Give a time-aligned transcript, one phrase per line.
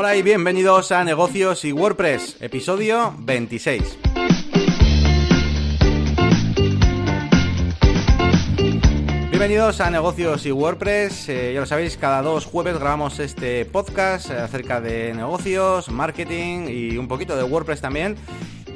[0.00, 3.98] Hola y bienvenidos a Negocios y WordPress, episodio 26.
[9.28, 11.30] Bienvenidos a Negocios y WordPress.
[11.30, 16.96] Eh, ya lo sabéis, cada dos jueves grabamos este podcast acerca de negocios, marketing y
[16.96, 18.14] un poquito de WordPress también.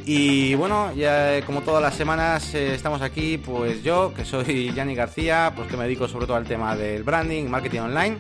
[0.05, 4.97] Y bueno, ya como todas las semanas eh, estamos aquí, pues yo, que soy Yanni
[4.97, 8.19] García, pues que me dedico sobre todo al tema del branding, marketing online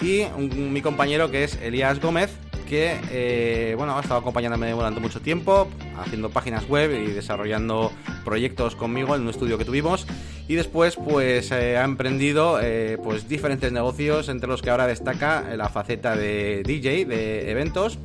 [0.00, 2.30] y mi compañero que es Elías Gómez,
[2.70, 5.68] que eh, bueno, ha estado acompañándome durante mucho tiempo,
[5.98, 7.90] haciendo páginas web y desarrollando
[8.24, 10.06] proyectos conmigo en un estudio que tuvimos.
[10.46, 15.56] Y después, pues eh, ha emprendido eh, pues diferentes negocios, entre los que ahora destaca
[15.56, 17.98] la faceta de DJ, de eventos.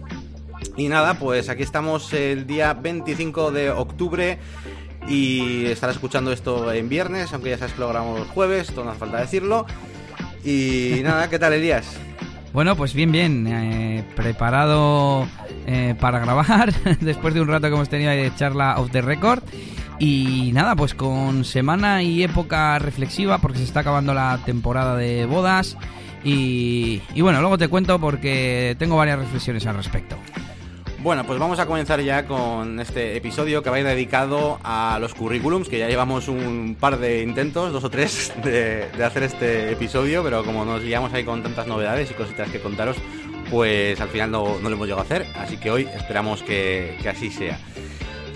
[0.78, 4.40] Y nada, pues aquí estamos el día 25 de octubre
[5.08, 8.92] y estará escuchando esto en viernes, aunque ya sabes que lo grabamos jueves, todo no
[8.92, 9.68] hace falta decirlo.
[10.46, 11.98] Y nada, ¿qué tal Elías?
[12.54, 15.28] Bueno, pues bien, bien, eh, preparado
[15.66, 19.44] eh, para grabar después de un rato que hemos tenido de charla off the record.
[19.98, 25.26] Y nada, pues con semana y época reflexiva porque se está acabando la temporada de
[25.26, 25.78] bodas.
[26.24, 30.16] Y, y bueno, luego te cuento porque tengo varias reflexiones al respecto.
[31.06, 34.98] Bueno, pues vamos a comenzar ya con este episodio que va a ir dedicado a
[35.00, 39.72] los currículums, que ya llevamos un par de intentos, dos o tres, de, hacer este
[39.72, 42.98] episodio, pero como nos liamos ahí con tantas novedades y cositas que contaros,
[43.52, 47.30] pues al final no, lo hemos llegado a hacer, así que hoy esperamos que así
[47.30, 47.60] sea.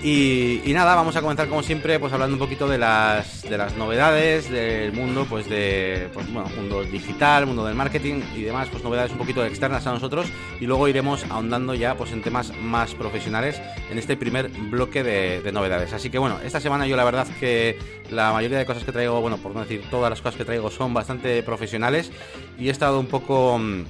[0.01, 3.75] Y, nada, vamos a comenzar como siempre, pues hablando un poquito de las, de las
[3.75, 8.81] novedades del mundo, pues de, pues, bueno, mundo digital, mundo del marketing y demás, pues
[8.81, 10.27] novedades un poquito externas a nosotros
[10.61, 15.41] y luego iremos ahondando ya pues en temas más profesionales en este primer bloque de,
[15.41, 15.91] de novedades.
[15.91, 17.77] Así que bueno, esta semana yo la verdad que
[18.09, 20.71] la mayoría de cosas que traigo, bueno, por no decir todas las cosas que traigo
[20.71, 22.11] son bastante profesionales
[22.57, 23.83] y he estado un poco mm,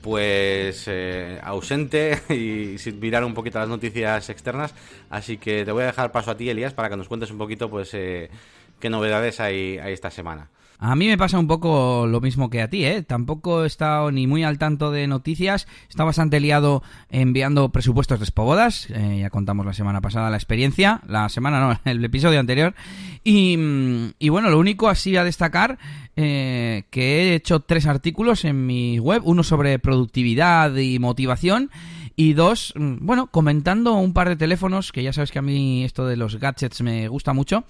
[0.00, 4.74] pues eh, ausente y sin mirar un poquito las noticias externas.
[5.10, 7.38] Así que te voy a dejar paso a ti, Elías, para que nos cuentes un
[7.38, 8.30] poquito pues eh,
[8.80, 10.48] qué novedades hay, hay esta semana.
[10.78, 13.02] A mí me pasa un poco lo mismo que a ti, ¿eh?
[13.02, 15.66] Tampoco he estado ni muy al tanto de noticias.
[15.88, 18.90] Está bastante liado enviando presupuestos de Spobodas.
[18.90, 21.00] Eh, ya contamos la semana pasada la experiencia.
[21.06, 22.74] La semana no, el episodio anterior.
[23.22, 23.56] Y,
[24.28, 25.78] bueno, lo único así a destacar
[26.16, 29.22] eh, que he hecho tres artículos en mi web.
[29.24, 31.70] Uno sobre productividad y motivación
[32.16, 35.84] y dos, mm, bueno, comentando un par de teléfonos, que ya sabes que a mí
[35.84, 37.64] esto de los gadgets me gusta mucho,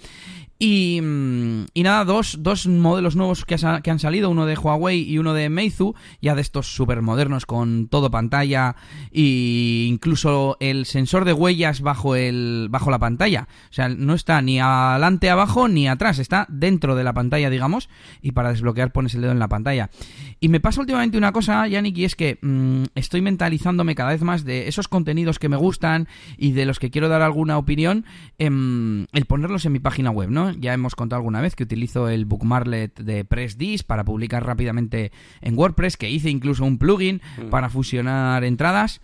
[0.58, 5.18] y, mm, y, nada, dos, dos modelos nuevos que, han salido, uno de Huawei y
[5.18, 8.76] uno de Meizu, ya de estos super modernos con todo pantalla
[9.12, 13.48] e incluso el sensor de huellas bajo, el, bajo la pantalla.
[13.70, 17.88] O sea, no está ni adelante, abajo, ni atrás, está dentro de la pantalla, digamos,
[18.22, 19.90] y para desbloquear pones el dedo en la pantalla.
[20.38, 24.22] Y me pasa últimamente una cosa, Yannick, y es que mm, estoy mentalizándome cada vez
[24.22, 28.04] más de esos contenidos que me gustan y de los que quiero dar alguna opinión,
[28.38, 30.50] em, el ponerlos en mi página web, ¿no?
[30.50, 35.56] Ya hemos contado alguna vez que utilizo el bookmarklet de PressDis para publicar rápidamente en
[35.56, 37.50] WordPress, que hice incluso un plugin mm.
[37.50, 39.00] para fusionar entradas.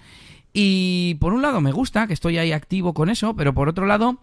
[0.53, 3.87] Y por un lado me gusta que estoy ahí activo con eso, pero por otro
[3.87, 4.21] lado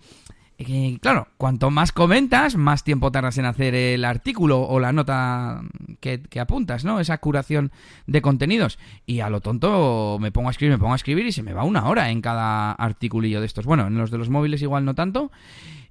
[1.01, 5.61] claro, cuanto más comentas, más tiempo tardas en hacer el artículo o la nota
[5.99, 6.99] que, apuntas, ¿no?
[6.99, 7.71] Esa curación
[8.07, 8.79] de contenidos.
[9.05, 11.53] Y a lo tonto me pongo a escribir, me pongo a escribir y se me
[11.53, 13.65] va una hora en cada articulillo de estos.
[13.65, 15.31] Bueno, en los de los móviles igual no tanto.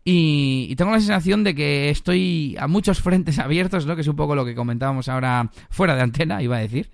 [0.04, 3.94] Y, tengo la sensación de que estoy a muchos frentes abiertos, ¿no?
[3.94, 6.90] Que es un poco lo que comentábamos ahora fuera de antena, iba a decir.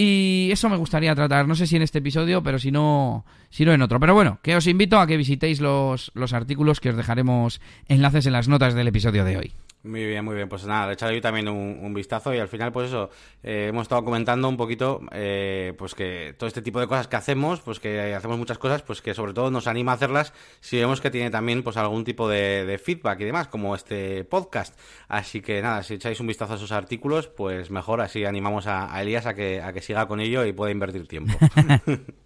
[0.00, 3.64] Y eso me gustaría tratar, no sé si en este episodio, pero si no, si
[3.64, 3.98] no en otro.
[3.98, 8.24] Pero bueno, que os invito a que visitéis los, los artículos que os dejaremos enlaces
[8.26, 9.52] en las notas del episodio de hoy.
[9.88, 10.50] Muy bien, muy bien.
[10.50, 13.08] Pues nada, echaré yo también un, vistazo y al final, pues eso,
[13.42, 17.16] eh, hemos estado comentando un poquito, eh, pues que todo este tipo de cosas que
[17.16, 20.76] hacemos, pues que hacemos muchas cosas, pues que sobre todo nos anima a hacerlas si
[20.76, 24.78] vemos que tiene también, pues algún tipo de, feedback y demás, como este podcast.
[25.08, 28.94] Así que nada, si echáis un vistazo a esos artículos, pues mejor, así animamos a,
[28.94, 31.32] a Elías a que, a que siga con ello y pueda invertir tiempo.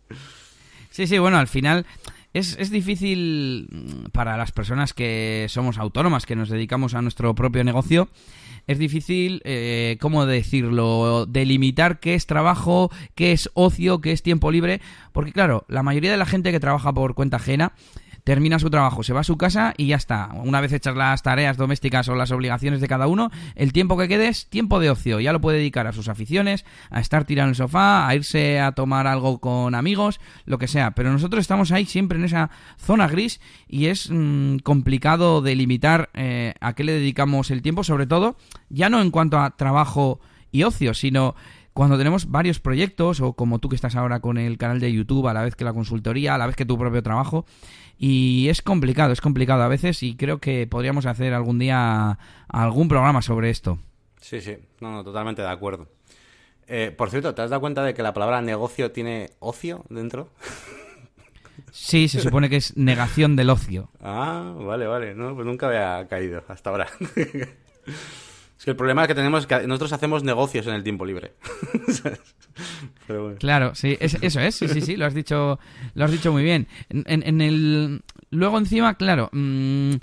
[0.91, 1.87] sí, sí, bueno, al final
[2.33, 7.35] es, es, difícil mm, para las personas que somos autónomas, que nos dedicamos a nuestro
[7.35, 8.09] propio negocio.
[8.67, 14.51] Es difícil, eh, ¿cómo decirlo?, delimitar qué es trabajo, qué es ocio, qué es tiempo
[14.51, 14.81] libre.
[15.13, 17.73] Porque claro, la mayoría de la gente que trabaja por cuenta ajena
[18.25, 20.31] termina su trabajo, se va a su casa y ya está.
[20.35, 24.09] Una vez hechas las tareas domésticas o las obligaciones de cada uno, el tiempo que
[24.09, 25.21] quede es tiempo de ocio.
[25.21, 28.61] Ya lo puede dedicar a sus aficiones, a estar tirado en el sofá, a irse
[28.61, 30.93] a tomar algo con amigos, lo que sea.
[30.93, 36.55] Pero nosotros estamos ahí siempre en esa zona gris y es mm, complicado delimitar eh,
[36.61, 38.37] a qué le dedicamos el tiempo, sobre todo
[38.69, 40.21] ya no en cuanto a trabajo
[40.51, 41.35] y ocio, sino
[41.73, 45.29] cuando tenemos varios proyectos, o como tú que estás ahora con el canal de YouTube,
[45.29, 47.47] a la vez que la consultoría, a la vez que tu propio trabajo,
[47.99, 52.89] y es complicado, es complicado a veces, y creo que podríamos hacer algún día algún
[52.89, 53.79] programa sobre esto.
[54.21, 55.89] Sí, sí, no, no totalmente de acuerdo.
[56.67, 60.31] Eh, por cierto, ¿te has dado cuenta de que la palabra negocio tiene ocio dentro?
[61.71, 63.91] Sí, se supone que es negación del ocio.
[64.01, 65.15] Ah, vale, vale.
[65.15, 66.89] No, pues nunca había caído hasta ahora.
[68.63, 71.33] es que el problema que tenemos es que nosotros hacemos negocios en el tiempo libre.
[73.39, 75.59] Claro, sí, eso es, sí, sí, sí, lo has dicho,
[75.95, 76.69] lo has dicho muy bien.
[76.89, 79.95] En, el, luego encima, claro, mm,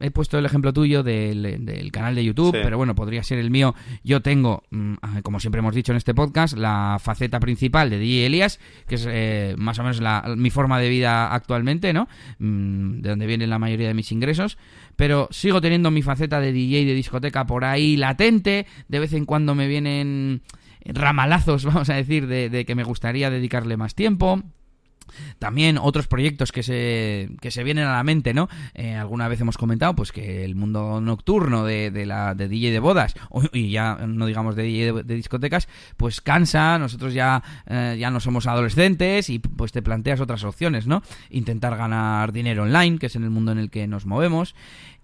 [0.00, 3.74] he puesto el ejemplo tuyo del, canal de YouTube, pero bueno, podría ser el mío.
[4.02, 7.98] Yo tengo, mm, ah, como siempre hemos dicho en este podcast, la faceta principal de
[7.98, 10.00] DJ Elías, que es eh, más o menos
[10.36, 12.08] mi forma de vida actualmente, ¿no?
[12.38, 14.58] Mm, de donde vienen la mayoría de mis ingresos.
[14.96, 18.66] Pero sigo teniendo mi faceta de DJ de discoteca por ahí latente.
[18.88, 20.42] De vez en cuando me vienen
[20.84, 24.42] ramalazos, vamos a decir, de que me gustaría dedicarle más tiempo.
[25.38, 28.48] También otros proyectos que se, que se vienen a la mente, ¿no?
[28.74, 32.72] Eh, alguna vez hemos comentado pues que el mundo nocturno de, de la de DJ
[32.72, 33.14] de bodas,
[33.52, 38.20] y ya no digamos de DJ de, discotecas, pues cansa, nosotros ya, eh, ya no
[38.20, 41.02] somos adolescentes y pues te planteas otras opciones, ¿no?
[41.30, 44.54] Intentar ganar dinero online, que es en el mundo en el que nos movemos,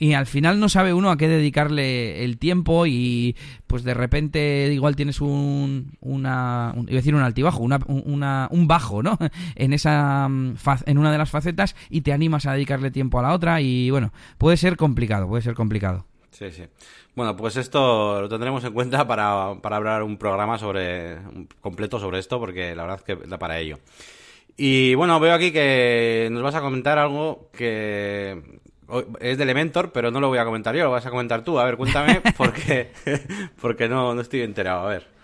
[0.00, 3.36] y al final no sabe uno a qué dedicarle el tiempo y
[3.66, 8.66] pues de repente igual tienes un, una, iba a decir un altibajo, una, una, un
[8.66, 9.18] bajo, ¿no?
[9.56, 10.56] En esa, mm,
[10.86, 13.90] en una de las facetas y te animas a dedicarle tiempo a la otra y
[13.90, 16.06] bueno, puede ser complicado, puede ser complicado.
[16.30, 16.64] Sí, sí.
[17.14, 21.18] Bueno, pues esto lo tendremos en cuenta para, para hablar un programa sobre
[21.60, 23.78] completo sobre esto, porque la verdad es que da para ello.
[24.56, 28.60] Y bueno, veo aquí que nos vas a comentar algo que
[29.20, 31.58] es de Elementor, pero no lo voy a comentar yo, lo vas a comentar tú.
[31.58, 32.92] A ver, cuéntame, porque,
[33.60, 34.86] porque no, no estoy enterado.
[34.86, 35.20] A ver.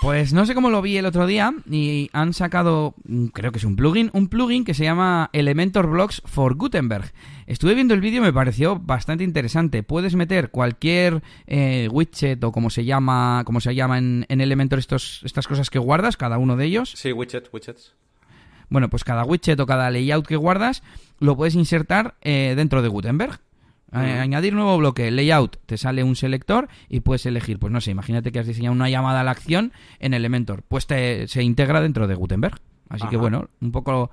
[0.00, 3.58] Pues no sé cómo lo vi el otro día y han sacado, mm, creo que
[3.58, 7.12] es un plugin, un plugin que se llama Elementor Blocks for Gutenberg.
[7.46, 9.82] Estuve viendo el vídeo y me pareció bastante interesante.
[9.82, 14.78] Puedes meter cualquier eh, widget o como se llama, como se llama en, en Elementor
[14.78, 16.92] estos, estas cosas que guardas, cada uno de ellos.
[16.94, 17.94] Sí, widget, widgets.
[18.68, 20.82] Bueno, pues cada widget o cada layout que guardas
[21.18, 23.40] lo puedes insertar eh, dentro de Gutenberg.
[23.92, 28.32] Añadir nuevo bloque, layout, te sale un selector y puedes elegir, pues no sé, imagínate
[28.32, 32.08] que has diseñado una llamada a la acción en Elementor, pues te, se integra dentro
[32.08, 32.60] de Gutenberg.
[32.88, 34.10] Así que bueno, un poco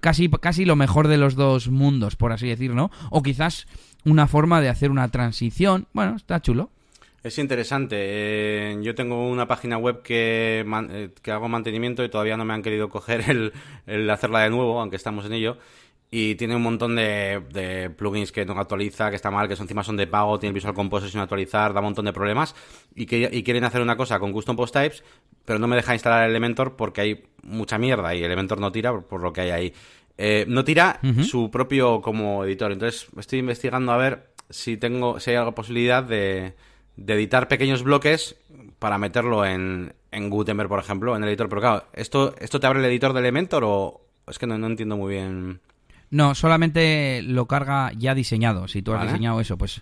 [0.00, 2.90] casi casi lo mejor de los dos mundos, por así decir, ¿no?
[3.10, 3.66] O quizás
[4.04, 5.88] una forma de hacer una transición.
[5.92, 6.70] Bueno, está chulo.
[7.26, 7.96] Es interesante.
[7.98, 12.54] Eh, yo tengo una página web que, eh, que hago mantenimiento y todavía no me
[12.54, 13.52] han querido coger el,
[13.86, 15.58] el hacerla de nuevo, aunque estamos en ello
[16.08, 19.96] y tiene un montón de, plugins que no actualiza, que está mal, que encima son
[19.96, 22.54] de pago, tiene Visual Composer sin actualizar, da un montón de problemas
[22.94, 25.02] y, que, y quieren hacer una cosa con Custom Post Types,
[25.44, 29.20] pero no me deja instalar Elementor porque hay mucha mierda y Elementor no tira por,
[29.20, 29.74] lo que hay ahí.
[30.16, 35.30] Eh, no tira su propio como editor, entonces estoy investigando a ver si tengo si
[35.30, 36.54] hay alguna posibilidad de,
[36.96, 38.36] de editar pequeños bloques
[38.78, 41.48] para meterlo en, en Gutenberg, por ejemplo, en el editor.
[41.48, 44.66] Pero claro, ¿esto, esto te abre el editor de Elementor o es que no, no
[44.66, 45.60] entiendo muy bien?
[46.08, 48.68] No, solamente lo carga ya diseñado.
[48.68, 49.80] Si tú has diseñado eso, pues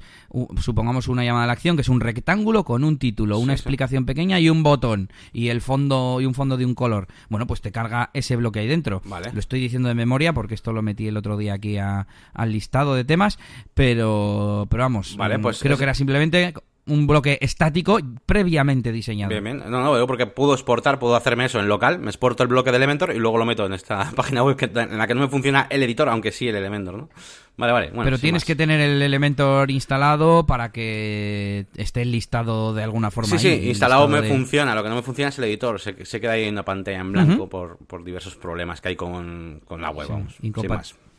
[0.58, 4.06] supongamos una llamada a la acción que es un rectángulo con un título, una explicación
[4.06, 7.08] pequeña y un botón y el fondo y un fondo de un color.
[7.28, 9.02] Bueno, pues te carga ese bloque ahí dentro.
[9.04, 12.06] Lo estoy diciendo de memoria porque esto lo metí el otro día aquí al
[12.52, 13.38] listado de temas,
[13.74, 16.54] pero pero vamos, vale, pues creo que era simplemente
[16.86, 19.30] un bloque estático previamente diseñado.
[19.30, 19.58] Bien, bien.
[19.70, 22.76] No, no, porque puedo exportar, puedo hacerme eso en local, me exporto el bloque de
[22.76, 25.66] Elementor y luego lo meto en esta página web en la que no me funciona
[25.70, 27.08] el editor, aunque sí el Elementor, ¿no?
[27.56, 27.92] Vale, vale.
[28.02, 33.38] Pero tienes que tener el Elementor instalado para que esté listado de alguna forma.
[33.38, 34.74] Sí, sí, instalado me funciona.
[34.74, 35.80] Lo que no me funciona es el editor.
[35.80, 39.62] Se, queda ahí en una pantalla en blanco por, por, diversos problemas que hay con,
[39.78, 40.34] la web, vamos.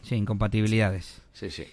[0.02, 1.22] sí, incompatibilidades.
[1.32, 1.66] Sí, sí.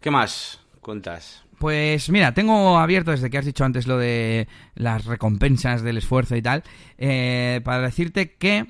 [0.00, 1.44] ¿Qué más cuentas?
[1.60, 6.34] Pues mira, tengo abierto desde que has dicho antes lo de las recompensas del esfuerzo
[6.34, 6.64] y tal,
[6.96, 8.64] eh, para decirte que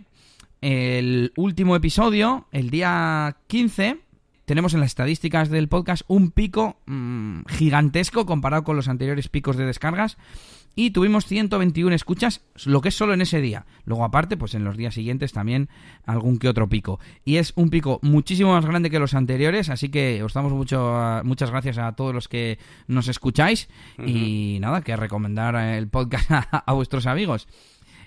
[0.61, 3.99] el último episodio, el día 15,
[4.45, 9.57] tenemos en las estadísticas del podcast un pico mm, gigantesco comparado con los anteriores picos
[9.57, 10.19] de descargas
[10.75, 13.67] y tuvimos 121 escuchas, lo que es solo en ese día.
[13.85, 15.69] Luego aparte, pues en los días siguientes también
[16.07, 17.01] algún que otro pico.
[17.25, 21.21] Y es un pico muchísimo más grande que los anteriores, así que os damos mucho,
[21.25, 23.69] muchas gracias a todos los que nos escucháis
[24.05, 27.49] y nada, que recomendar el podcast a, vuestros amigos.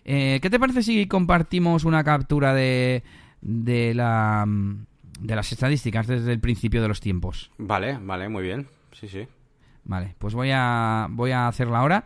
[0.05, 3.03] Eh, ¿Qué te parece si compartimos una captura de,
[3.41, 7.51] de, la, de las estadísticas desde el principio de los tiempos?
[7.58, 8.67] Vale, vale, muy bien.
[8.91, 9.27] Sí, sí.
[9.86, 12.05] Vale, pues voy a, voy a hacerla ahora.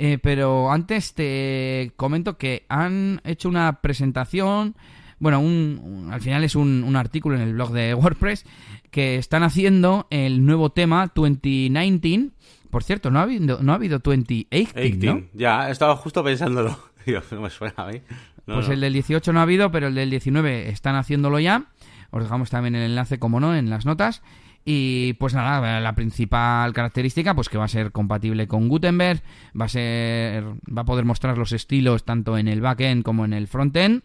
[0.00, 4.76] Eh, pero antes te comento que han hecho una presentación,
[5.18, 8.46] bueno, un, al final es un, un, artículo en el blog de WordPress,
[8.92, 12.30] que están haciendo el nuevo tema 2019.
[12.70, 15.22] Por cierto, no ha habido, no ha habido 2018, ¿no?
[15.32, 16.78] Ya, estaba justo pensándolo.
[17.32, 18.00] no me suena a mí.
[18.46, 21.64] pues el del 18 no ha habido, pero el del 19 están haciéndolo ya.
[22.10, 24.22] Os dejamos también el enlace, como no, en las notas.
[24.70, 29.22] Y pues nada, la principal característica, pues que va a ser compatible con Gutenberg,
[29.58, 33.32] va a ser, va a poder mostrar los estilos tanto en el backend como en
[33.32, 34.02] el frontend.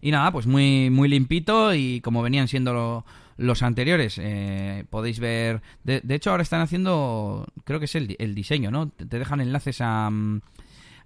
[0.00, 3.04] Y nada, pues muy, muy limpito y como venían siendo
[3.36, 5.62] los anteriores, eh, podéis ver.
[5.84, 8.88] De, hecho, ahora están haciendo, creo que es el, el diseño, ¿no?
[8.88, 10.40] Te, dejan enlaces a, mm,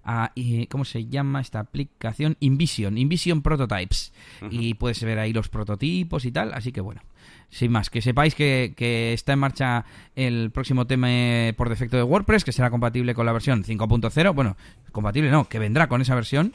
[0.05, 0.31] a,
[0.69, 2.35] ¿cómo se llama esta aplicación?
[2.39, 4.11] Invision, Invision Prototypes.
[4.49, 7.01] Y puedes ver ahí los prototipos y tal, así que bueno.
[7.49, 9.85] Sin más, que sepáis que, que, está en marcha
[10.15, 11.07] el próximo tema
[11.55, 14.33] por defecto de WordPress, que será compatible con la versión 5.0.
[14.33, 14.57] Bueno,
[14.91, 16.53] compatible no, que vendrá con esa versión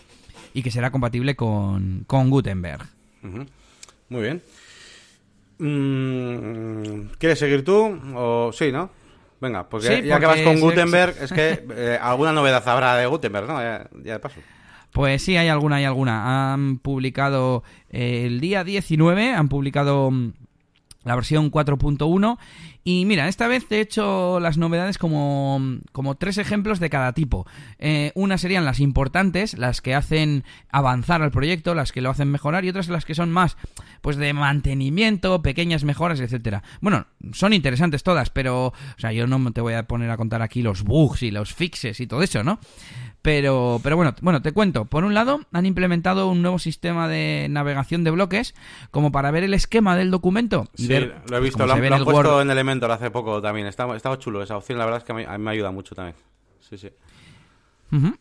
[0.52, 2.86] y que será compatible con, con Gutenberg.
[4.08, 4.42] Muy bien.
[5.58, 7.98] Mm, ¿Quieres seguir tú?
[8.14, 8.90] O sí, ¿no?
[9.40, 13.46] Venga, porque ya que vas con Gutenberg, es que eh, alguna novedad habrá de Gutenberg,
[13.46, 13.60] ¿no?
[13.60, 14.40] Ya, de paso.
[14.92, 16.52] Pues sí, hay alguna, hay alguna.
[16.52, 20.32] Han publicado eh, el día 19, han publicado mm,
[21.04, 22.38] la versión 4.1
[22.82, 25.60] y mira, esta vez te he hecho las novedades como,
[25.92, 27.46] como tres ejemplos de cada tipo.
[27.78, 32.30] Eh, unas serían las importantes, las que hacen avanzar al proyecto, las que lo hacen
[32.30, 33.56] mejorar, y otras las que son más
[34.00, 36.62] pues de mantenimiento, pequeñas mejoras, etcétera.
[36.80, 40.40] Bueno, son interesantes todas, pero o sea, yo no te voy a poner a contar
[40.40, 42.60] aquí los bugs y los fixes y todo eso, ¿no?
[43.22, 44.86] Pero, pero bueno, bueno, te cuento.
[44.86, 48.54] Por un lado, han implementado un nuevo sistema de navegación de bloques
[48.90, 50.68] como para ver el esquema del documento.
[50.74, 53.66] Sí, lo he pues, visto, lo, han, puesto en Elementor hace poco también.
[53.66, 56.16] Estaba, estaba chulo esa opción, la verdad es que a mí, me ayuda mucho también.
[56.60, 56.88] Sí, sí.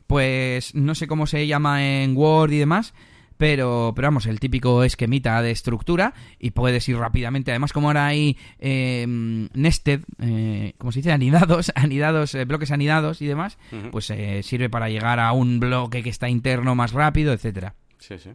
[0.07, 2.95] Pues no sé cómo se llama en Word y demás,
[3.37, 7.51] pero, pero vamos, el típico esquemita de estructura y puedes ir rápidamente.
[7.51, 13.21] Además, como ahora hay eh, nested, eh, como se dice, anidados, anidados, eh, bloques anidados
[13.21, 13.59] y demás,
[13.91, 17.75] pues eh, sirve para llegar a un bloque que está interno más rápido, etcétera.
[17.99, 18.31] Sí, sí.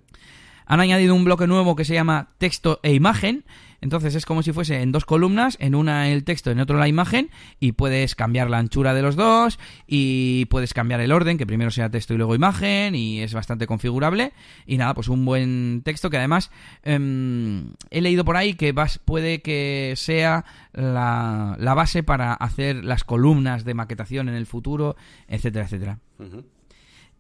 [0.67, 3.45] Han añadido un bloque nuevo que se llama texto e imagen.
[3.81, 6.89] Entonces es como si fuese en dos columnas, en una el texto, en otra la
[6.89, 7.29] imagen,
[7.61, 11.71] y puedes cambiar la anchura de los dos, y puedes cambiar el orden, que primero
[11.71, 14.33] sea texto y luego imagen, y es bastante configurable.
[14.65, 16.51] Y nada, pues un buen texto que además
[16.83, 23.05] em, he leído por ahí que vas, puede que sea la, base para hacer las
[23.05, 24.97] columnas de maquetación en el futuro,
[25.29, 25.99] etcétera, etcétera.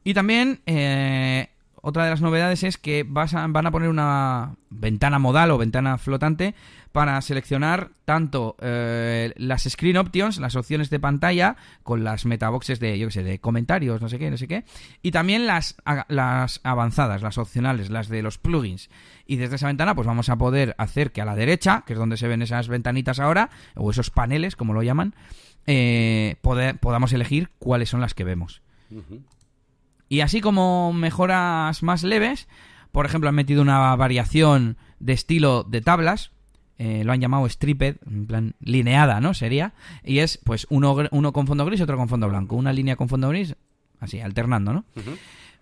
[0.02, 1.48] Y también eh,
[1.86, 6.54] otra de las novedades es que van a poner una ventana modal o ventana flotante
[6.92, 12.98] para seleccionar tanto eh, las screen options, las opciones de pantalla, con las metaboxes de,
[12.98, 14.64] yo qué sé, de comentarios, no sé qué, no sé qué,
[15.02, 15.76] y también las,
[16.08, 18.88] las avanzadas, las opcionales, las de los plugins.
[19.26, 21.98] Y desde esa ventana, pues vamos a poder hacer que a la derecha, que es
[21.98, 25.14] donde se ven esas ventanitas ahora, o esos paneles, como lo llaman,
[25.66, 28.62] eh, podamos elegir cuáles son las que vemos.
[30.08, 32.48] Y así como mejoras más leves,
[32.92, 36.30] por ejemplo, han metido una variación de estilo de tablas,
[36.78, 39.34] eh, lo han llamado stripped, en plan lineada, ¿no?
[39.34, 39.74] Sería.
[40.04, 42.56] Y es, pues, uno, uno con fondo gris y otro con fondo blanco.
[42.56, 43.54] Una línea con fondo gris,
[44.00, 44.84] así, alternando, ¿no?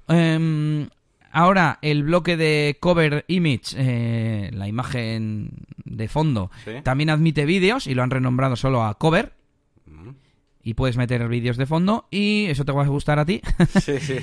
[0.09, 0.89] Em,
[1.31, 5.51] ahora, el bloque de cover image, eh, la imagen
[5.85, 6.51] de fondo,
[6.83, 9.35] también admite vídeos y lo han renombrado solo a cover
[10.63, 13.41] y puedes meter vídeos de fondo y eso te va a gustar a ti.
[13.81, 14.17] Sí, sí.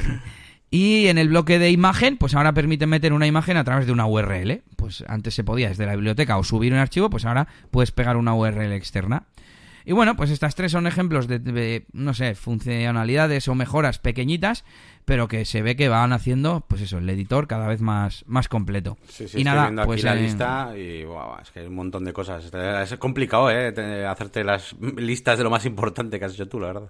[0.70, 3.92] y en el bloque de imagen, pues ahora permite meter una imagen a través de
[3.92, 4.62] una URL.
[4.76, 8.16] Pues antes se podía desde la biblioteca o subir un archivo, pues ahora puedes pegar
[8.16, 9.26] una URL externa.
[9.86, 14.64] Y bueno, pues estas tres son ejemplos de, no sé, funcionalidades o mejoras pequeñitas,
[15.04, 18.48] pero que se ve que van haciendo, pues eso, el editor cada vez más, más
[18.48, 18.96] completo.
[19.08, 21.04] Sí, sí, y nada, viendo pues, aquí la lista y
[21.42, 22.50] es que hay un montón de cosas.
[22.52, 24.06] Es complicado, ¿eh?
[24.06, 26.88] Hacerte las listas de lo más importante que has hecho tú, la verdad.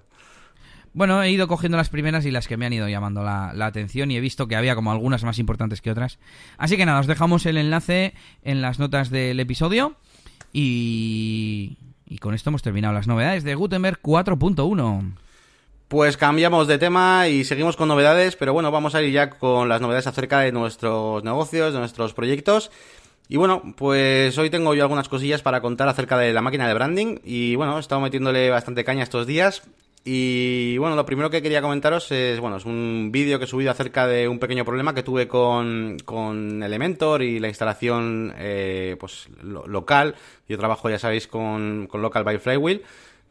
[0.92, 3.66] Bueno, he ido cogiendo las primeras y las que me han ido llamando la, la,
[3.66, 6.20] atención y he visto que había como algunas más importantes que otras.
[6.56, 9.96] Así que nada, os dejamos el enlace en las notas del episodio
[10.52, 15.14] y y con esto hemos terminado las novedades de Gutenberg 4.1.
[15.94, 19.68] Pues cambiamos de tema y seguimos con novedades, pero bueno, vamos a ir ya con
[19.68, 22.72] las novedades acerca de nuestros negocios, de nuestros proyectos.
[23.28, 26.74] Y bueno, pues hoy tengo yo algunas cosillas para contar acerca de la máquina de
[26.74, 29.62] branding y bueno, he estado metiéndole bastante caña estos días
[30.04, 33.70] y bueno, lo primero que quería comentaros es, bueno, es un vídeo que he subido
[33.70, 39.28] acerca de un pequeño problema que tuve con, con Elementor y la instalación eh, pues
[39.44, 40.16] local.
[40.48, 42.82] Yo trabajo, ya sabéis, con, con Local by Flywheel.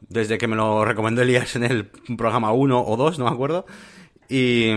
[0.10, 1.86] Desde que me lo recomendó Elías en el
[2.17, 3.65] programa 1 o 2, no me acuerdo.
[4.29, 4.72] Y,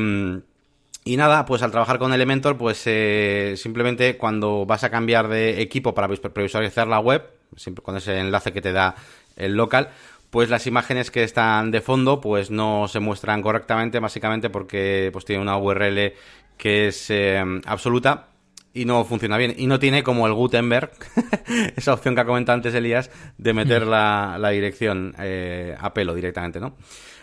[1.04, 5.60] y nada, pues al trabajar con Elementor, pues eh, simplemente cuando vas a cambiar de
[5.60, 7.24] equipo para previsualizar la web,
[7.56, 8.96] siempre con ese enlace que te da
[9.36, 9.90] el local,
[10.30, 15.24] pues las imágenes que están de fondo pues no se muestran correctamente, básicamente porque pues
[15.24, 16.12] tiene una URL
[16.58, 18.28] que es eh, absoluta
[18.76, 19.54] y no funciona bien.
[19.56, 20.90] Y no tiene como el Gutenberg,
[21.76, 26.14] esa opción que ha comentado antes Elías, de meter la, la dirección eh, a pelo
[26.14, 26.76] directamente, ¿no?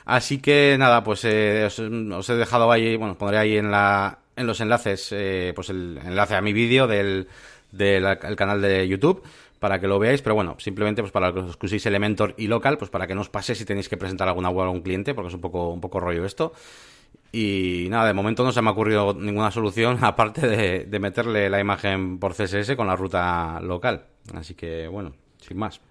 [0.06, 4.48] Así que nada, pues eh, os, he dejado ahí, bueno, pondré ahí en, la, en
[4.48, 7.28] los enlaces, eh, pues el enlace a mi vídeo del,
[7.72, 9.24] del canal de YouTube
[9.60, 12.92] para que lo veáis, pero bueno, simplemente pues para que uséis Elementor y Local, pues
[12.92, 15.30] para que no os pase si tenéis que presentar alguna web a un cliente, porque
[15.30, 16.52] es un poco, un poco rollo esto.
[17.32, 21.60] Y nada, de momento no se me ha ocurrido ninguna solución aparte de, meterle la
[21.60, 24.06] imagen por CSS con la ruta local.
[24.34, 25.82] Así que bueno, sin más.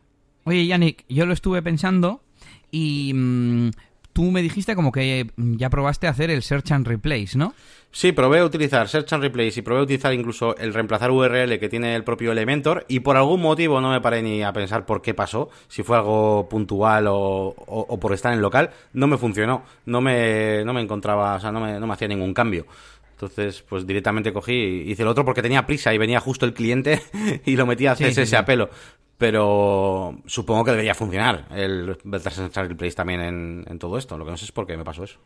[0.44, 2.22] Oye, Yannick, yo lo estuve pensando
[2.70, 3.70] y mm,
[4.12, 7.54] tú me dijiste como que ya probaste hacer el search and replace, ¿no?
[7.94, 11.94] Sí, probé utilizar Search and Replace y probé utilizar incluso el reemplazar URL que tiene
[11.94, 15.12] el propio Elementor y por algún motivo no me paré ni a pensar por qué
[15.12, 20.64] pasó, si fue algo puntual o, por estar en local, no me funcionó, no me,
[20.64, 22.66] no me encontraba, o sea, no me, no me hacía ningún cambio.
[23.12, 26.54] Entonces, pues directamente cogí y hice el otro porque tenía prisa y venía justo el
[26.54, 27.02] cliente
[27.44, 28.70] y lo metí a CSS a pelo.
[29.22, 34.18] Pero supongo que debería funcionar el Search and Replace también en, todo esto.
[34.18, 35.20] Lo que no sé es por qué me pasó eso.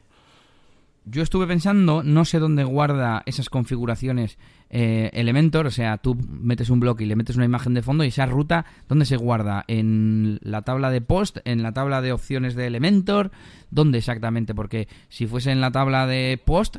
[1.06, 4.36] Yo estuve pensando, no sé dónde guarda esas configuraciones
[4.68, 8.04] eh, Elementor, o sea, tú metes un bloque y le metes una imagen de fondo
[8.04, 9.64] y esa ruta, ¿dónde se guarda?
[9.66, 11.38] ¿En la tabla de post?
[11.46, 13.30] ¿En la tabla de opciones de Elementor?
[13.70, 14.54] ¿Dónde exactamente?
[14.54, 16.76] Porque si fuese en la tabla de post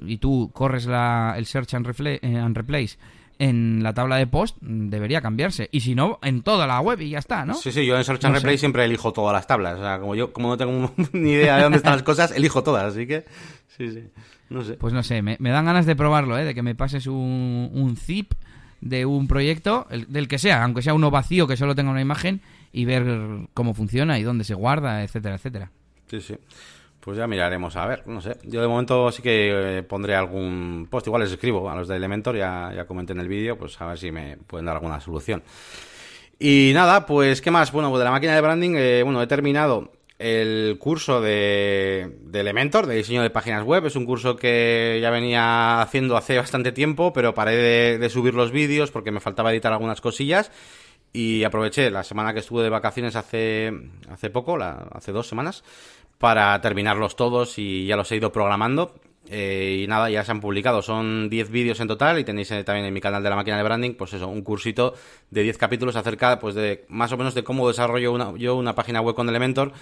[0.00, 2.98] y tú corres la, el search and, eh, and replace
[3.38, 5.68] en la tabla de post debería cambiarse.
[5.72, 7.54] Y si no, en toda la web y ya está, ¿no?
[7.54, 9.78] Sí, sí, yo en Search and Replay siempre elijo todas las tablas.
[9.78, 12.62] O sea, como yo como no tengo ni idea de dónde están las cosas, elijo
[12.62, 12.84] todas.
[12.84, 13.24] Así que,
[13.76, 14.04] sí, sí.
[14.50, 14.74] No sé.
[14.74, 16.44] Pues no sé, me, dan ganas de probarlo, ¿eh?
[16.44, 18.32] De que me pases un, un zip
[18.80, 22.40] de un proyecto, del que sea, aunque sea uno vacío que solo tenga una imagen,
[22.72, 25.70] y ver cómo funciona y dónde se guarda, etcétera, etcétera.
[26.06, 26.34] Sí, sí.
[27.08, 28.36] Pues ya miraremos, a ver, no sé.
[28.42, 31.96] Yo de momento sí que eh, pondré algún post, igual les escribo a los de
[31.96, 35.00] Elementor, ya, ya comenté en el vídeo, pues a ver si me pueden dar alguna
[35.00, 35.42] solución.
[36.38, 37.72] Y nada, pues, ¿qué más?
[37.72, 42.40] Bueno, pues de la máquina de branding, eh, bueno, he terminado el curso de, de,
[42.40, 43.86] Elementor, de diseño de páginas web.
[43.86, 48.52] Es un curso que ya venía haciendo hace bastante tiempo, pero paré de, subir los
[48.52, 50.50] vídeos porque me faltaba editar algunas cosillas.
[51.10, 53.72] Y aproveché la semana que estuve de vacaciones hace,
[54.10, 55.64] hace poco, hace dos semanas,
[56.18, 58.94] para terminarlos todos y ya los he ido programando.
[59.30, 60.82] Eh, y nada, ya se han publicado.
[60.82, 63.56] Son 10 vídeos en total y tenéis eh, también en mi canal de la máquina
[63.56, 64.94] de branding, pues eso, un cursito
[65.30, 69.00] de 10 capítulos acerca, pues de más o menos de cómo desarrollo yo una página
[69.00, 69.72] web con Elementor.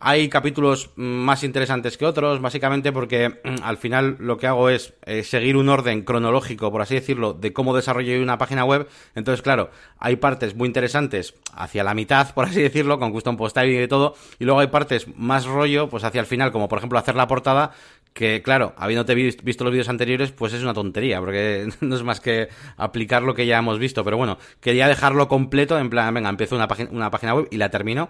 [0.00, 5.22] Hay capítulos más interesantes que otros, básicamente porque al final lo que hago es eh,
[5.22, 8.88] seguir un orden cronológico, por así decirlo, de cómo desarrollo una página web.
[9.14, 13.56] Entonces, claro, hay partes muy interesantes hacia la mitad, por así decirlo, con custom post
[13.64, 16.98] y todo, y luego hay partes más rollo, pues hacia el final, como por ejemplo
[16.98, 17.72] hacer la portada,
[18.14, 22.20] que claro, habiéndote visto los vídeos anteriores, pues es una tontería, porque no es más
[22.20, 24.04] que aplicar lo que ya hemos visto.
[24.04, 27.56] Pero bueno, quería dejarlo completo, en plan, venga, empiezo una, página, una página web y
[27.58, 28.08] la termino.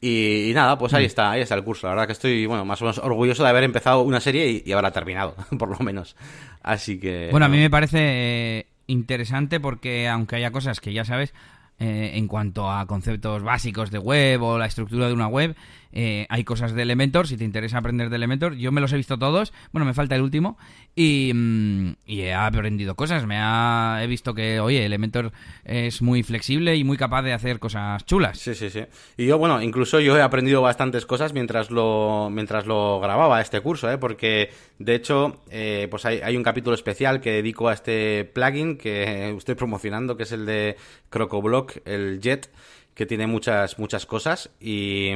[0.00, 1.06] Y, nada, pues ahí mm.
[1.06, 1.86] está, ahí está el curso.
[1.86, 4.62] La verdad que estoy, bueno, más o menos orgulloso de haber empezado una serie y,
[4.64, 6.14] y haberla terminado, por lo menos.
[6.62, 7.28] Así que...
[7.30, 11.34] Bueno, a mí me parece eh, interesante porque aunque haya cosas que ya sabes,
[11.80, 15.56] eh, en cuanto a conceptos básicos de web o la estructura de una web,
[15.96, 18.96] eh, hay cosas de Elementor, si te interesa aprender de Elementor, yo me los he
[18.96, 20.58] visto todos, bueno, me falta el último,
[20.96, 25.30] y, mm, he aprendido cosas, me ha, he visto que, oye, Elementor
[25.64, 28.38] es muy flexible y muy capaz de hacer cosas chulas.
[28.38, 28.84] Sí, sí, sí.
[29.16, 33.60] Y yo, bueno, incluso yo he aprendido bastantes cosas mientras lo, mientras lo grababa este
[33.60, 33.96] curso, ¿eh?
[33.96, 38.76] porque de hecho, eh, pues hay, hay un capítulo especial que dedico a este plugin
[38.76, 40.76] que estoy promocionando, que es el de
[41.08, 42.50] CrocoBlock, el Jet,
[42.94, 45.10] que tiene muchas, muchas cosas y,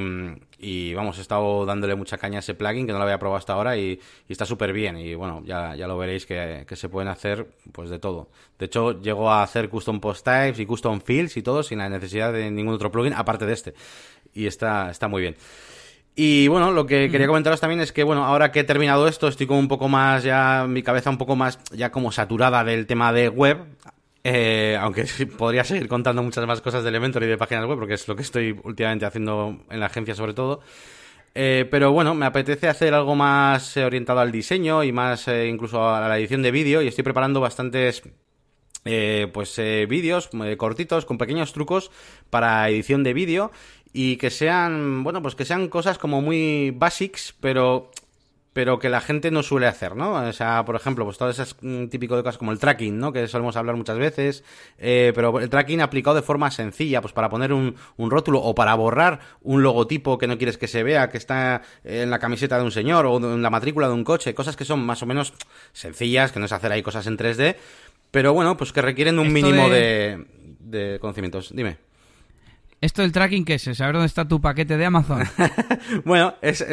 [0.58, 3.38] y, vamos, he estado dándole mucha caña a ese plugin que no lo había probado
[3.38, 7.08] hasta ahora y, está súper bien y bueno, ya, ya lo veréis que, se pueden
[7.08, 8.30] hacer pues de todo.
[8.58, 11.88] De hecho, llego a hacer custom post types y custom fields y todo sin la
[11.88, 13.74] necesidad de ningún otro plugin aparte de este
[14.34, 15.36] y está, está muy bien.
[16.20, 19.28] Y bueno, lo que quería comentaros también es que, bueno, ahora que he terminado esto,
[19.28, 22.88] estoy como un poco más, ya, mi cabeza un poco más, ya como saturada del
[22.88, 23.58] tema de web.
[24.30, 25.06] Eh, aunque
[25.38, 28.14] podría seguir contando muchas más cosas de Elementor y de páginas web, porque es lo
[28.14, 30.60] que estoy últimamente haciendo en la agencia sobre todo.
[31.34, 35.88] Eh, pero bueno, me apetece hacer algo más eh, orientado al diseño y más incluso
[35.88, 38.02] a la edición de vídeo y estoy preparando bastantes
[39.32, 41.90] pues vídeos cortitos con pequeños trucos
[42.30, 43.50] para edición de vídeo
[43.92, 47.90] y que sean, bueno, pues que sean cosas como muy basics, pero
[48.58, 50.14] pero que la gente no suele hacer, ¿no?
[50.14, 53.12] O sea, por ejemplo, pues todo ese mm, típico de cosas como el tracking, ¿no?
[53.12, 54.42] Que solemos hablar muchas veces,
[54.78, 58.56] eh, pero el tracking aplicado de forma sencilla, pues para poner un, un, rótulo o
[58.56, 62.58] para borrar un logotipo que no quieres que se vea, que está en la camiseta
[62.58, 65.06] de un señor o en la matrícula de un coche, cosas que son más o
[65.06, 65.34] menos
[65.72, 67.54] sencillas, que no es hacer ahí cosas en 3D,
[68.10, 70.26] pero bueno, pues que requieren un mínimo de...
[70.58, 71.54] de conocimientos.
[71.54, 71.87] Dime.
[72.80, 73.62] ¿Esto del tracking qué es?
[73.62, 75.24] ¿Saber dónde está tu paquete de Amazon?
[76.04, 76.64] bueno, es,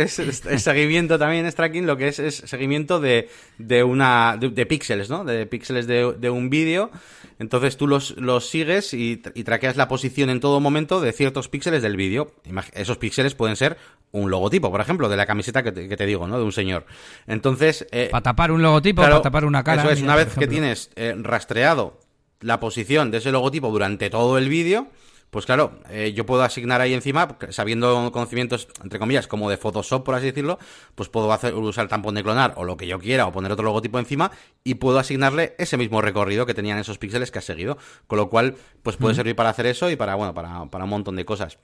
[0.57, 5.23] seguimiento también, es tracking, lo que es, es seguimiento de, de una de, píxeles, ¿no?
[5.23, 6.91] De píxeles de, un vídeo.
[7.39, 11.49] Entonces tú los, los sigues y, y, traqueas la posición en todo momento de ciertos
[11.49, 12.31] píxeles del vídeo.
[12.73, 13.77] Esos píxeles pueden ser
[14.11, 16.37] un logotipo, por ejemplo, de la camiseta que te, digo, ¿no?
[16.37, 16.85] De un señor.
[17.25, 17.87] Entonces...
[17.91, 19.81] Eh, para tapar un logotipo, para tapar una cara.
[19.81, 21.99] Eso es, una vez que tienes eh, rastreado
[22.41, 24.87] la posición de ese logotipo durante todo el vídeo
[25.35, 30.05] pues claro, eh, yo puedo asignar ahí encima, sabiendo conocimientos, entre comillas, como de Photoshop,
[30.05, 30.59] por así decirlo,
[30.95, 33.51] pues puedo hacer, usar el tampón de clonar o lo que yo quiera o poner
[33.51, 34.31] otro logotipo encima
[34.63, 37.77] y puedo asignarle ese mismo recorrido que tenían esos píxeles que ha seguido.
[38.07, 40.89] Con lo cual, pues puede servir para hacer eso y para, bueno, para, para un
[40.89, 41.57] montón de cosas.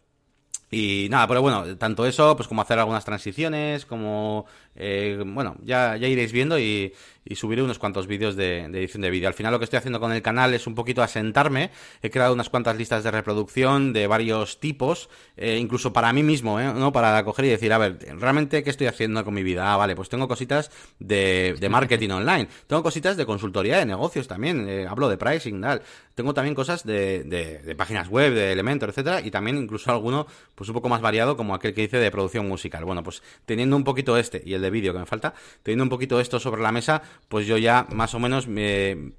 [0.70, 5.98] Y nada, pero bueno, tanto eso, pues como hacer algunas transiciones, como, eh, bueno, ya,
[5.98, 6.94] ya iréis viendo y,
[7.36, 9.28] subiré unos cuantos vídeos de, edición de vídeo.
[9.28, 11.70] Al final lo que estoy haciendo con el canal es un poquito asentarme.
[12.02, 16.60] He creado unas cuantas listas de reproducción de varios tipos, eh, incluso para mí mismo,
[16.60, 16.74] ¿eh?
[16.74, 16.92] ¿no?
[16.92, 19.72] Para coger y decir, a ver, ¿realmente qué estoy haciendo con mi vida?
[19.72, 22.48] Ah, vale, pues tengo cositas de, de marketing online.
[22.68, 24.88] Tengo cositas de consultoría de negocios también.
[24.88, 25.82] Hablo de pricing, tal.
[26.16, 30.28] Tengo también cosas de, de, de, páginas web, de Elementor, etcétera, y también incluso alguno,
[30.56, 32.84] pues un poco más variado, como aquel que dice de producción musical.
[32.84, 35.90] Bueno, pues teniendo un poquito este y el de vídeo que me falta, teniendo un
[35.90, 38.48] poquito esto sobre la mesa, pues yo ya más o menos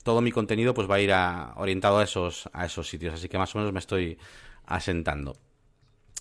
[0.03, 1.13] todo mi contenido pues va a ir
[1.57, 3.15] orientado a esos, a esos sitios.
[3.15, 4.19] Así que más o menos me estoy
[4.67, 5.37] asentando.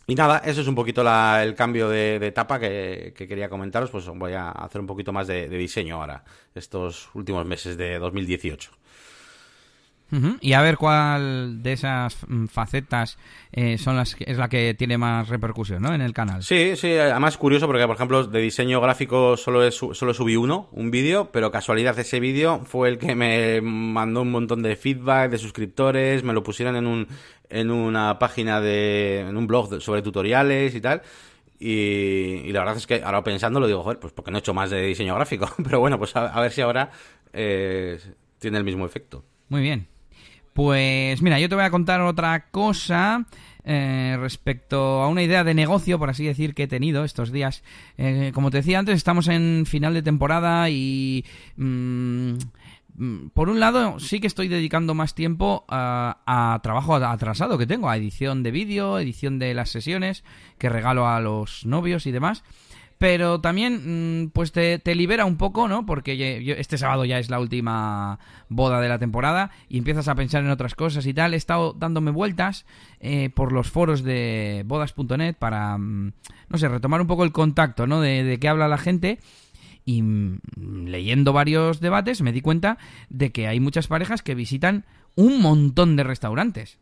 [0.07, 3.89] Y nada, eso es un poquito el cambio de, etapa que, quería comentaros.
[3.91, 8.71] Pues voy a hacer un poquito más de diseño ahora, estos últimos meses de 2018.
[10.41, 13.17] Y a ver cuál de esas mm, facetas
[13.51, 15.93] eh, son las es la que tiene más repercusión, ¿no?
[15.93, 16.43] En el canal.
[16.43, 16.91] Sí, sí.
[16.97, 21.51] Además curioso porque, por ejemplo, de diseño gráfico solo, solo subí uno, un vídeo, pero
[21.51, 26.33] casualidad ese vídeo fue el que me mandó un montón de feedback de suscriptores, me
[26.33, 27.07] lo pusieron en un
[27.49, 31.01] en una página de en un blog sobre tutoriales y tal.
[31.63, 34.53] Y, la verdad es que ahora pensando lo digo, joder, pues porque no he hecho
[34.53, 35.47] más de diseño gráfico.
[35.63, 36.89] Pero bueno, pues a, ver si ahora
[37.33, 37.99] eh,
[38.39, 39.23] tiene el mismo efecto.
[39.47, 39.87] Muy bien.
[40.53, 43.25] Pues mira, yo te voy a contar otra cosa
[43.63, 47.63] eh, respecto a una idea de negocio, por así decir, que he tenido estos días.
[47.97, 51.25] Eh, como te decía antes, estamos en final de temporada y...
[51.55, 52.33] Mm,
[52.95, 57.89] mm, por un lado, sí que estoy dedicando más tiempo a, trabajo atrasado que tengo,
[57.89, 60.23] a edición de vídeo, edición de las sesiones
[60.57, 62.43] que regalo a los novios y demás
[63.01, 65.87] pero también mm, pues te, libera un poco, ¿no?
[65.87, 70.43] Porque este sábado ya es la última boda de la temporada y empiezas a pensar
[70.43, 71.33] en otras cosas y tal.
[71.33, 72.63] He estado dándome vueltas
[72.99, 76.13] eh, por los foros de bodas.net para, mm,
[76.49, 78.01] no sé, retomar un poco el contacto, ¿no?
[78.01, 79.17] De, qué habla la gente
[79.83, 82.77] y mm, leyendo varios debates me di cuenta
[83.09, 84.85] de que hay muchas parejas que visitan
[85.15, 86.77] un montón de restaurantes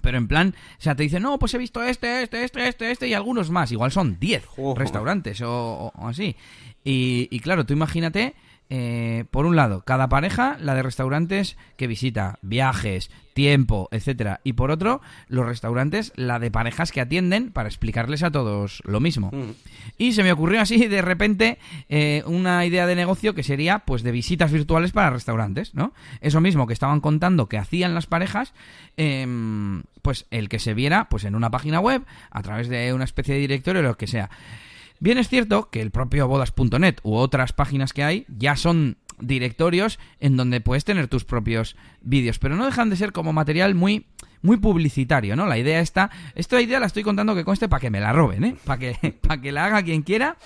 [0.00, 2.90] pero en plan, o sea, te dicen, no, pues he visto este, este, este, este,
[2.90, 3.72] este y algunos más.
[3.72, 4.44] Igual son 10
[4.76, 6.36] restaurantes o, así.
[6.84, 8.34] Y, y, claro, tú imagínate
[8.70, 14.54] eh, por un lado, cada pareja, la de restaurantes que visita, viajes, tiempo, etcétera, y
[14.54, 19.30] por otro, los restaurantes, la de parejas que atienden para explicarles a todos lo mismo.
[19.32, 19.52] Mm.
[19.96, 24.02] Y se me ocurrió así de repente eh, una idea de negocio que sería, pues,
[24.02, 25.94] de visitas virtuales para restaurantes, ¿no?
[26.20, 28.52] Eso mismo que estaban contando que hacían las parejas,
[28.96, 33.04] em, pues el que se viera, pues, en una página web, a través de una
[33.04, 34.30] especie de directorio o lo que sea.
[35.00, 39.98] Bien es cierto que el propio bodas.net u otras páginas que hay ya son directorios
[40.20, 44.06] en donde puedes tener tus propios vídeos, pero no dejan de ser como material muy
[44.40, 45.46] muy publicitario, ¿no?
[45.46, 48.44] La idea está, esta idea la estoy contando que conste para que me la roben,
[48.44, 48.56] ¿eh?
[48.64, 50.36] Para que para que la haga quien quiera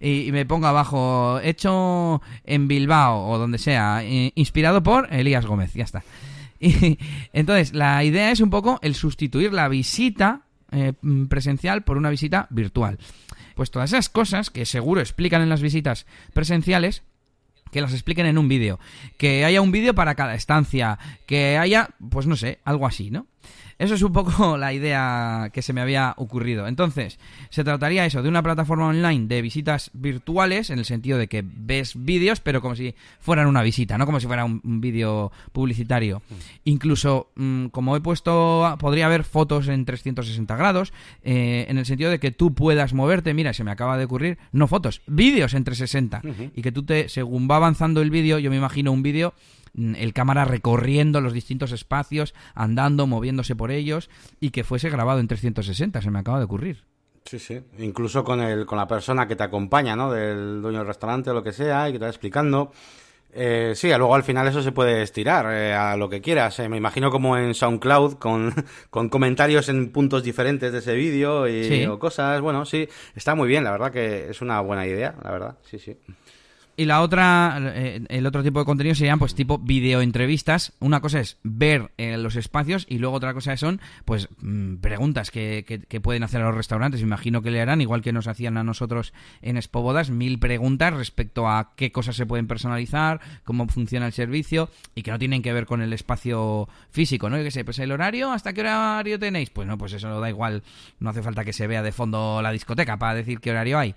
[0.00, 4.02] y, me ponga abajo hecho en Bilbao o donde sea,
[4.34, 6.02] inspirado por Elías Gómez, ya está.
[6.58, 6.98] Y,
[7.32, 10.94] entonces, la idea es un poco el sustituir la visita eh,
[11.28, 12.98] presencial por una visita virtual.
[13.56, 17.02] Pues todas esas cosas que seguro explican en las visitas presenciales,
[17.72, 18.78] que las expliquen en un vídeo,
[19.16, 23.26] que haya un vídeo para cada estancia, que haya, pues no sé, algo así, ¿no?
[23.78, 26.66] Eso es un poco la idea que se me había ocurrido.
[26.66, 27.18] Entonces,
[27.50, 31.44] se trataría eso de una plataforma online de visitas virtuales, en el sentido de que
[31.44, 36.22] ves vídeos, pero como si fueran una visita, no como si fuera un, vídeo publicitario.
[36.64, 42.10] Incluso, mm, como he puesto, podría haber fotos en 360 grados, eh, en el sentido
[42.10, 45.64] de que tú puedas moverte, mira, se me acaba de ocurrir, no fotos, vídeos en
[45.64, 46.22] 360.
[46.54, 49.34] Y que tú te, según va avanzando el vídeo, yo me imagino un vídeo
[49.65, 54.10] Mm, el cámara recorriendo los distintos espacios, andando, moviéndose por ellos
[54.40, 56.84] y que fuese grabado en 360, se me acaba de ocurrir.
[57.24, 60.12] Sí, sí, incluso con, el, con la persona que te acompaña, ¿no?
[60.12, 62.70] Del dueño del restaurante o lo que sea y que te va explicando.
[63.38, 66.58] Eh, sí, luego al final eso se puede estirar eh, a lo que quieras.
[66.60, 66.68] Eh.
[66.68, 68.54] Me imagino como en SoundCloud con,
[68.90, 72.40] con comentarios en puntos diferentes de ese vídeo y o cosas.
[72.40, 75.78] Bueno, sí, está muy bien, la verdad que es una buena idea, la verdad, sí,
[75.78, 75.96] sí.
[76.78, 80.74] Y la otra, eh, el otro tipo de contenido serían pues tipo videoentrevistas.
[80.78, 85.30] Una cosa es ver eh, los espacios y luego otra cosa son pues mm, preguntas
[85.30, 87.00] que, que, pueden hacer a los restaurantes.
[87.00, 91.48] Imagino que le harán, igual que nos hacían a nosotros en Bodas, mil preguntas respecto
[91.48, 95.52] a qué cosas se pueden personalizar, cómo funciona el servicio y que no tienen que
[95.52, 97.38] ver con el espacio físico, ¿no?
[97.38, 99.50] Yo qué sé, pues el horario, ¿hasta qué horario tenéis?
[99.50, 100.62] Pues no, pues eso da igual,
[100.98, 103.94] no hace falta que se vea de fondo la discoteca para decir qué horario hay.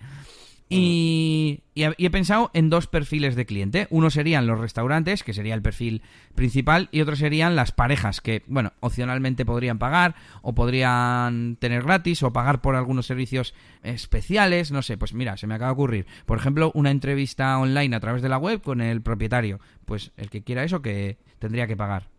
[0.70, 3.88] Y, he pensado en dos perfiles de cliente.
[3.90, 6.04] Uno serían los restaurantes, que sería el perfil
[6.36, 12.22] principal, y otro serían las parejas, que, bueno, opcionalmente podrían pagar, o podrían tener gratis,
[12.22, 16.06] o pagar por algunos servicios especiales, no sé, pues mira, se me acaba de ocurrir.
[16.28, 19.60] Por ejemplo, una entrevista online a través de la web con el propietario.
[19.86, 22.10] Pues el que quiera eso, que tendría que pagar.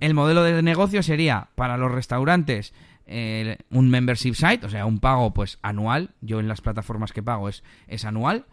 [0.00, 2.72] El modelo de negocio sería para los restaurantes
[3.06, 6.10] un membership site, o sea, un pago pues anual.
[6.20, 8.46] Yo en las plataformas que pago es, es anual.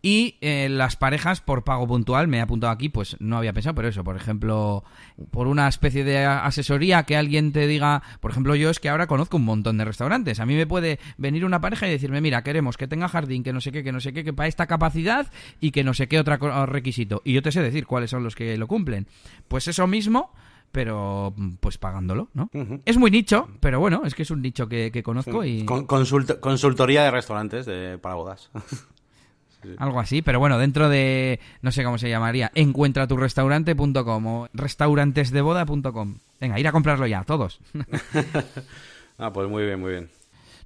[0.00, 3.74] Y eh, las parejas por pago puntual, me he apuntado aquí, pues no había pensado,
[3.74, 4.84] pero eso, por ejemplo,
[5.32, 9.08] por una especie de asesoría que alguien te diga, por ejemplo, yo es que ahora
[9.08, 10.38] conozco un montón de restaurantes.
[10.38, 13.52] A mí me puede venir una pareja y decirme, mira, queremos que tenga jardín, que
[13.52, 16.20] no sé qué, que no sé qué, para esta capacidad y que no sé qué
[16.20, 17.20] otro requisito.
[17.24, 19.08] Y yo te sé decir cuáles son los que lo cumplen.
[19.48, 20.32] Pues eso mismo
[20.72, 22.50] pero pues pagándolo, ¿no?
[22.84, 25.64] Es muy nicho, pero bueno, es que es un nicho que, conozco y...
[25.64, 28.50] consultoría de restaurantes de, para bodas.
[29.78, 36.18] Algo así, pero bueno, dentro de, no sé cómo se llamaría, encuentraturrestaurante.com o restaurantesdeboda.com.
[36.40, 37.60] Venga, ir a comprarlo ya, todos.
[39.18, 40.17] ah, pues muy bien, muy bien.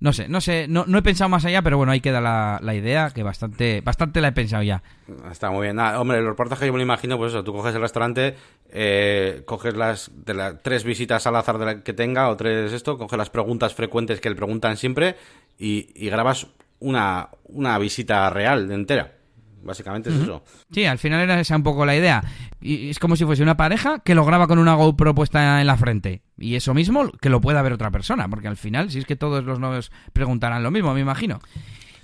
[0.03, 2.59] No sé, no sé, no, no he pensado más allá, pero bueno, ahí queda la,
[2.61, 4.83] la, idea, que bastante bastante la he pensado ya.
[5.31, 5.79] Está muy bien.
[5.79, 8.35] hombre, el reportaje yo me lo imagino, pues eso, tú coges el restaurante,
[8.71, 12.73] eh, coges las de las tres visitas al azar de la que tenga, o tres
[12.73, 15.15] esto, coges las preguntas frecuentes que le preguntan siempre
[15.57, 16.49] y, y grabas
[16.81, 19.13] una, una visita real entera.
[19.63, 20.43] Básicamente es eso.
[20.73, 22.23] Sí, al final era esa un poco la idea.
[22.61, 25.67] Y es como si fuese una pareja que lo graba con una GoPro puesta en
[25.67, 26.23] la frente.
[26.37, 29.17] Y eso mismo que lo pueda ver otra persona, porque al final, si es que
[29.17, 31.41] todos los novios preguntarán lo mismo, me imagino.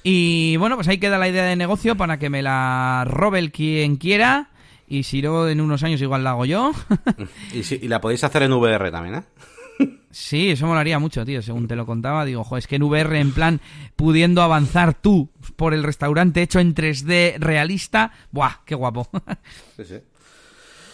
[0.02, 3.50] Y bueno, pues ahí queda la idea de negocio para que me la robe el
[3.50, 4.50] quien quiera.
[4.86, 6.72] Y si no, en unos años igual la hago yo.
[7.52, 9.22] y, si, y la podéis hacer en VR también, ¿eh?
[10.10, 11.42] Sí, eso molaría mucho, tío.
[11.42, 13.60] Según te lo contaba, digo, jo, es que en VR, en plan,
[13.94, 18.62] pudiendo avanzar tú por el restaurante hecho en 3D realista, ¡buah!
[18.64, 19.08] ¡Qué guapo!
[19.76, 19.96] Sí, sí.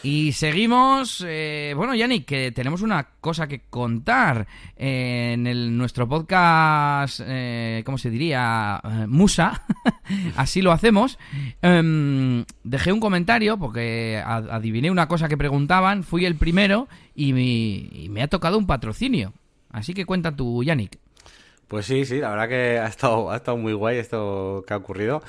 [0.05, 7.23] Y seguimos, eh, bueno, Yannick, que tenemos una cosa que contar en el, nuestro podcast,
[7.25, 8.83] eh, ¿cómo se diría?
[8.85, 9.63] Eh, Musa,
[10.37, 11.19] así lo hacemos.
[11.63, 17.43] Em, dejé un comentario porque adiviné una cosa que preguntaban, fui el primero y me,
[17.43, 19.33] y me ha tocado un patrocinio.
[19.71, 20.99] Así que cuenta tú, Yannick.
[21.67, 24.77] Pues sí, sí, la verdad que ha estado, ha estado muy guay esto que ha
[24.77, 25.23] ocurrido.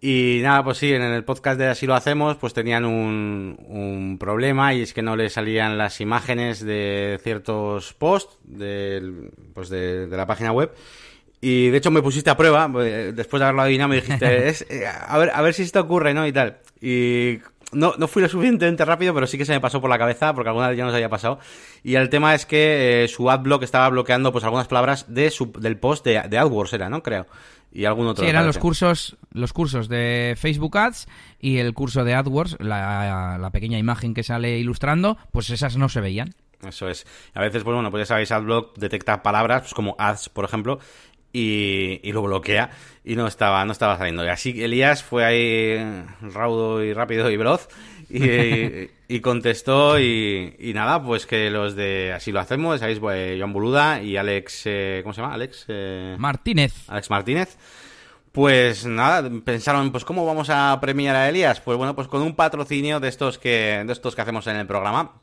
[0.00, 4.18] Y nada, pues sí, en el podcast de Así lo hacemos, pues tenían un, un
[4.18, 10.06] problema y es que no le salían las imágenes de ciertos posts de, pues de,
[10.08, 10.70] la página web.
[11.40, 14.66] Y de hecho me pusiste a prueba, eh, después de haberlo adivinado me dijiste, es,
[14.68, 16.26] eh, a, ver, a ver si esto ocurre, ¿no?
[16.26, 16.58] Y tal.
[16.80, 17.38] Y
[17.72, 20.34] no, no fui lo suficientemente rápido, pero sí que se me pasó por la cabeza,
[20.34, 21.38] porque alguna vez ya nos había pasado.
[21.82, 25.52] Y el tema es que eh, su adblock estaba bloqueando pues algunas palabras de su,
[25.52, 27.02] del post de, de AdWords, era, ¿no?
[27.02, 27.26] Creo
[27.76, 28.24] y algún otro.
[28.24, 31.06] Sí, eran los cursos, los cursos de Facebook Ads
[31.38, 36.00] y el curso de AdWords, la, pequeña imagen que sale ilustrando, pues esas no se
[36.00, 36.34] veían.
[36.66, 37.06] Eso es.
[37.34, 40.78] A veces, pues bueno, pues ya sabéis, AdBlock detecta palabras, pues como ads, por ejemplo,
[41.34, 42.70] y, y, lo bloquea
[43.04, 44.24] y no estaba, no estaba saliendo.
[44.24, 45.76] Y así Elías fue ahí
[46.22, 47.68] raudo y rápido y veloz
[48.08, 48.88] y,
[49.22, 54.16] contestó y, nada, pues que los de Así lo hacemos, sabéis, pues, Joan Boluda y
[54.16, 55.34] Alex, eh, ¿cómo se llama?
[55.34, 56.74] Alex eh, Martínez.
[56.88, 57.56] Alex Martínez.
[58.32, 62.34] Pues nada, pensaron, pues cómo vamos a premiar a Elías, pues bueno, pues con un
[62.34, 65.22] patrocinio de estos que de estos que hacemos en el programa.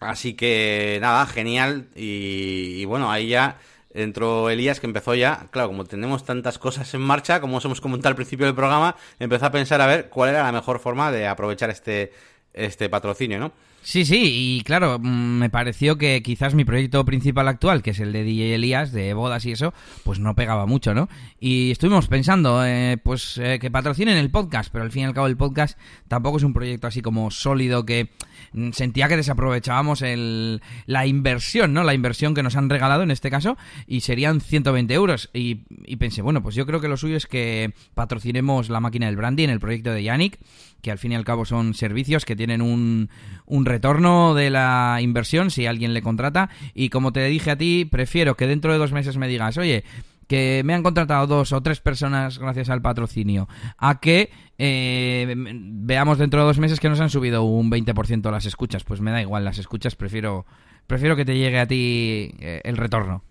[0.00, 1.88] Así que nada, genial.
[1.94, 3.58] Y, bueno, ahí ya
[3.90, 7.80] entró Elías que empezó ya, claro, como tenemos tantas cosas en marcha, como os hemos
[7.80, 11.12] comentado al principio del programa, empezó a pensar a ver cuál era la mejor forma
[11.12, 12.12] de aprovechar este,
[12.54, 13.52] este patrocinio, ¿no?
[13.84, 18.00] Sí, sí, y claro, mm, me pareció que quizás mi proyecto principal actual, que es
[18.00, 21.10] el de DJ Elías, de bodas y eso, pues no pegaba mucho, ¿no?
[21.38, 25.12] Y estuvimos pensando, eh, pues eh, que patrocinen el podcast, pero al fin y al
[25.12, 28.08] cabo el podcast tampoco es un proyecto así como sólido que
[28.54, 31.84] mm, sentía que desaprovechábamos el, la inversión, ¿no?
[31.84, 35.28] La inversión que nos han regalado en este caso, y serían 120 euros.
[35.34, 39.06] Y, y pensé, bueno, pues yo creo que lo suyo es que patrocinemos la máquina
[39.06, 40.38] del brandy en el proyecto de Yannick,
[40.80, 43.10] que al fin y al cabo son servicios que tienen un,
[43.46, 46.48] un retorno de la inversión si alguien le contrata.
[46.74, 49.84] Y como te dije a ti, prefiero que dentro de dos meses me digas, oye,
[50.28, 56.18] que me han contratado dos o tres personas gracias al patrocinio, a que eh, veamos
[56.18, 58.84] dentro de dos meses que nos han subido un 20% las escuchas.
[58.84, 60.46] Pues me da igual las escuchas, prefiero,
[60.86, 63.24] prefiero que te llegue a ti eh, el retorno.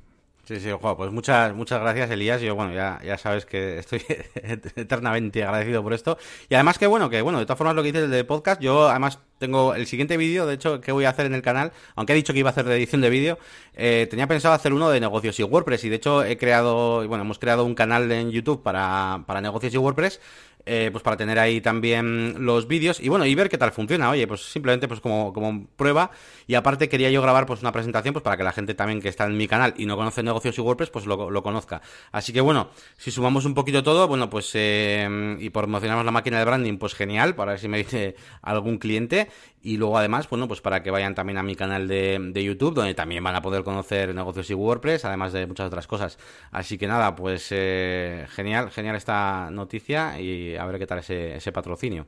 [0.46, 2.42] Sí, sí, Juan, pues muchas, muchas gracias, Elías.
[2.42, 4.02] Yo, bueno, ya, ya sabes que estoy
[4.76, 6.18] eternamente agradecido por esto.
[6.50, 8.90] Y además que, bueno, que, bueno, de todas formas lo que dices del podcast, yo
[8.90, 12.12] además tengo el siguiente vídeo, de hecho, que voy a hacer en el canal, aunque
[12.12, 13.40] he dicho que iba a hacer de edición de vídeo,
[13.74, 15.86] eh, tenía pensado hacer uno de negocios y WordPress.
[15.86, 19.74] Y de hecho he creado, bueno, hemos creado un canal en YouTube para, para negocios
[19.74, 20.20] y WordPress
[20.66, 24.10] eh, pues para tener ahí también los vídeos y bueno, y ver qué tal funciona.
[24.10, 26.12] Oye, pues simplemente pues como, como prueba.
[26.48, 29.10] Y aparte quería yo grabar pues una presentación pues para que la gente también que
[29.10, 31.82] está en mi canal y no conoce negocios y WordPress pues lo, lo conozca.
[32.12, 36.40] Así que bueno, si sumamos un poquito todo, bueno, pues eh, y promocionamos la máquina
[36.40, 39.30] de branding, pues genial, para ver si me dice algún cliente.
[39.66, 42.74] Y luego además, bueno, pues para que vayan también a mi canal de, de YouTube,
[42.74, 46.20] donde también van a poder conocer negocios y WordPress, además de muchas otras cosas.
[46.52, 51.38] Así que nada, pues eh, genial, genial esta noticia y a ver qué tal ese,
[51.38, 52.08] ese patrocinio.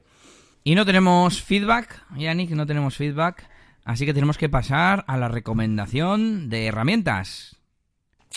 [0.66, 3.48] Y no tenemos feedback, Yannick, no tenemos feedback.
[3.86, 7.56] Así que tenemos que pasar a la recomendación de herramientas.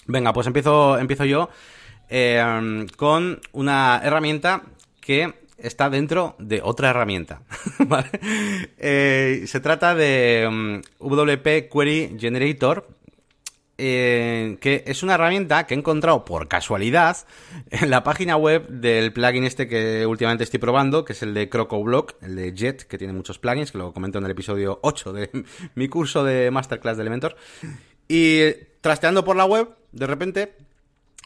[0.07, 1.51] Venga, pues empiezo, empiezo yo
[2.09, 4.63] eh, con una herramienta
[5.01, 7.43] que está dentro de otra herramienta.
[8.81, 12.89] Eh, se trata de mm, WP Query Generator,
[13.77, 17.17] eh, que es una herramienta que he encontrado por casualidad
[17.71, 21.49] en la página web del plugin este que últimamente estoy probando, que es el de
[21.49, 25.13] CrocoBlock, el de Jet, que tiene muchos plugins, que lo comento en el episodio 8
[25.13, 25.45] de
[25.75, 27.37] mi curso de Masterclass de Elementor.
[28.09, 30.55] Y trasteando por la web, de repente,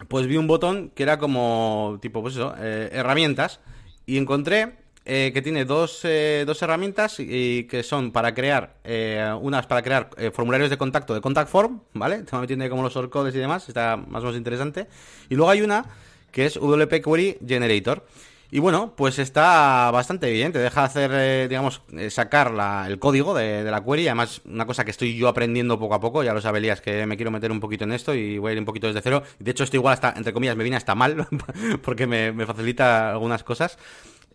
[0.08, 3.60] pues vi un botón que era como, tipo, pues eso, eh, herramientas
[4.06, 9.34] y encontré eh, que tiene dos, eh, dos herramientas y que son para crear, eh,
[9.40, 12.22] unas para crear formularios de contacto de Contact Form, ¿vale?
[12.22, 14.86] También tiene como los shortcodes y demás, está más o menos interesante.
[15.28, 15.86] Y luego hay una
[16.30, 18.06] que es WP Query Generator.
[18.54, 22.52] Y bueno, pues está bastante bien, te deja hacer, digamos, sacar
[22.86, 26.22] el código de, la query, además una cosa que estoy yo aprendiendo poco a poco,
[26.22, 28.58] ya lo sabías que me quiero meter un poquito en esto y voy a ir
[28.58, 29.22] un poquito desde cero.
[29.38, 31.26] De hecho, esto igual hasta, entre comillas, me viene hasta mal,
[31.82, 33.78] porque me, facilita algunas cosas.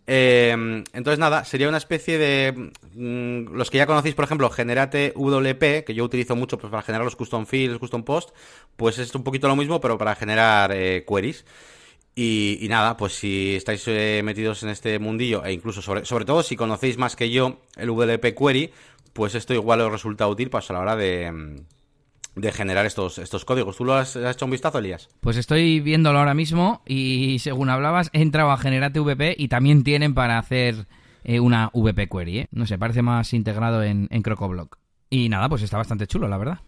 [0.07, 0.49] Eh,
[0.93, 2.71] entonces, nada, sería una especie de.
[2.95, 6.81] Mm, los que ya conocéis, por ejemplo, Generate WP, que yo utilizo mucho pues, para
[6.81, 8.31] generar los custom fields, custom post,
[8.77, 11.45] pues es un poquito lo mismo, pero para generar eh, queries.
[12.19, 16.41] Y, nada, pues si estáis eh, metidos en este mundillo, e incluso sobre, sobre todo
[16.41, 18.71] si conocéis más que yo el WP Query,
[19.13, 21.61] pues esto igual os resulta útil pues, a la hora de
[22.37, 23.77] de generar estos, estos códigos.
[23.77, 25.09] ¿Tú lo has, hecho un vistazo, Elías?
[25.21, 29.83] Pues estoy viéndolo ahora mismo y según hablabas, he entrado a Generate VP y también
[29.83, 30.87] tienen para hacer
[31.23, 32.39] eh, una VP query.
[32.39, 32.47] ¿eh?
[32.51, 34.77] No sé, parece más integrado en, en CrocoBlock.
[35.09, 36.59] Y nada, pues está bastante chulo, la verdad.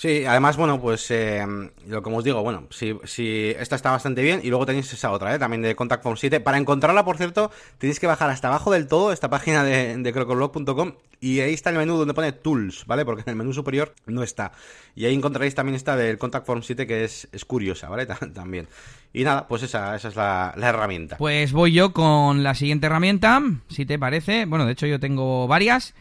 [0.00, 1.46] Sí, además, bueno, pues eh,
[1.86, 5.10] lo que os digo, bueno, si, si esta está bastante bien y luego tenéis esa
[5.10, 5.38] otra, ¿eh?
[5.38, 6.40] también de Contact Form 7.
[6.40, 10.12] Para encontrarla, por cierto, tenéis que bajar hasta abajo del todo esta página de, de
[10.14, 13.04] crocoblog.com y ahí está el menú donde pone Tools, ¿vale?
[13.04, 14.52] Porque en el menú superior no está.
[14.94, 18.06] Y ahí encontraréis también esta del Contact Form 7 que es, es curiosa, ¿vale?
[18.34, 18.68] también.
[19.12, 21.18] Y nada, pues esa, esa es la, la, herramienta.
[21.18, 24.46] Pues voy yo con la siguiente herramienta, si te parece.
[24.46, 25.92] Bueno, de hecho yo tengo varias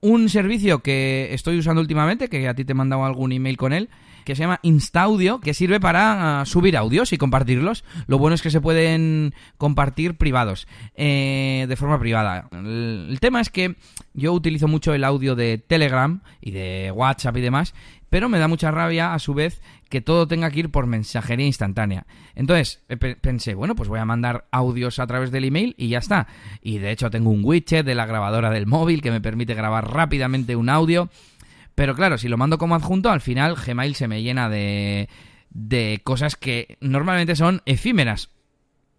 [0.00, 3.72] un servicio que estoy usando últimamente, que a ti te he mandado algún email con
[3.72, 3.88] él,
[4.24, 7.84] que se llama InstaAudio, que sirve para ah, subir audios y compartirlos.
[8.06, 12.48] Lo bueno es que se pueden compartir privados, eh, de forma privada.
[12.52, 13.76] el, tema es que
[14.14, 17.74] yo utilizo mucho el audio de Telegram y de WhatsApp y demás,
[18.10, 21.46] pero me da mucha rabia a su vez que todo tenga que ir por mensajería
[21.46, 22.06] instantánea.
[22.34, 22.82] Entonces
[23.20, 26.26] pensé, bueno, pues voy a mandar audios a través del email y ya está.
[26.62, 29.92] Y de hecho tengo un widget de la grabadora del móvil que me permite grabar
[29.92, 31.08] rápidamente un audio.
[31.74, 35.08] Pero claro, si lo mando como adjunto, al final Gmail se me llena de,
[35.50, 38.30] de cosas que normalmente son efímeras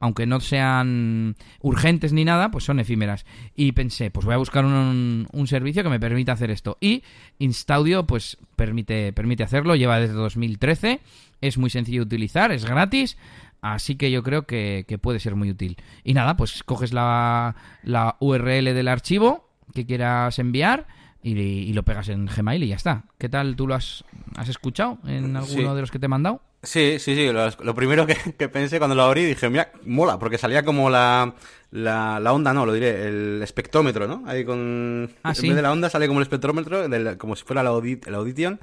[0.05, 3.25] aunque no sean urgentes ni nada, pues son efímeras.
[3.55, 6.77] Y pensé, pues voy a buscar un, un servicio que me permita hacer esto.
[6.79, 7.03] Y
[7.39, 11.01] Instaudio, pues permite, permite hacerlo, lleva desde 2013,
[11.41, 13.17] es muy sencillo de utilizar, es gratis.
[13.61, 15.77] Así que yo creo que, puede ser muy útil.
[16.03, 20.85] Y nada, pues coges la, la URL del archivo que quieras enviar
[21.23, 23.05] y, lo pegas en Gmail y ya está.
[23.17, 23.55] ¿Qué tal?
[23.55, 26.41] ¿Tú lo has, has escuchado en alguno de los que te he mandado?
[26.65, 27.31] Sí, sí, sí.
[27.31, 28.05] Lo, primero
[28.37, 31.33] que, pensé cuando lo abrí dije, mira, mola, porque salía como la,
[31.71, 34.23] la, onda, no, lo diré, el espectrómetro, ¿no?
[34.27, 35.09] Ahí con...
[35.23, 36.85] Ah, en vez de la onda sale como el espectrómetro,
[37.17, 38.59] como si fuera la, la audición.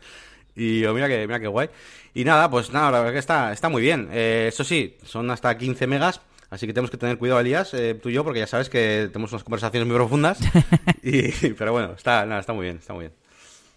[0.55, 1.69] Y yo, mira que, mira que guay.
[2.15, 4.09] Y nada, pues nada, la verdad que está, está muy bien.
[4.13, 6.21] Eh, eso sí, son hasta 15 megas.
[6.51, 9.09] Así que tenemos que tener cuidado, Elías, eh, tú y yo, porque ya sabes que
[9.11, 10.39] tenemos unas conversaciones muy profundas.
[11.03, 13.13] y, pero bueno, está, nada, está muy bien, está muy bien.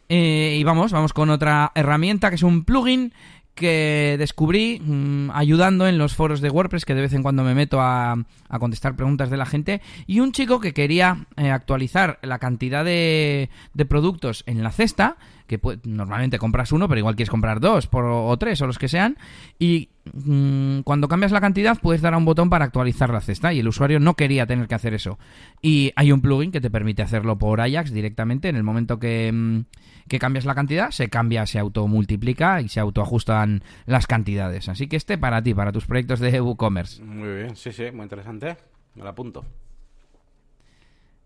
[0.10, 3.14] Eh, y vamos, vamos con otra herramienta que es un plugin
[3.56, 7.56] que descubrí mm, ayudando en los foros de WordPress, que de vez en cuando me
[7.56, 8.18] meto a,
[8.60, 13.50] contestar preguntas de la gente, y un chico que quería eh, actualizar la cantidad de,
[13.74, 15.18] de, productos en la cesta,
[15.48, 18.88] que normalmente compras uno, pero igual quieres comprar dos por, o tres o los que
[18.88, 19.18] sean,
[19.60, 23.54] y mm, cuando cambias la cantidad puedes dar a un botón para actualizar la cesta,
[23.54, 25.20] y el usuario no quería tener que hacer eso.
[25.62, 29.32] Y hay un plugin que te permite hacerlo por Ajax directamente, en el momento que...
[29.32, 29.62] Mm,
[30.08, 34.70] que cambias la cantidad, se cambia, se automultiplica y se autoajustan las cantidades.
[34.70, 37.04] Así que este para ti, para tus proyectos de WooCommerce.
[37.04, 38.56] Muy bien, sí, sí, muy interesante.
[38.96, 39.46] Me lo apunto.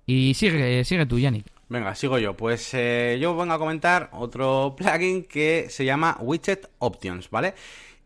[0.05, 1.45] Y sigue, sigue tú, Yannick.
[1.69, 2.35] Venga, sigo yo.
[2.35, 7.53] Pues eh, yo vengo a comentar otro plugin que se llama Widget Options, ¿vale?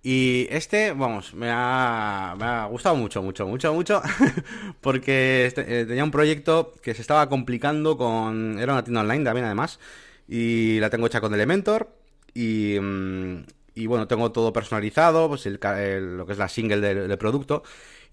[0.04, 4.02] Y este, vamos, me ha, me ha gustado mucho, mucho, mucho, mucho,
[4.82, 8.60] porque este, eh, tenía un proyecto que se estaba complicando con...
[8.60, 9.80] Era una tienda online también, además,
[10.28, 11.90] y la tengo hecha con Elementor
[12.34, 13.46] y, mm,
[13.76, 17.64] y bueno, tengo todo personalizado, pues lo que es la single del, producto.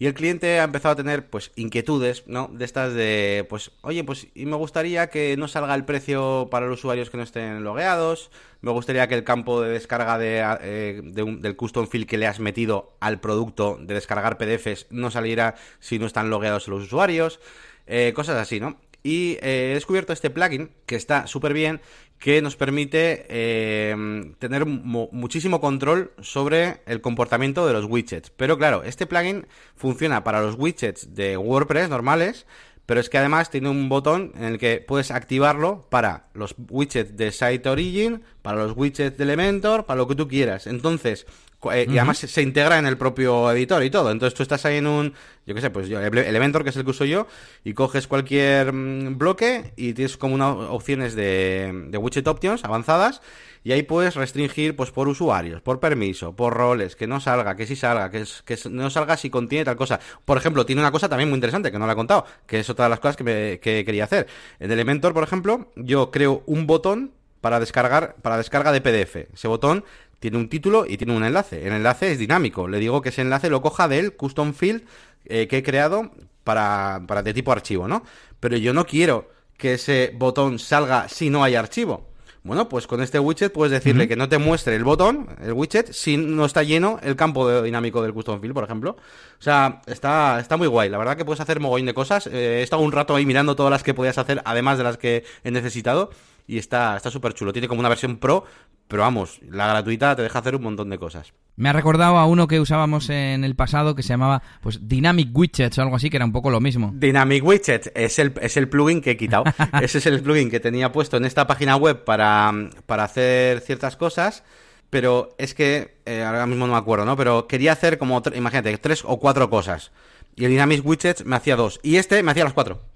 [0.00, 2.48] Y el cliente ha empezado a tener, pues, inquietudes, ¿no?
[2.50, 6.66] De estas de, pues, oye, pues, y me gustaría que no salga el precio para
[6.66, 8.30] los usuarios que no estén logueados.
[8.62, 12.40] Me gustaría que el campo de descarga de, eh, del custom field que le has
[12.40, 17.38] metido al producto de descargar PDFs no saliera si no están logueados los usuarios.
[17.86, 18.78] Eh, cosas así, ¿no?
[19.02, 21.80] Y eh, he descubierto este plugin que está súper bien,
[22.18, 28.30] que nos permite eh, tener muchísimo control sobre el comportamiento de los widgets.
[28.30, 32.46] Pero claro, este plugin funciona para los widgets de WordPress normales,
[32.84, 37.16] pero es que además tiene un botón en el que puedes activarlo para los widgets
[37.16, 40.66] de Site Origin, para los widgets de Elementor, para lo que tú quieras.
[40.66, 41.26] Entonces,
[41.72, 44.10] eh, y además se integra en el propio editor y todo.
[44.10, 45.14] Entonces tú estás ahí en un,
[45.46, 47.26] yo qué sé, pues yo, Elementor, que es el que uso yo,
[47.64, 53.20] y coges cualquier mm, bloque y tienes como unas opciones de, de widget options avanzadas
[53.62, 57.66] y ahí puedes restringir pues por usuarios, por permiso, por roles, que no salga, que
[57.66, 60.00] sí salga, que, que no salga si contiene tal cosa.
[60.24, 62.70] Por ejemplo, tiene una cosa también muy interesante que no la he contado, que es
[62.70, 64.26] otra de las cosas que, me, que quería hacer.
[64.58, 69.32] En Elementor, por ejemplo, yo creo un botón para descargar para descarga de PDF.
[69.34, 69.84] Ese botón
[70.20, 71.66] tiene un título y tiene un enlace.
[71.66, 72.68] El enlace es dinámico.
[72.68, 74.84] Le digo que ese enlace lo coja del custom field
[75.24, 76.12] eh, que he creado
[76.44, 78.04] para, para de tipo archivo, ¿no?
[78.38, 82.10] Pero yo no quiero que ese botón salga si no hay archivo.
[82.42, 85.92] Bueno, pues con este widget puedes decirle que no te muestre el botón, el widget,
[85.92, 88.96] si no está lleno el campo dinámico del custom field, por ejemplo.
[89.38, 90.88] O sea, está, está muy guay.
[90.88, 92.26] La verdad que puedes hacer mogollón de cosas.
[92.28, 94.96] Eh, he estado un rato ahí mirando todas las que podías hacer, además de las
[94.96, 96.10] que he necesitado.
[96.50, 97.52] Y está súper chulo.
[97.52, 98.44] Tiene como una versión pro,
[98.88, 101.32] pero vamos, la gratuita te deja hacer un montón de cosas.
[101.54, 105.30] Me ha recordado a uno que usábamos en el pasado que se llamaba pues Dynamic
[105.32, 106.90] Widgets o algo así, que era un poco lo mismo.
[106.92, 109.44] Dynamic Widgets es el, es el plugin que he quitado.
[109.80, 112.52] Ese es el plugin que tenía puesto en esta página web para,
[112.86, 114.42] para hacer ciertas cosas.
[114.90, 117.16] Pero es que, eh, ahora mismo no me acuerdo, ¿no?
[117.16, 119.92] Pero quería hacer como, imagínate, tres o cuatro cosas.
[120.34, 121.78] Y el Dynamic Widgets me hacía dos.
[121.84, 122.89] Y este me hacía las cuatro.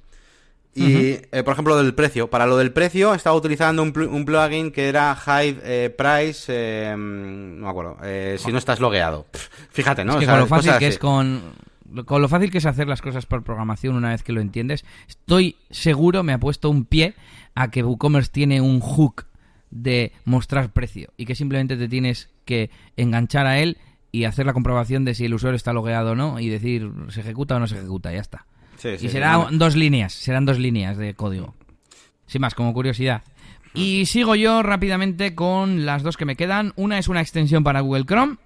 [0.74, 2.28] Y, eh, por ejemplo, lo del precio.
[2.28, 6.46] Para lo del precio, estaba utilizando un, plugin que era Hide eh, Price.
[6.48, 7.98] Eh, no me acuerdo.
[8.38, 9.26] si no estás logueado.
[9.70, 10.14] fíjate, ¿no?
[10.14, 11.42] Es que con lo fácil que es con.
[12.06, 14.84] Con lo fácil que es hacer las cosas por programación una vez que lo entiendes,
[15.06, 17.14] estoy seguro, me ha puesto un pie
[17.54, 19.26] a que WooCommerce tiene un hook
[19.70, 23.78] de mostrar precio y que simplemente te tienes que enganchar a él
[24.10, 27.20] y hacer la comprobación de si el usuario está logueado o no y decir se
[27.20, 28.44] ejecuta o no se ejecuta, ya está
[28.82, 31.54] y serán dos líneas, serán dos líneas de código.
[32.26, 33.22] Sin más, como curiosidad.
[33.74, 36.72] Y sigo yo rápidamente con las dos que me quedan.
[36.76, 38.36] Una es una extensión para Google Chrome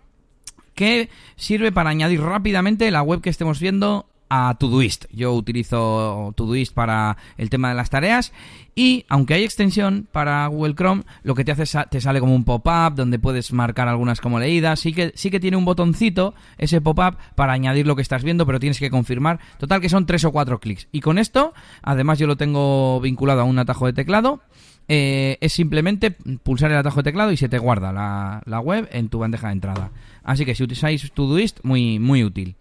[0.74, 5.06] que sirve para añadir rápidamente la web que estemos viendo a Todoist.
[5.12, 8.32] Yo utilizo Todoist para el tema de las tareas
[8.78, 12.36] y aunque hay extensión para Google Chrome, lo que te hace es te sale como
[12.36, 14.78] un pop-up donde puedes marcar algunas como leídas.
[14.78, 18.46] Sí que sí que tiene un botoncito ese pop-up para añadir lo que estás viendo,
[18.46, 19.40] pero tienes que confirmar.
[19.58, 20.86] Total que son tres o cuatro clics.
[20.92, 24.42] Y con esto, además yo lo tengo vinculado a un atajo de teclado.
[24.86, 28.88] Eh, es simplemente pulsar el atajo de teclado y se te guarda la, la web
[28.92, 29.90] en tu bandeja de entrada.
[30.22, 32.54] Así que si utilizáis Todoist, muy, muy útil.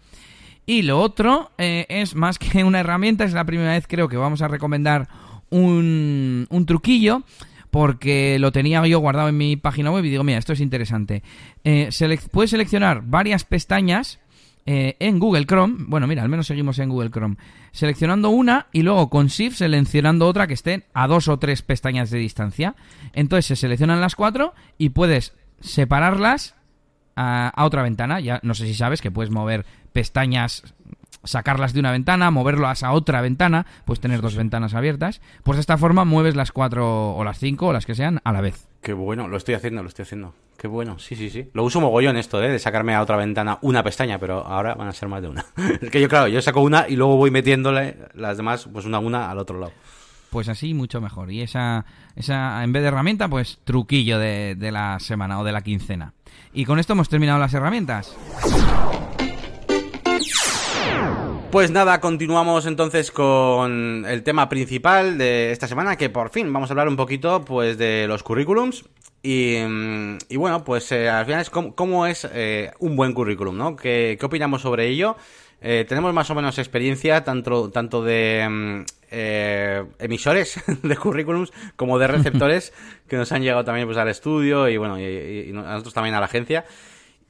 [0.67, 4.17] Y lo otro eh, es más que una herramienta, es la primera vez creo que
[4.17, 5.07] vamos a recomendar
[5.49, 7.23] un, un truquillo
[7.71, 11.23] porque lo tenía yo guardado en mi página web y digo, mira, esto es interesante.
[11.63, 11.89] Eh,
[12.31, 14.19] puedes seleccionar varias pestañas
[14.65, 15.85] eh, en Google Chrome.
[15.87, 17.37] Bueno, mira, al menos seguimos en Google Chrome.
[17.71, 22.09] Seleccionando una y luego con Shift seleccionando otra que esté a dos o tres pestañas
[22.09, 22.75] de distancia.
[23.13, 26.55] Entonces se seleccionan las cuatro y puedes separarlas
[27.15, 28.19] a, otra ventana.
[28.19, 29.65] Ya no sé si sabes que puedes mover
[29.97, 30.61] pestañas
[31.23, 35.21] sacarlas de una ventana, moverlas a otra ventana, puedes tener dos ventanas abiertas.
[35.41, 38.31] Pues de esta forma mueves las cuatro o las cinco o las que sean a
[38.31, 38.67] la vez.
[38.83, 40.35] Qué bueno, lo estoy haciendo, lo estoy haciendo.
[40.55, 41.49] Qué bueno, sí, sí, sí.
[41.53, 42.49] Lo uso mogollón esto, ¿eh?
[42.49, 45.43] De sacarme a otra ventana una pestaña, pero ahora van a ser más de una.
[45.81, 48.97] es que yo, claro, yo saco una y luego voy metiéndole las demás, pues una
[48.97, 49.73] a una al otro lado.
[50.29, 51.31] Pues así mucho mejor.
[51.31, 51.85] Y esa,
[52.15, 56.13] esa en vez de herramienta, pues truquillo de, de la semana o de la quincena.
[56.53, 58.15] Y con esto hemos terminado las herramientas.
[61.51, 66.69] Pues nada, continuamos entonces con el tema principal de esta semana, que por fin vamos
[66.69, 68.83] a hablar un poquito pues de los currículums.
[69.23, 73.75] Y, mm, bueno, pues eh, al final es cómo, es eh, un buen currículum, ¿no?
[73.77, 75.15] ¿Qué, opinamos sobre ello?
[75.61, 78.83] Eh, tenemos más o menos experiencia tanto, tanto de mm,
[79.99, 82.73] emisores de currículums como de receptores
[83.07, 86.19] que nos han llegado también pues al estudio y bueno, y, a nosotros también a
[86.19, 86.65] la agencia.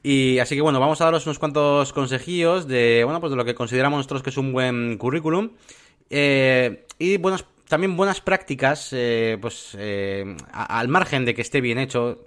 [0.02, 3.44] Y así que bueno, vamos a daros unos cuantos consejillos de, bueno, pues de lo
[3.44, 5.50] que consideramos nosotros que es un buen currículum.
[6.10, 11.78] Eh, y buenas, también buenas prácticas, eh, pues eh, al margen de que esté bien
[11.78, 12.24] hecho,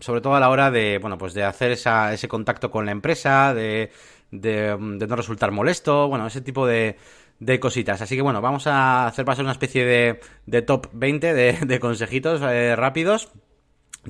[0.00, 2.92] sobre todo a la hora de, bueno, pues de hacer esa, ese contacto con la
[2.92, 3.90] empresa, de,
[4.30, 6.96] de, no resultar molesto, bueno, ese tipo de,
[7.40, 8.02] de cositas.
[8.02, 11.80] Así que bueno, vamos a hacer pasar una especie de, de top 20 de, de
[11.80, 13.30] consejitos rápidos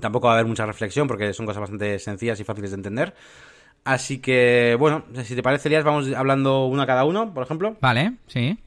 [0.01, 3.14] Tampoco va a haber mucha reflexión porque son cosas bastante sencillas y fáciles de entender.
[3.84, 7.76] Así que, bueno, si te parece, Elías, vamos hablando uno a cada uno, por ejemplo.
[7.80, 8.59] Vale, sí.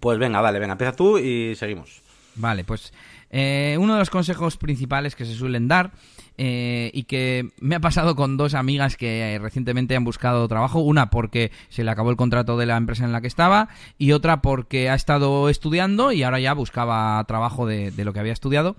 [0.00, 2.00] Pues venga, dale, venga, empieza tú y seguimos.
[2.36, 2.92] Vale, pues
[3.30, 5.90] eh, uno de los consejos principales que se suelen dar
[6.38, 11.10] eh, y que me ha pasado con dos amigas que recientemente han buscado trabajo, una
[11.10, 13.68] porque se le acabó el contrato de la empresa en la que estaba
[13.98, 18.20] y otra porque ha estado estudiando y ahora ya buscaba trabajo de, de lo que
[18.20, 18.76] había estudiado.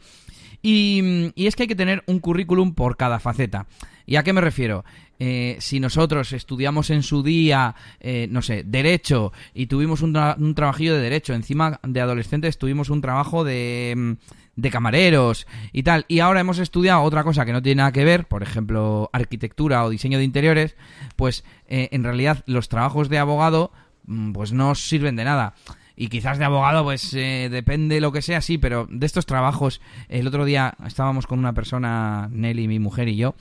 [0.65, 3.67] Y, es que hay que tener un currículum por cada faceta.
[4.05, 4.85] ¿Y a qué me refiero?
[5.19, 10.55] Eh, si nosotros estudiamos en su día, eh, no sé, derecho y tuvimos un, un,
[10.55, 14.11] trabajillo de derecho, encima de adolescentes tuvimos un trabajo de, mm,
[14.55, 18.05] de camareros y tal, y ahora hemos estudiado otra cosa que no tiene nada que
[18.05, 20.75] ver, por ejemplo, arquitectura o diseño de interiores,
[21.15, 23.71] pues eh, en realidad los trabajos de abogado
[24.05, 25.55] mm, pues no sirven de nada
[25.95, 29.81] y quizás de abogado, pues eh, depende lo que sea, sí, pero de estos trabajos,
[30.09, 33.35] el otro día estábamos con una persona, Nelly, mi mujer y yo,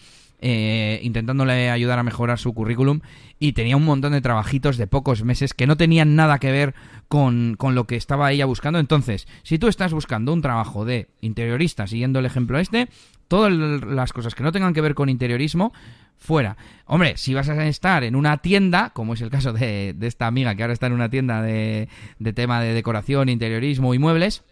[0.45, 3.01] eh, intentándole ayudar a mejorar su currículum
[3.39, 6.75] y tenía un montón de trabajitos de pocos meses que no tenían nada que ver
[7.07, 8.81] con, con, lo que estaba ella buscando.
[8.81, 12.89] Entonces, si tú estás buscando un trabajo de interiorista, siguiendo el ejemplo este,
[13.33, 15.73] todas las cosas que no tengan que ver con interiorismo,
[16.19, 16.59] fuera.
[16.85, 20.55] Hombre, si vas a estar en una tienda, como es el caso de, esta amiga
[20.55, 24.45] que ahora está en una tienda de, de tema de decoración, interiorismo y muebles,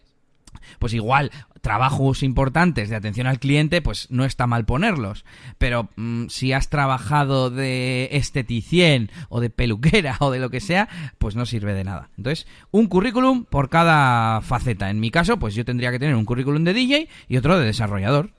[0.79, 5.27] pues igual trabajos importantes de atención al cliente, pues no está mal ponerlos.
[5.59, 10.89] Pero mm, si has trabajado de esteticien o de peluquera o de lo que sea,
[11.19, 12.09] pues no sirve de nada.
[12.17, 14.89] Entonces, un currículum por cada faceta.
[14.89, 17.67] En mi caso, pues yo tendría que tener un currículum de DJ y otro de
[17.67, 18.31] desarrollador.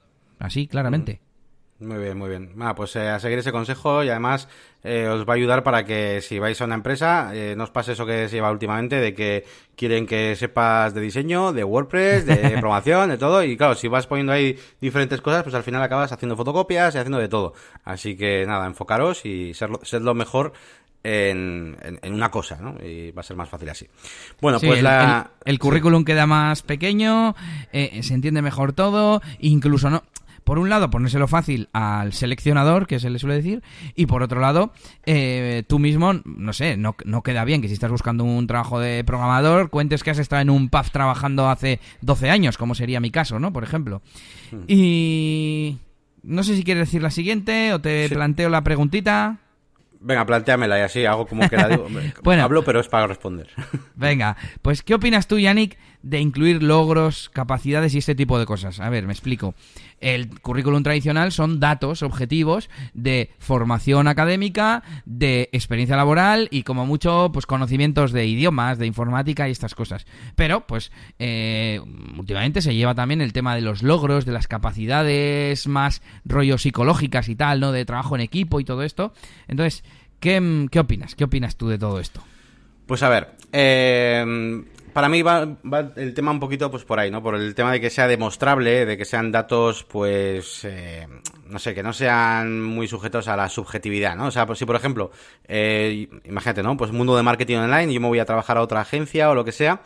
[0.41, 1.21] Así, claramente.
[1.81, 2.51] Muy bien, muy bien.
[2.55, 4.47] Bueno, pues eh, a seguir ese consejo y además
[4.83, 7.71] eh, os va a ayudar para que si vais a una empresa eh, no os
[7.71, 12.27] pase eso que se lleva últimamente de que quieren que sepas de diseño, de WordPress,
[12.27, 15.81] de programación, de todo y claro, si vas poniendo ahí diferentes cosas pues al final
[15.81, 17.55] acabas haciendo fotocopias y haciendo de todo.
[17.83, 19.71] Así que nada, enfocaros y ser,
[20.01, 20.53] lo mejor
[21.03, 22.75] en, en, una cosa, ¿no?
[22.85, 23.87] Y va a ser más fácil así.
[24.39, 25.31] Bueno, pues la...
[25.45, 27.35] El, currículum queda más pequeño,
[27.71, 30.03] se entiende mejor todo, incluso no
[30.43, 33.63] por un lado, ponérselo fácil al seleccionador, que se le suele decir,
[33.95, 34.73] y por otro lado,
[35.05, 38.79] eh, tú mismo, no sé, no, no, queda bien que si estás buscando un trabajo
[38.79, 42.99] de programador, cuentes que has estado en un PAF trabajando hace 12 años, como sería
[42.99, 43.53] mi caso, ¿no?
[43.53, 44.01] Por ejemplo.
[44.51, 44.63] Hmm.
[44.67, 45.77] Y...
[46.23, 49.39] No sé si quieres decir la siguiente o te planteo la preguntita.
[49.99, 51.87] Venga, planteamela y así hago como que la digo.
[52.23, 53.47] bueno, hablo, pero es para responder.
[53.95, 58.79] Venga, pues ¿qué opinas tú, Yannick, de incluir logros, capacidades y este tipo de cosas?
[58.79, 59.53] A ver, me explico.
[59.99, 67.29] El currículum tradicional son datos objetivos de formación académica, de experiencia laboral y como mucho,
[67.31, 70.07] pues conocimientos de idiomas, de informática y estas cosas.
[70.35, 71.79] Pero, pues, eh,
[72.17, 77.29] últimamente se lleva también el tema de los logros, de las capacidades más rollo psicológicas
[77.29, 77.71] y tal, ¿no?
[77.71, 79.13] De trabajo en equipo y todo esto.
[79.47, 79.83] Entonces,
[80.19, 81.13] ¿qué, qué opinas?
[81.13, 82.23] ¿Qué opinas tú de todo esto?
[82.87, 84.63] Pues a ver, eh,
[84.93, 85.47] para mí va,
[85.95, 87.21] el tema un poquito pues por ahí, ¿no?
[87.21, 91.07] Por el tema de que sea demostrable, de que sean datos, pues, eh,
[91.47, 94.27] no sé, que no sean muy sujetos a la subjetividad, ¿no?
[94.27, 95.11] O sea, pues si por ejemplo,
[95.47, 96.77] eh, imagínate, ¿no?
[96.77, 99.45] Pues mundo de marketing online, yo me voy a trabajar a otra agencia o lo
[99.45, 99.81] que sea,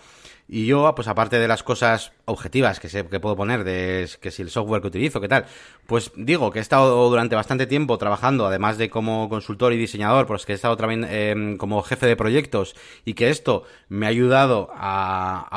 [0.48, 4.30] y yo, pues aparte de las cosas objetivas que, sé, que puedo poner, de que
[4.30, 5.46] si el software que utilizo, qué tal,
[5.88, 10.28] pues digo que he estado durante bastante tiempo trabajando, además de como consultor y diseñador,
[10.28, 12.76] pues que he estado también em, como jefe de proyectos
[13.06, 15.48] y que esto me ha ayudado a,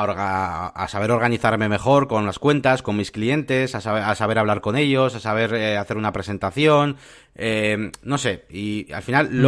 [0.75, 4.63] a, saber organizarme mejor con las cuentas, con mis clientes, a saber, a saber hablar
[4.63, 6.97] con ellos, a saber eh, hacer una presentación,
[7.35, 9.43] eh, no sé, y al final mm.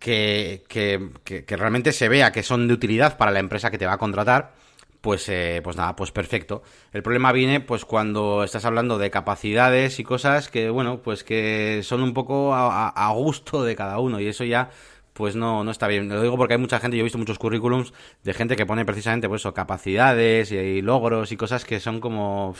[0.00, 3.86] Logros que, que, realmente se vea que son de utilidad para la empresa que te
[3.86, 4.54] va a contratar,
[5.00, 6.62] pues, eh, pues nada, pues perfecto.
[6.92, 11.80] El problema viene pues cuando estás hablando de capacidades y cosas que, bueno, pues que
[11.82, 14.70] son un poco a, gusto de cada uno y eso ya
[15.12, 16.08] pues no, no está bien.
[16.08, 18.84] Lo digo porque hay mucha gente, yo he visto muchos currículums de gente que pone
[18.84, 22.54] precisamente pues eso, capacidades y, logros y cosas que son como...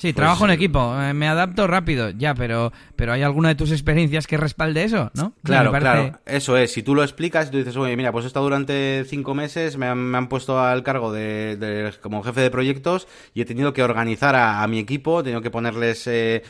[0.00, 3.70] Sí, trabajo en equipo, eh, me adapto rápido, ya, pero, pero ¿hay alguna de tus
[3.70, 5.34] experiencias que respalde eso, no?
[5.44, 6.72] Claro, claro, eso es.
[6.72, 9.76] Si tú lo explicas y tú dices, oye, mira, pues he estado durante cinco meses,
[9.76, 14.34] me han, puesto al cargo de, como jefe de proyectos y he tenido que organizar
[14.36, 16.44] a, mi equipo, he tenido que ponerles, eh,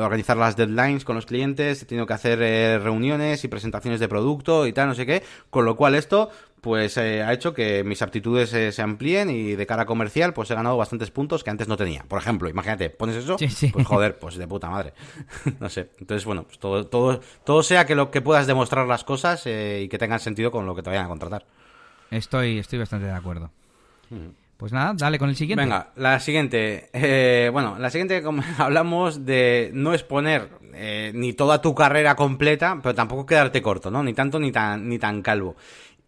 [0.00, 4.08] organizar las deadlines con los clientes, he tenido que hacer eh, reuniones y presentaciones de
[4.08, 6.30] producto y tal, no sé qué, con lo cual esto,
[6.60, 10.50] pues eh, ha hecho que mis aptitudes eh, se amplíen y de cara comercial pues
[10.50, 12.04] he ganado bastantes puntos que antes no tenía.
[12.04, 13.36] Por ejemplo, imagínate, pones eso,
[13.72, 14.92] pues joder, pues de puta madre.
[15.60, 15.90] no sé.
[15.98, 19.82] Entonces, bueno, pues todo, todo, todo sea que lo que puedas demostrar las cosas eh,
[19.84, 21.46] y que tengan sentido con lo que te vayan a contratar.
[22.10, 23.50] Estoy, estoy bastante de acuerdo.
[24.56, 25.62] Pues nada, dale con el siguiente.
[25.62, 26.88] Venga, la siguiente.
[27.52, 30.48] bueno, la siguiente como hablamos de no exponer
[31.12, 34.02] ni toda tu carrera completa, pero tampoco quedarte corto, ¿no?
[34.02, 35.56] Ni tanto ni tan, ni tan calvo.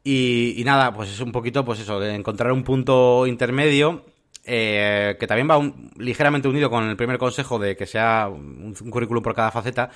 [0.03, 4.05] Y, nada, pues es un poquito, pues eso, de encontrar un punto intermedio
[4.45, 5.61] eh, que también va
[5.99, 9.91] ligeramente unido con el primer consejo de que sea un, currículum por cada faceta.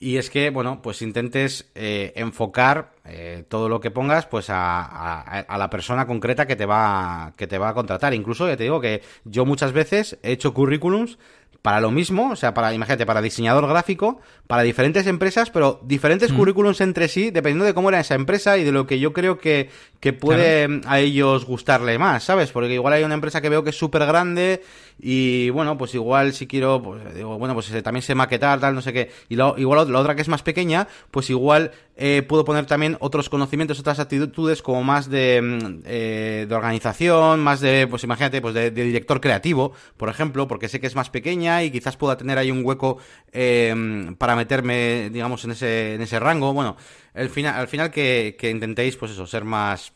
[0.00, 5.20] Y es que, bueno, pues intentes eh, enfocar eh, todo lo que pongas, pues a,
[5.20, 8.12] a, la persona concreta que te va que te va a contratar.
[8.12, 11.16] Incluso, ya te digo que yo muchas veces he hecho currículums
[11.64, 16.30] para lo mismo, o sea, para, imagínate, para diseñador gráfico, para diferentes empresas, pero diferentes
[16.30, 16.36] mm.
[16.36, 19.38] currículums entre sí, dependiendo de cómo era esa empresa y de lo que yo creo
[19.38, 22.52] que, que puede a ellos gustarle más, ¿sabes?
[22.52, 24.62] Porque igual hay una empresa que veo que es súper grande
[24.98, 28.74] y bueno, pues igual si quiero, pues digo, bueno, pues eh, también sé maquetar, tal,
[28.74, 29.10] no sé qué.
[29.28, 32.96] Y lo, igual la otra que es más pequeña, pues igual eh, puedo poner también
[33.00, 38.40] otros conocimientos, otras actitudes como más de, mm, eh, de organización, más de, pues imagínate,
[38.40, 42.16] pues de, director creativo, por ejemplo, porque sé que es más pequeña y quizás pueda
[42.16, 42.98] tener ahí un hueco
[43.32, 46.52] eh, para meterme, digamos, en ese, en ese rango.
[46.52, 46.76] Bueno,
[47.14, 49.92] al final, al final que, que intentéis, pues eso, ser más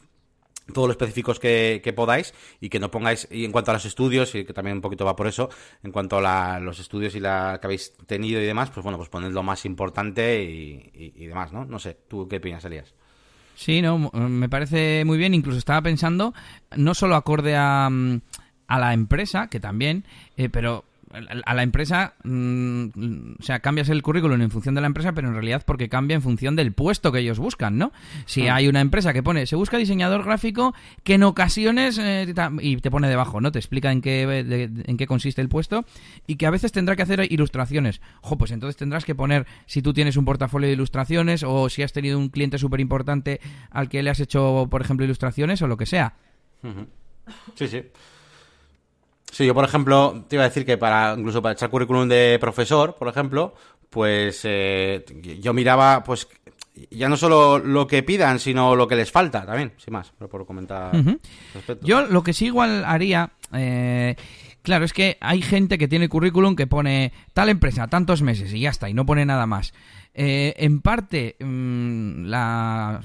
[0.73, 4.35] todo lo específicos que, podáis y que no pongáis, y en cuanto a los estudios,
[4.35, 5.49] y que también un poquito va por eso,
[5.83, 9.09] en cuanto a los estudios y la que habéis tenido y demás, pues bueno, pues
[9.09, 11.65] poned lo más importante y, demás, ¿no?
[11.65, 12.95] No sé, ¿tú qué opinas, Elías?
[13.55, 16.33] Sí, no, me parece muy bien, incluso estaba pensando,
[16.77, 18.21] no solo acorde a, mm,
[18.69, 20.05] a la empresa, que también,
[20.37, 22.85] eh, pero a la empresa, mm,
[23.39, 26.15] o sea, cambias el currículum en función de la empresa, pero en realidad porque cambia
[26.15, 27.93] en función del puesto que ellos buscan, ¿no?
[28.27, 32.77] Si hay una empresa que pone, se busca diseñador gráfico, que en ocasiones, eh, y
[32.77, 33.53] te pone debajo, ¿no?
[33.53, 34.23] Te explica en qué,
[34.85, 35.85] en qué consiste el puesto,
[36.27, 38.01] y que a veces tendrá que hacer ilustraciones.
[38.23, 41.83] Ojo, pues entonces tendrás que poner, si tú tienes un portafolio de ilustraciones, o si
[41.83, 43.41] has tenido un cliente súper importante
[43.71, 46.15] al que le has hecho, por ejemplo, ilustraciones, o lo que sea.
[47.55, 47.83] Sí, sí.
[49.31, 52.39] Sí, yo por ejemplo te iba a decir que para incluso para echar currículum de
[52.41, 53.55] profesor, por ejemplo,
[53.91, 55.05] pues eh,
[55.41, 56.29] yo miraba pues
[56.91, 60.29] ya no solo lo que pidan, sino lo que les falta también, sin más, pero
[60.29, 60.93] por comentar.
[61.83, 64.17] Yo lo que sí igual haría, eh,
[64.63, 68.61] claro, es que hay gente que tiene currículum que pone tal empresa, tantos meses y
[68.61, 69.73] ya está, y no pone nada más.
[70.21, 73.01] Eh, en parte, mm, la,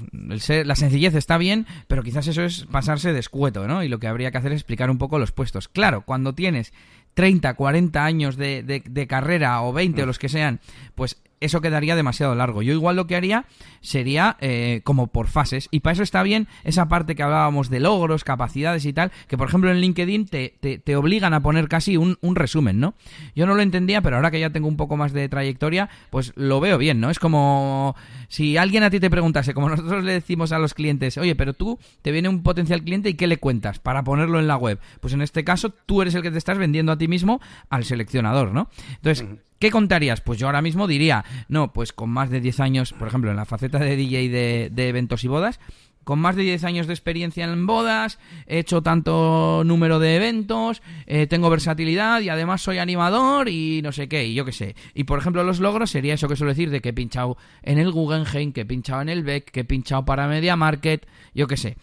[0.74, 3.84] sencillez está bien, pero quizás eso es pasarse de escueto, ¿no?
[3.84, 5.68] Y lo que habría que hacer es explicar un poco los puestos.
[5.68, 6.72] Claro, cuando tienes
[7.14, 10.58] 30, 40 años de, de, carrera o 20 o los que sean,
[10.96, 12.62] pues eso quedaría demasiado largo.
[12.62, 13.46] Yo igual lo que haría
[13.80, 15.68] sería eh, como por fases.
[15.70, 19.36] Y para eso está bien esa parte que hablábamos de logros, capacidades y tal, que
[19.36, 22.94] por ejemplo en LinkedIn te, te, obligan a poner casi un, un, resumen, ¿no?
[23.34, 26.32] Yo no lo entendía, pero ahora que ya tengo un poco más de trayectoria, pues
[26.36, 27.10] lo veo bien, ¿no?
[27.10, 27.96] Es como
[28.28, 31.52] si alguien a ti te preguntase, como nosotros le decimos a los clientes, oye, pero
[31.52, 34.78] tú te viene un potencial cliente y ¿qué le cuentas para ponerlo en la web?
[35.00, 37.84] Pues en este caso tú eres el que te estás vendiendo a ti mismo al
[37.84, 38.68] seleccionador, ¿no?
[38.96, 39.26] Entonces,
[39.58, 40.20] ¿Qué contarías?
[40.20, 43.36] Pues yo ahora mismo diría, no, pues con más de 10 años, por ejemplo, en
[43.36, 45.60] la faceta de DJ de, de eventos y bodas,
[46.04, 50.82] con más de 10 años de experiencia en bodas, he hecho tanto número de eventos,
[51.06, 54.76] eh, tengo versatilidad y además soy animador y no sé qué, y yo qué sé.
[54.94, 57.78] Y por ejemplo, los logros sería eso que suelo decir de que he pinchado en
[57.78, 61.46] el Guggenheim, que he pinchado en el Beck, que he pinchado para Media Market, yo
[61.46, 61.76] qué sé.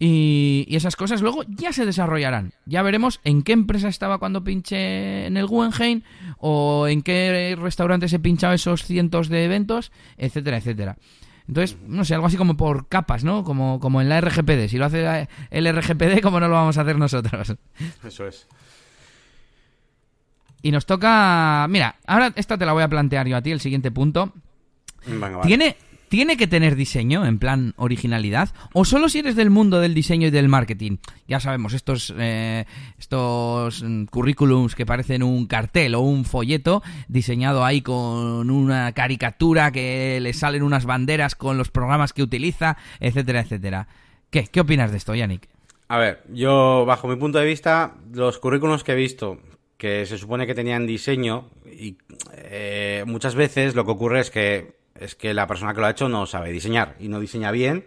[0.00, 2.52] Y, esas cosas luego ya se desarrollarán.
[2.66, 6.02] Ya veremos en qué empresa estaba cuando pinché en el Guggenheim
[6.38, 10.96] o en qué restaurante se pinchado esos cientos de eventos, etcétera, etcétera.
[11.48, 13.42] Entonces, no sé, algo así como por capas, ¿no?
[13.42, 14.68] Como, como en la RGPD.
[14.68, 17.56] Si lo hace el RGPD, ¿cómo no lo vamos a hacer nosotros?
[18.04, 18.46] Eso es.
[20.60, 21.66] Y nos toca...
[21.70, 24.34] Mira, ahora esta te la voy a plantear yo a ti, el siguiente punto.
[25.42, 25.76] ¿Tiene,
[26.08, 28.48] ¿Tiene que tener diseño, en plan originalidad?
[28.72, 30.96] ¿O solo si eres del mundo del diseño y del marketing?
[31.26, 32.64] Ya sabemos, estos, eh,
[32.98, 39.70] estos mm, currículums que parecen un cartel o un folleto diseñado ahí con una caricatura
[39.70, 43.88] que le salen unas banderas con los programas que utiliza, etcétera, etcétera.
[44.30, 44.44] ¿Qué?
[44.46, 45.48] ¿Qué opinas de esto, Yannick?
[45.88, 49.38] A ver, yo, bajo mi punto de vista, los currículums que he visto
[49.78, 51.96] que se supone que tenían diseño y
[52.34, 55.90] eh, muchas veces lo que ocurre es que es que la persona que lo ha
[55.90, 57.86] hecho no sabe diseñar y no diseña bien.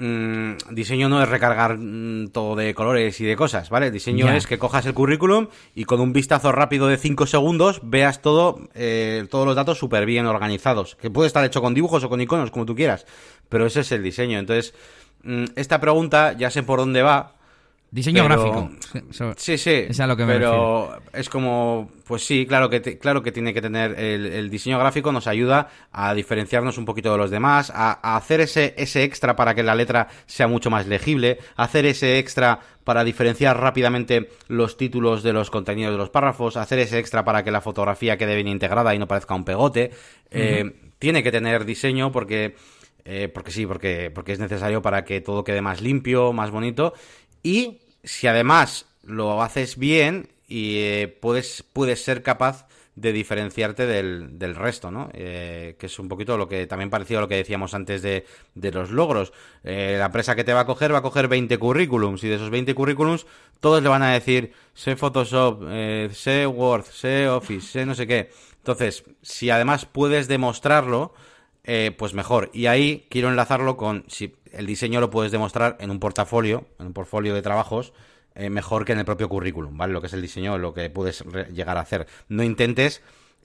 [0.00, 3.90] Mm, diseño no es recargar mm, todo de colores y de cosas, ¿vale?
[3.90, 8.22] Diseño es que cojas el currículum y con un vistazo rápido de 5 segundos veas
[8.22, 10.94] todo, eh, todos los datos súper bien organizados.
[10.94, 13.06] Que puede estar hecho con dibujos o con iconos, como tú quieras,
[13.48, 14.38] pero ese es el diseño.
[14.38, 14.72] Entonces,
[15.24, 17.37] mm, esta pregunta ya sé por dónde va,
[17.90, 18.70] Diseño gráfico.
[19.36, 19.86] sí, sí.
[19.88, 23.54] Es a lo que me pero es como, pues sí, claro que, claro que tiene
[23.54, 28.16] que tener el, diseño gráfico, nos ayuda a diferenciarnos un poquito de los demás, a,
[28.16, 32.60] hacer ese, ese extra para que la letra sea mucho más legible, hacer ese extra
[32.84, 37.42] para diferenciar rápidamente los títulos de los contenidos de los párrafos, hacer ese extra para
[37.42, 39.92] que la fotografía quede bien integrada y no parezca un pegote.
[40.30, 42.54] Eh, tiene que tener diseño porque...
[43.10, 46.92] Eh, porque sí, porque, porque es necesario para que todo quede más limpio, más bonito
[47.42, 52.66] y si además lo haces bien y eh, puedes, puedes ser capaz
[52.96, 55.08] de diferenciarte del, del resto, ¿no?
[55.12, 58.26] Eh, que es un poquito lo que también parecía a lo que decíamos antes de,
[58.54, 59.32] de los logros.
[59.62, 62.34] Eh, la empresa que te va a coger va a coger 20 currículums y de
[62.36, 63.26] esos 20 currículums
[63.60, 65.62] todos le van a decir sé Photoshop,
[66.12, 68.30] sé Word, sé Office, sé no sé qué.
[68.56, 71.14] Entonces, si además puedes demostrarlo,
[71.96, 72.50] pues mejor.
[72.52, 76.88] Y ahí quiero enlazarlo con si el diseño lo puedes demostrar en un portafolio, en
[76.88, 77.92] un portfolio de trabajos,
[78.34, 79.92] eh, mejor que en el propio currículum, ¿vale?
[79.92, 82.06] Lo que es el diseño, lo que puedes llegar a hacer.
[82.28, 83.02] No intentes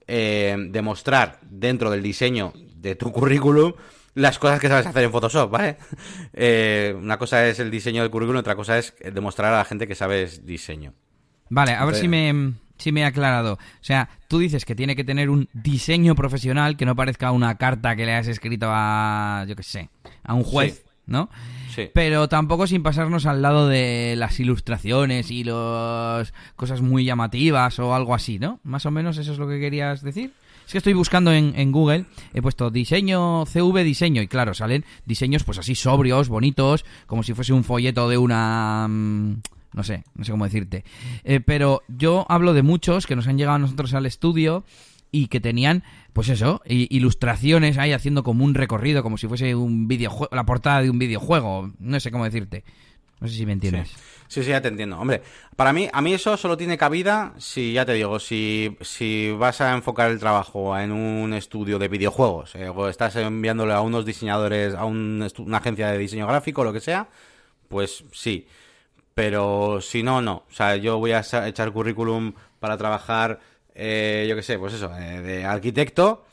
[0.07, 3.73] eh, demostrar dentro del diseño de tu currículum
[4.13, 5.77] las cosas que sabes hacer en Photoshop, ¿vale?
[6.33, 9.87] Eh, una cosa es el diseño del currículum, otra cosa es demostrar a la gente
[9.87, 10.93] que sabes diseño.
[11.49, 13.53] Vale, a ver si me, si me he aclarado.
[13.53, 17.57] O sea, tú dices que tiene que tener un diseño profesional que no parezca una
[17.57, 19.89] carta que le has escrito a, yo qué sé,
[20.23, 20.83] a un juez.
[21.05, 21.29] ¿No?
[21.73, 21.89] Sí.
[21.93, 27.95] Pero tampoco sin pasarnos al lado de las ilustraciones y las cosas muy llamativas o
[27.95, 28.59] algo así, ¿no?
[28.63, 30.33] Más o menos eso es lo que querías decir.
[30.65, 34.85] Es que estoy buscando en, en, Google, he puesto diseño, CV diseño, y claro, salen
[35.05, 38.87] diseños pues así sobrios, bonitos, como si fuese un folleto de una...
[38.87, 39.41] Mm,
[39.73, 40.85] no sé, no sé cómo decirte.
[41.23, 44.63] Eh, pero yo hablo de muchos que nos han llegado a nosotros al estudio
[45.13, 49.87] y que tenían, pues eso, ilustraciones ahí haciendo como un recorrido, como si fuese un
[49.87, 52.65] videojuego, la portada de un videojuego, no sé cómo decirte.
[53.21, 53.89] No sé si me entiendes.
[54.27, 54.43] Sí.
[54.43, 54.99] sí, ya te entiendo.
[54.99, 55.21] Hombre,
[55.55, 59.61] para mí, a mí eso solo tiene cabida si, ya te digo, si, si vas
[59.61, 64.03] a enfocar el trabajo en un estudio de videojuegos, eh, o estás enviándole a unos
[64.03, 67.07] diseñadores, a una agencia de diseño gráfico, lo que sea,
[67.69, 68.47] pues sí.
[69.13, 70.43] Pero si no, no.
[70.49, 73.39] O sea, yo voy a echar currículum para trabajar
[73.75, 76.25] eh, yo qué sé, pues eso, eh, de arquitecto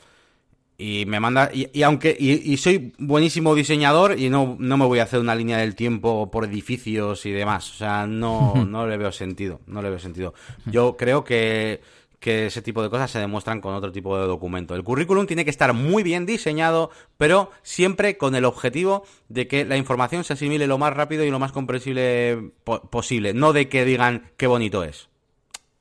[0.81, 5.03] y me manda y, aunque y, soy buenísimo diseñador y no, no me voy a
[5.03, 9.11] hacer una línea del tiempo por edificios y demás o sea no no le veo
[9.11, 10.33] sentido no le veo sentido
[10.65, 11.81] yo creo que
[12.19, 14.75] que ese tipo de cosas se demuestran con otro tipo de documento.
[14.75, 19.65] El currículum tiene que estar muy bien diseñado, pero siempre con el objetivo de que
[19.65, 23.85] la información se asimile lo más rápido y lo más comprensible posible, no de que
[23.85, 25.09] digan qué bonito es.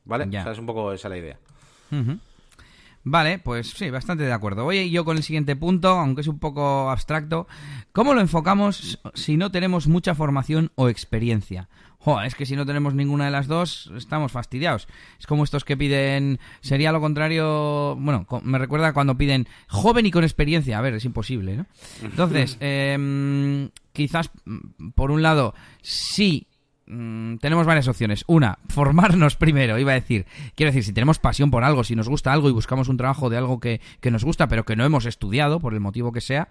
[0.06, 0.24] ¿Vale?
[0.24, 1.38] O sea, es un poco esa la idea.
[3.02, 4.64] Vale, pues sí, bastante de acuerdo.
[4.64, 7.48] Voy yo con el siguiente punto, aunque es un poco abstracto.
[7.92, 11.68] ¿Cómo lo enfocamos si no tenemos mucha formación o experiencia?
[12.24, 14.88] Es que si no tenemos ninguna de las dos, estamos fastidiados.
[15.18, 20.10] Es como estos que piden, sería lo contrario, bueno, me recuerda cuando piden joven y
[20.10, 20.78] con experiencia.
[20.78, 21.66] A ver, es imposible, ¿no?
[22.02, 26.46] Entonces, eh, quizás, mm, por un lado, sí
[26.90, 28.24] Mm, tenemos varias opciones.
[28.26, 30.26] Una, formarnos primero, iba a decir.
[30.56, 33.30] Quiero decir, si tenemos pasión por algo, si nos gusta algo y buscamos un trabajo
[33.30, 33.80] de algo que,
[34.10, 36.48] nos gusta, pero que no hemos estudiado, por el motivo que sea,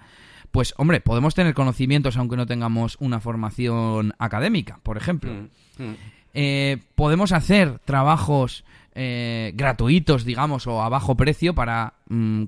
[0.52, 5.32] pues hombre, podemos tener conocimientos aunque no tengamos una formación académica, por ejemplo.
[5.34, 5.96] Mm, mm.
[6.34, 8.64] Eh, podemos hacer trabajos
[9.02, 11.94] eh, gratuitos, digamos, o a bajo precio para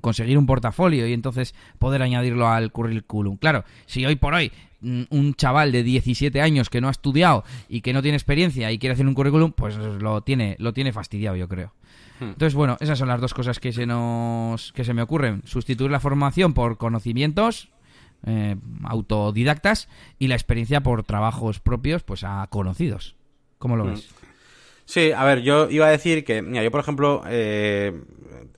[0.02, 3.38] conseguir un portafolio y entonces poder añadirlo al currículum.
[3.38, 7.80] Claro, si hoy por hoy un chaval de 17 años que no ha estudiado y
[7.80, 11.36] que no tiene experiencia y quiere hacer un currículum, pues lo tiene, lo tiene fastidiado,
[11.36, 11.72] yo creo.
[12.20, 12.24] Hmm.
[12.24, 15.40] Entonces, bueno, esas son las dos cosas que se nos que se me ocurren.
[15.46, 17.70] Sustituir la formación por conocimientos
[18.26, 19.88] eh, autodidactas
[20.18, 23.16] y la experiencia por trabajos propios, pues a conocidos.
[23.56, 23.88] ¿Cómo lo hmm.
[23.88, 24.10] ves?
[24.84, 27.92] Sí, a ver, yo iba a decir que, mira, yo por ejemplo, eh,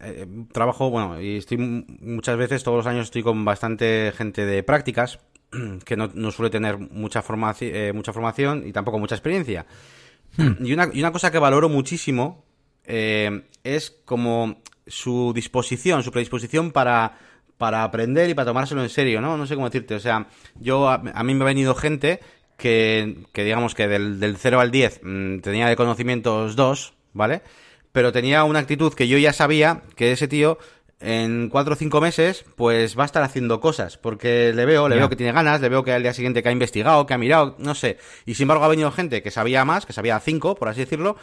[0.01, 4.62] eh, trabajo, bueno, y estoy muchas veces, todos los años estoy con bastante gente de
[4.62, 5.20] prácticas,
[5.85, 9.66] que no, suele tener mucha, formación, eh, mucha formación y tampoco mucha experiencia.
[10.37, 10.64] Hmm.
[10.64, 12.45] Y, una, y, una, cosa que valoro muchísimo
[12.87, 17.16] es como su disposición, su predisposición para,
[17.59, 19.37] para aprender y para tomárselo en serio, ¿no?
[19.37, 19.95] No sé cómo decirte.
[19.95, 22.20] O sea, yo a, mí me ha venido gente
[22.57, 27.42] que, que digamos que del, del 0 al 10 mm, tenía de conocimientos 2, ¿vale?
[27.92, 30.59] Pero tenía una actitud que yo ya sabía que ese tío
[31.00, 34.96] en cuatro o cinco meses, pues va a estar haciendo cosas, porque le veo, le
[34.96, 37.18] veo que tiene ganas, le veo que al día siguiente que ha investigado, que ha
[37.18, 37.98] mirado, no sé.
[38.24, 41.16] Y sin embargo ha venido gente que sabía más, que sabía cinco, por así decirlo,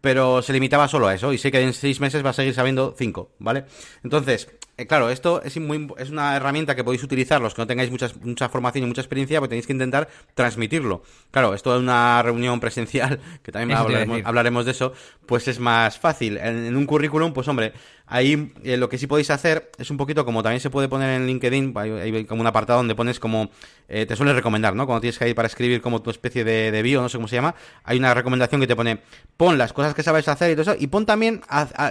[0.00, 2.54] pero se limitaba solo a eso, y sé que en seis meses va a seguir
[2.54, 3.64] sabiendo cinco, ¿vale?
[4.04, 7.66] Entonces, eh, claro, esto es, muy, es una herramienta que podéis utilizar los que no
[7.66, 11.02] tengáis mucha, mucha formación y mucha experiencia, pero tenéis que intentar transmitirlo.
[11.30, 13.78] Claro, esto es una reunión presencial, que también
[14.24, 14.92] hablaremos, de eso,
[15.26, 16.38] pues es más fácil.
[16.38, 17.72] En, un currículum, pues hombre,
[18.06, 21.10] ahí eh, lo que sí podéis hacer es un poquito como también se puede poner
[21.10, 23.50] en LinkedIn, hay, como un apartado donde pones como,
[23.88, 24.86] eh, te suele recomendar, ¿no?
[24.86, 27.28] Cuando tienes que ir para escribir como tu especie de, de, bio, no sé cómo
[27.28, 29.00] se llama, hay una recomendación que te pone,
[29.36, 31.40] pon las cosas que sabes hacer y todo eso, y pon también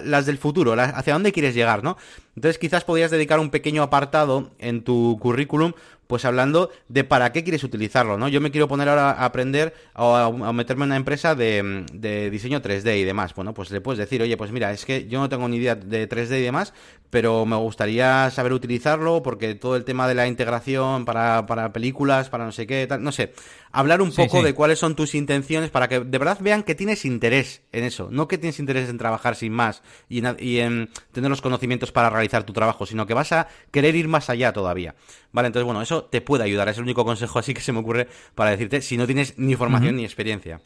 [0.03, 1.97] las del futuro, hacia dónde quieres llegar, ¿no?
[2.35, 5.73] Entonces quizás podrías dedicar un pequeño apartado en tu currículum
[6.07, 8.27] pues hablando de para qué quieres utilizarlo, ¿no?
[8.27, 12.29] Yo me quiero poner ahora a aprender o a, meterme en una empresa de, de,
[12.29, 13.33] diseño 3D y demás.
[13.33, 15.75] Bueno, pues le puedes decir, oye, pues mira, es que yo no tengo ni idea
[15.75, 16.73] de 3D y demás,
[17.09, 22.29] pero me gustaría saber utilizarlo porque todo el tema de la integración para, para películas,
[22.29, 23.33] para no sé qué, tal, no sé.
[23.75, 27.05] Hablar un poco de cuáles son tus intenciones para que de verdad vean que tienes
[27.05, 30.91] interés en eso, no que tienes interés en trabajar sin más y en, y en
[31.11, 34.53] tener los conocimientos para realizar tu trabajo, sino que vas a querer ir más allá
[34.53, 34.93] todavía.
[35.31, 36.69] Vale, entonces bueno, eso te puede ayudar.
[36.69, 39.55] Es el único consejo así que se me ocurre para decirte si no tienes ni
[39.55, 40.61] formación ni experiencia.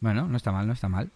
[0.00, 1.08] Bueno, no está mal, no está mal.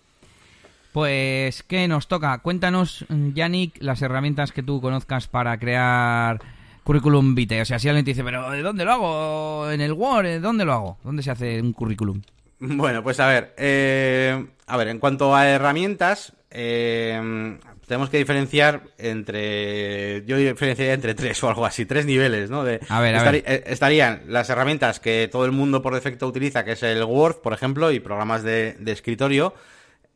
[0.92, 2.38] Pues, ¿qué nos toca?
[2.38, 6.40] Cuéntanos, Yannick, las herramientas que tú conozcas para crear
[6.86, 7.62] currículum vitae.
[7.62, 9.70] O sea, si alguien te dice, pero ¿de dónde lo hago?
[9.70, 10.40] ¿En el Word?
[10.40, 10.98] ¿Dónde lo hago?
[11.02, 12.22] ¿Dónde se hace un currículum?
[12.58, 18.84] Bueno, pues a ver, eh, a ver, en cuanto a herramientas, eh, tenemos que diferenciar
[18.96, 20.24] entre.
[20.24, 22.64] Yo diferenciaría entre tres o algo así, tres niveles, ¿no?
[22.64, 23.44] De, a ver, a ver.
[23.46, 27.42] Eh, estarían las herramientas que todo el mundo por defecto utiliza, que es el Word,
[27.42, 29.52] por ejemplo, y programas de, escritorio,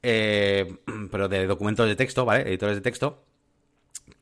[0.02, 0.76] eh,
[1.10, 2.48] pero de documentos de texto, ¿vale?
[2.48, 3.22] Editores de texto.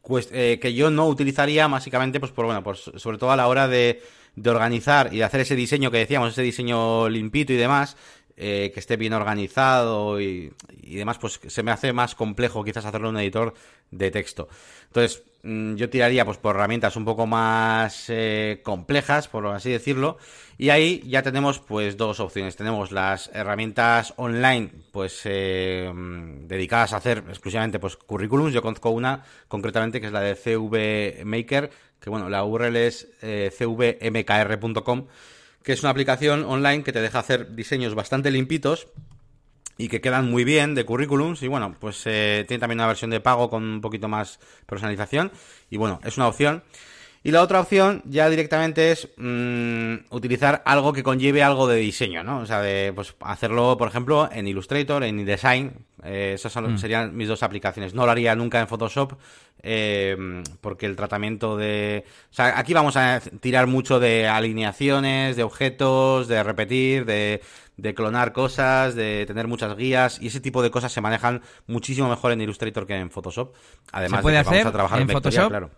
[0.08, 3.46] Pues, eh, que yo no utilizaría básicamente, pues por bueno, pues sobre todo a la
[3.46, 4.02] hora de,
[4.34, 7.96] de organizar y de hacer ese diseño que decíamos, ese diseño limpito y demás,
[8.40, 10.52] eh, que esté bien organizado y,
[10.84, 13.52] demás, pues se me hace más complejo quizás hacerlo en un editor
[13.90, 14.48] de texto.
[14.86, 20.18] Entonces, mm, yo tiraría pues por herramientas un poco más eh, complejas, por así decirlo,
[20.56, 22.54] y ahí ya tenemos pues dos opciones.
[22.54, 28.52] Tenemos las herramientas online, pues eh, mm, dedicadas a hacer exclusivamente pues currículums.
[28.52, 33.08] Yo conozco una concretamente que es la de CV Maker, que bueno, la URL es
[33.20, 35.06] cvmkr.com
[35.68, 38.88] que es una aplicación online que te deja hacer diseños bastante limpitos
[39.76, 43.10] y que quedan muy bien de currículums y bueno, pues eh, tiene también una versión
[43.10, 45.30] de pago con un poquito más personalización
[45.68, 46.62] y bueno, es una opción.
[47.22, 52.22] Y la otra opción ya directamente es mm, utilizar algo que conlleve algo de diseño,
[52.22, 52.38] ¿no?
[52.40, 55.72] O sea, de pues, hacerlo, por ejemplo, en Illustrator, en InDesign.
[56.04, 56.78] Eh, esas son, mm.
[56.78, 57.92] serían mis dos aplicaciones.
[57.92, 59.14] No lo haría nunca en Photoshop
[59.62, 60.16] eh,
[60.60, 62.04] porque el tratamiento de...
[62.30, 67.42] O sea, aquí vamos a tirar mucho de alineaciones, de objetos, de repetir, de,
[67.76, 72.08] de clonar cosas, de tener muchas guías y ese tipo de cosas se manejan muchísimo
[72.08, 73.54] mejor en Illustrator que en Photoshop.
[73.92, 75.70] Además puede de hacer vamos a trabajar en, Photoshop, claro.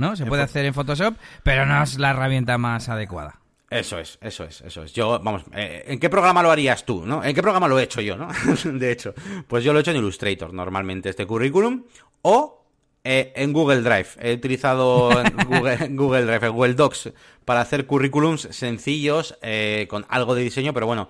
[0.00, 0.16] ¿No?
[0.16, 3.40] Se puede hacer en Photoshop, pero no es la herramienta más adecuada.
[3.70, 4.92] Eso es, eso es, eso es.
[4.92, 7.22] Yo, vamos, eh, ¿en qué programa lo harías tú, no?
[7.22, 8.28] ¿En qué programa lo he hecho yo, no?
[8.64, 9.14] de hecho,
[9.46, 11.84] pues yo lo he hecho en Illustrator, normalmente, este currículum,
[12.22, 12.66] o
[13.04, 14.08] eh, en Google Drive.
[14.18, 15.10] He utilizado
[15.46, 17.12] Google, Google, Drive, Google Docs,
[17.44, 21.08] para hacer currículums sencillos, eh, con algo de diseño, pero bueno,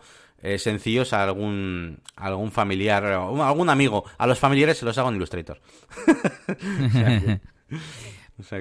[0.59, 4.05] sencillos a algún, algún familiar, o algún amigo.
[4.19, 5.61] A los familiares se los hago en Illustrator.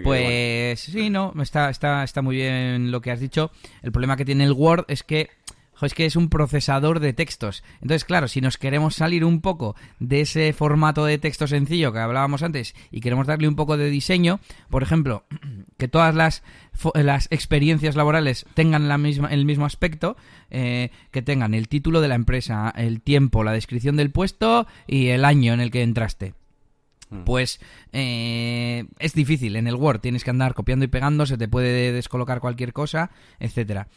[0.04, 3.52] pues sí, no, está, está, está muy bien lo que has dicho.
[3.82, 5.30] El problema que tiene el Word es que
[5.86, 7.64] es que es un procesador de textos.
[7.76, 12.00] Entonces, claro, si nos queremos salir un poco de ese formato de texto sencillo que
[12.00, 15.24] hablábamos antes y queremos darle un poco de diseño, por ejemplo,
[15.78, 16.44] que todas las,
[16.96, 20.18] las experiencias laborales tengan la misma, el mismo aspecto,
[20.50, 25.08] eh, que tengan el título de la empresa, el tiempo, la descripción del puesto y
[25.08, 26.34] el año en el que entraste.
[27.10, 27.24] Mm.
[27.24, 27.60] pues
[27.92, 29.56] eh, es difícil.
[29.56, 33.10] En el Word tienes que andar copiando y pegando, se te puede descolocar cualquier cosa,
[33.40, 33.88] etcétera.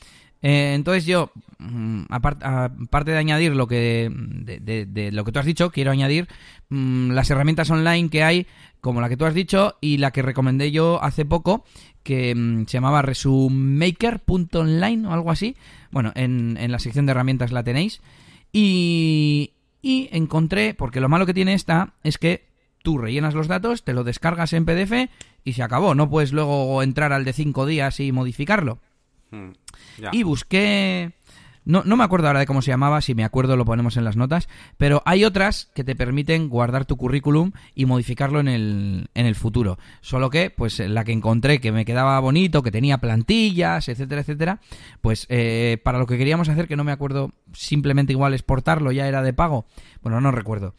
[0.42, 5.70] Eh, entonces yo, mm, aparte de añadir lo que de, lo que tú has dicho,
[5.70, 6.26] quiero añadir
[6.68, 8.48] mm, las herramientas online que hay,
[8.80, 11.64] como la que tú has dicho y la que recomendé yo hace poco,
[12.02, 12.34] que
[12.66, 15.54] se llamaba resumaker.online o algo así.
[15.92, 18.00] Bueno, en, en la sección de herramientas la tenéis.
[18.52, 22.51] Y, y encontré, porque lo malo que tiene esta es que
[22.82, 25.10] tú rellenas los datos, te lo descargas en PDF
[25.44, 25.94] y se acabó.
[25.94, 28.78] No puedes luego entrar al de cinco días y modificarlo.
[29.30, 29.50] Hmm,
[30.12, 31.12] y busqué...
[31.64, 34.04] No, no me acuerdo ahora de cómo se llamaba, si me acuerdo lo ponemos en
[34.04, 39.08] las notas, pero hay otras que te permiten guardar tu currículum y modificarlo en el,
[39.14, 39.78] en el futuro.
[40.00, 44.60] Solo que, pues la que encontré que me quedaba bonito, que tenía plantillas, etcétera, etcétera,
[45.00, 49.06] pues eh, para lo que queríamos hacer, que no me acuerdo, simplemente igual exportarlo ya
[49.06, 49.64] era de pago,
[50.02, 50.74] bueno, no recuerdo.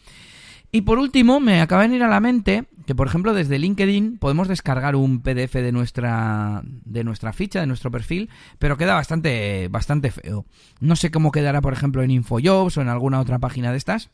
[0.75, 4.17] Y por último, me acaba de venir a la mente que, por ejemplo, desde LinkedIn
[4.17, 9.67] podemos descargar un PDF de nuestra, de nuestra ficha, de nuestro perfil, pero queda bastante,
[9.67, 10.47] bastante feo.
[10.79, 14.09] No sé cómo quedará, por ejemplo, en InfoJobs o en alguna otra página de estas.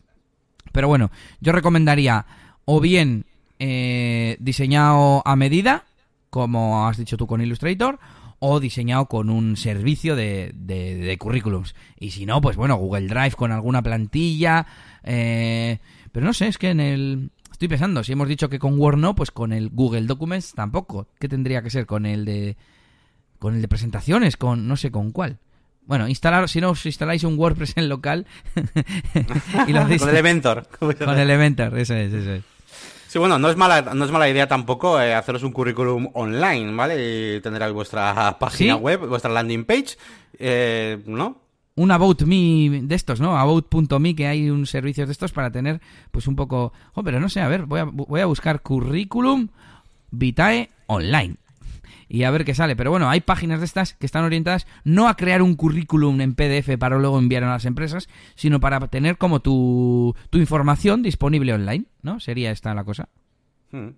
[0.73, 2.25] Pero bueno, yo recomendaría
[2.65, 3.25] o bien
[3.57, 5.85] eh, diseñado a medida,
[6.29, 7.99] como has dicho tú con Illustrator,
[8.39, 11.73] o diseñado con un servicio de, de, de currículums.
[11.97, 14.67] Y si no, pues bueno, Google Drive con alguna plantilla.
[15.03, 15.79] Eh,
[16.11, 17.31] pero no sé, es que en el...
[17.51, 21.07] Estoy pensando, si hemos dicho que con Word no, pues con el Google Documents tampoco.
[21.19, 21.85] ¿Qué tendría que ser?
[21.85, 22.57] Con el de...
[23.37, 24.67] Con el de presentaciones, con...
[24.67, 25.39] no sé con cuál.
[25.85, 28.27] Bueno, instalar, si no os instaláis un WordPress en local
[29.67, 30.01] y lo hacéis...
[30.01, 30.67] con Elementor.
[30.77, 32.43] con Elementor, eso es, eso es.
[33.09, 36.71] Sí, bueno, no es mala, no es mala idea tampoco eh, haceros un currículum online,
[36.75, 37.37] ¿vale?
[37.37, 39.97] Y tener ahí vuestra página web, vuestra landing page,
[40.37, 41.41] eh, ¿no?
[41.79, 43.37] Un About Me de estos, ¿no?
[43.37, 45.79] About.me, que hay un servicio de estos para tener,
[46.11, 46.73] pues un poco...
[46.93, 49.47] Oh, pero no sé, a ver, voy a, voy a buscar currículum
[50.11, 51.37] vitae online
[52.09, 52.75] y a ver qué sale.
[52.75, 56.35] Pero bueno, hay páginas de estas que están orientadas no a crear un currículum en
[56.35, 61.53] PDF para luego enviar a las empresas, sino para tener como tu, tu información disponible
[61.53, 62.19] online, ¿no?
[62.19, 63.07] Sería esta la cosa.
[63.71, 63.91] Hmm.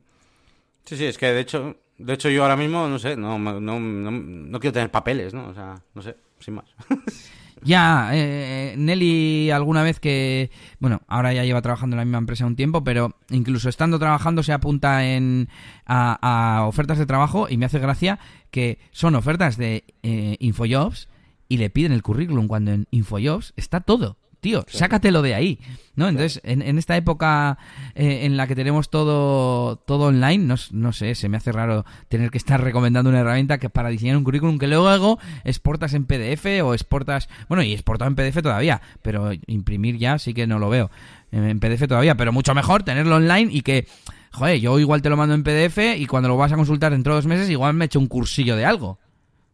[0.85, 3.59] Sí, sí, es que de hecho, de hecho yo ahora mismo, no sé, no, no,
[3.59, 5.47] no, no quiero tener papeles, ¿no?
[5.47, 6.65] O sea, no sé, sin más.
[7.63, 10.49] Ya, eh, Nelly alguna vez que,
[10.79, 14.41] bueno, ahora ya lleva trabajando en la misma empresa un tiempo, pero incluso estando trabajando
[14.41, 15.47] se apunta en,
[15.85, 21.07] a, ofertas de trabajo y me hace gracia que son ofertas de eh, Infojobs
[21.49, 25.59] y le piden el currículum cuando en Infojobs está todo tío, sácatelo de ahí,
[25.95, 26.09] ¿no?
[26.09, 27.59] Entonces, en, en esta época
[27.95, 31.85] eh, en la que tenemos todo, todo online, no, no, sé, se me hace raro
[32.09, 36.05] tener que estar recomendando una herramienta que para diseñar un currículum que luego exportas en
[36.05, 40.59] PDF o exportas, bueno, y exportado en PDF todavía, pero imprimir ya sí que no
[40.59, 40.89] lo veo
[41.31, 43.87] en PDF todavía, pero mucho mejor tenerlo online y que
[44.31, 47.13] joder, yo igual te lo mando en PDF y cuando lo vas a consultar dentro
[47.13, 48.97] de dos meses igual me echo un cursillo de algo,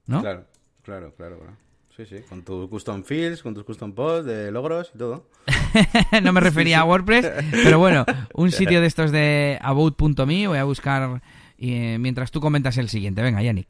[0.06, 0.22] ¿no?
[0.22, 0.46] Claro,
[0.82, 1.38] claro, claro.
[1.40, 1.67] claro.
[1.98, 5.26] Sí, sí, con tus custom fields, con tus custom posts de logros y todo.
[6.22, 7.28] no me refería a WordPress,
[7.64, 11.24] pero bueno, un sitio de estos de about.me voy a buscar
[11.58, 13.24] eh, mientras tú comentas el siguiente.
[13.24, 13.70] Venga, Yannick.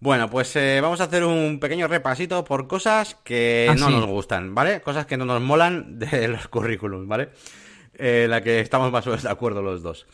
[0.00, 4.04] Bueno, pues eh, vamos a hacer un pequeño repasito por cosas que ah, no nos
[4.04, 4.82] gustan, ¿vale?
[4.82, 7.30] Cosas que no nos molan de los currículums, ¿vale?
[7.94, 10.06] Eh, la que estamos más o menos de acuerdo los dos.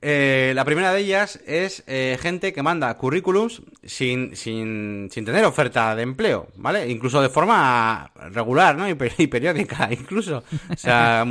[0.00, 5.44] Eh, la primera de ellas es eh, gente que manda currículums sin, sin, sin, tener
[5.44, 6.88] oferta de empleo, ¿vale?
[6.88, 8.88] Incluso de forma regular, ¿no?
[8.88, 10.44] Y, periódica, incluso.
[10.70, 11.26] O sea,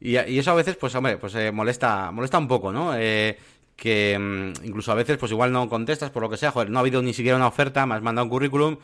[0.00, 2.92] y, eso a veces, pues, hombre, pues eh, molesta, molesta un poco, ¿no?
[3.76, 6.78] que mm, incluso a veces, pues igual no contestas por lo que sea, joder, no
[6.78, 8.76] ha habido ni siquiera una oferta, me has mandado un currículum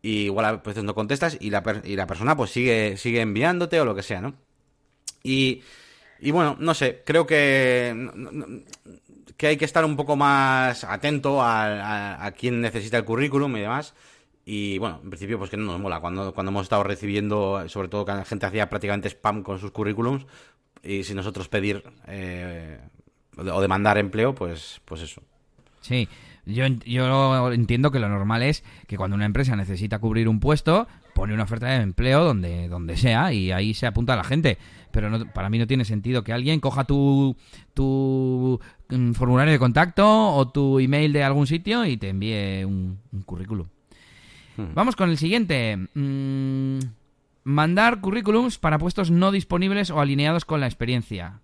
[0.00, 3.78] y igual a veces no contestas y la, y la persona pues sigue, sigue enviándote
[3.78, 4.34] o lo que sea, ¿no?
[5.22, 5.62] Y
[6.20, 8.10] y bueno, no sé, creo que,
[9.36, 13.60] que hay que estar un poco más atento a, a, quien necesita el currículum y
[13.60, 13.94] demás.
[14.44, 16.00] Y bueno, en principio, pues que no nos mola.
[16.00, 19.70] Cuando, cuando hemos estado recibiendo, sobre todo que la gente hacía prácticamente spam con sus
[19.70, 20.26] currículums,
[20.82, 22.78] y si nosotros pedir eh,
[23.36, 25.22] o demandar empleo, pues, pues eso.
[25.80, 26.08] Sí,
[26.44, 30.88] yo, yo entiendo que lo normal es que cuando una empresa necesita cubrir un puesto,
[31.20, 34.56] pone una oferta de empleo donde, donde sea y ahí se apunta a la gente.
[34.90, 37.36] Pero no, para mí no tiene sentido que alguien coja tu,
[37.74, 38.58] tu
[38.88, 43.66] mm, formulario de contacto o tu email de algún sitio y te envíe un, currículum.
[44.56, 44.72] Hmm.
[44.72, 45.76] Vamos con el siguiente.
[45.92, 46.78] Mm,
[47.44, 51.40] mandar currículums para puestos no disponibles o alineados con la experiencia.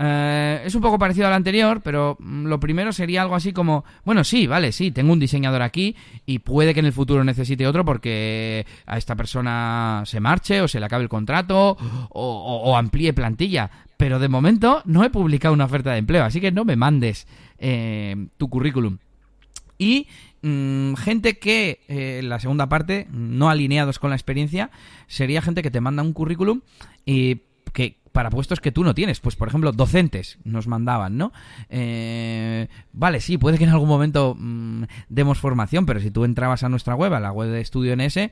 [0.00, 3.84] Eh, es un poco parecido al anterior, pero mm, lo primero sería algo así como,
[4.04, 7.66] bueno, sí, vale, sí, tengo un diseñador aquí y puede que en el futuro necesite
[7.66, 11.76] otro porque a esta persona se marche o se le acabe el contrato
[12.10, 13.70] o, amplíe plantilla.
[13.96, 17.26] Pero de momento no he publicado una oferta de empleo, así que no me mandes
[17.58, 18.98] eh, tu currículum.
[19.78, 20.06] Y
[20.42, 24.70] mm, gente que, eh, la segunda parte, no alineados con la experiencia,
[25.08, 26.60] sería gente que te manda un currículum
[27.04, 27.42] y
[27.72, 29.20] que para puestos que tú no tienes.
[29.20, 31.32] Pues, por ejemplo, docentes nos mandaban, ¿no?
[31.68, 36.62] Eh, vale, sí, puede que en algún momento mm, demos formación, pero si tú entrabas
[36.62, 38.30] a nuestra web, a la web de Estudio NS,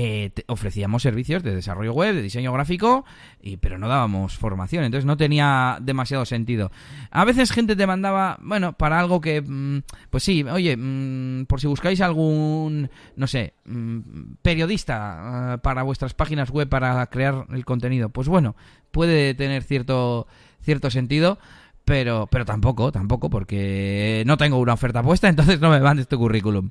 [0.00, 3.04] eh, ofrecíamos servicios de desarrollo web, de diseño gráfico,
[3.42, 6.70] y, pero no dábamos formación, entonces no tenía demasiado sentido.
[7.10, 11.60] A veces gente te mandaba, bueno, para algo que, mm, pues sí, oye, mm, por
[11.60, 17.64] si buscáis algún, no sé, mm, periodista eh, para vuestras páginas web para crear el
[17.64, 18.54] contenido, pues bueno,
[18.92, 20.28] puede tener cierto,
[20.62, 21.40] cierto sentido
[21.84, 26.18] pero pero tampoco, tampoco, porque no tengo una oferta puesta, entonces no me mandes tu
[26.18, 26.70] currículum.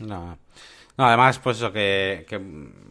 [0.00, 0.36] No.
[0.98, 2.40] No, además, pues eso que, que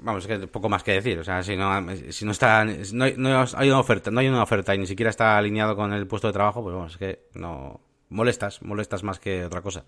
[0.02, 1.18] vamos, que poco más que decir.
[1.20, 4.76] O sea, si no, si no está, no, hay una oferta, no hay una oferta
[4.76, 7.82] y ni siquiera está alineado con el puesto de trabajo, pues bueno, es que no
[8.10, 9.84] molestas, molestas más que otra cosa.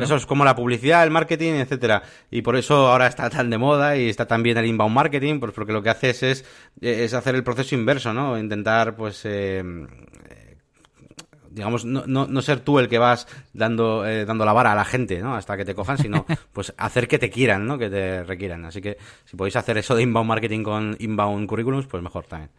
[0.00, 2.02] Eso es como la publicidad, el marketing, etcétera.
[2.30, 5.40] Y por eso ahora está tan de moda y está tan bien el inbound marketing,
[5.40, 6.44] pues porque lo que haces es,
[6.80, 8.38] es hacer el proceso inverso, ¿no?
[8.38, 9.62] Intentar, pues, eh,
[11.50, 14.74] digamos, no, no, no, ser tú el que vas dando, eh, dando la vara a
[14.74, 15.34] la gente, ¿no?
[15.34, 17.78] Hasta que te cojan, sino pues hacer que te quieran, ¿no?
[17.78, 18.64] Que te requieran.
[18.64, 22.50] Así que si podéis hacer eso de inbound marketing con inbound currículums, pues mejor también.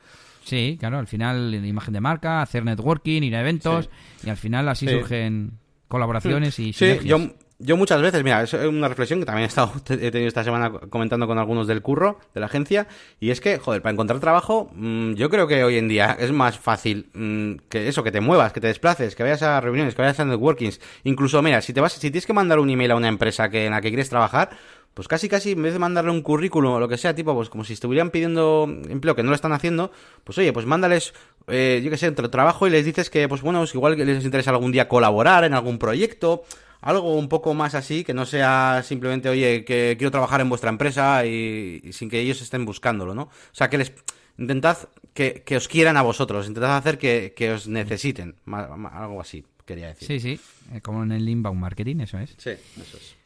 [0.43, 3.89] Sí, claro, al final imagen de marca, hacer networking, ir a eventos
[4.23, 7.19] y al final así surgen colaboraciones y Sí, yo
[7.63, 10.71] yo muchas veces, mira, es una reflexión que también he, estado, he tenido esta semana
[10.71, 12.87] comentando con algunos del curro, de la agencia,
[13.19, 16.31] y es que, joder, para encontrar trabajo, mm, yo creo que hoy en día es
[16.31, 19.95] más fácil mm, que eso, que te muevas, que te desplaces, que vayas a reuniones,
[19.95, 20.79] que vayas a networkings.
[21.03, 23.65] Incluso, mira, si te vas, si tienes que mandar un email a una empresa que,
[23.65, 24.49] en la que quieres trabajar,
[24.93, 27.49] pues casi casi en vez de mandarle un currículum o lo que sea, tipo, pues
[27.49, 29.91] como si estuvieran pidiendo empleo que no lo están haciendo,
[30.23, 31.13] pues oye, pues mándales,
[31.47, 34.25] eh, yo qué sé, otro trabajo y les dices que, pues bueno, pues igual les
[34.25, 36.43] interesa algún día colaborar en algún proyecto
[36.81, 40.69] algo un poco más así, que no sea simplemente, oye, que quiero trabajar en vuestra
[40.69, 43.23] empresa y, sin que ellos estén buscándolo, ¿no?
[43.23, 43.93] O sea, que les
[44.37, 44.77] intentad
[45.13, 50.07] que, os quieran a vosotros, intentad hacer que, os necesiten, algo así, quería decir.
[50.07, 50.39] Sí, sí,
[50.73, 52.31] eh, como en el inbound marketing, eso es.
[52.37, 53.21] Sí, eso es.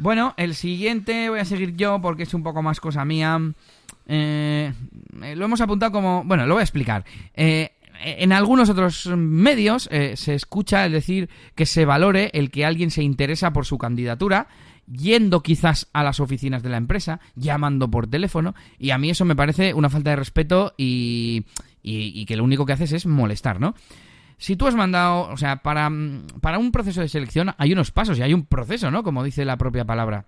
[0.00, 3.38] Bueno, el siguiente voy a seguir yo porque es un poco más cosa mía.
[4.06, 4.72] Eh,
[5.22, 6.24] eh, lo hemos apuntado como...
[6.24, 7.04] Bueno, lo voy a explicar.
[7.34, 7.72] Eh,
[8.02, 13.02] en algunos otros medios eh, se escucha decir que se valore el que alguien se
[13.02, 14.48] interesa por su candidatura,
[14.90, 19.24] yendo quizás a las oficinas de la empresa, llamando por teléfono, y a mí eso
[19.24, 21.44] me parece una falta de respeto y,
[21.82, 23.74] y, que lo único que haces es molestar, ¿no?
[24.38, 25.90] Si tú has mandado, o sea, para,
[26.40, 29.02] para un proceso de selección hay unos pasos y hay un proceso, ¿no?
[29.02, 30.26] Como dice la propia palabra.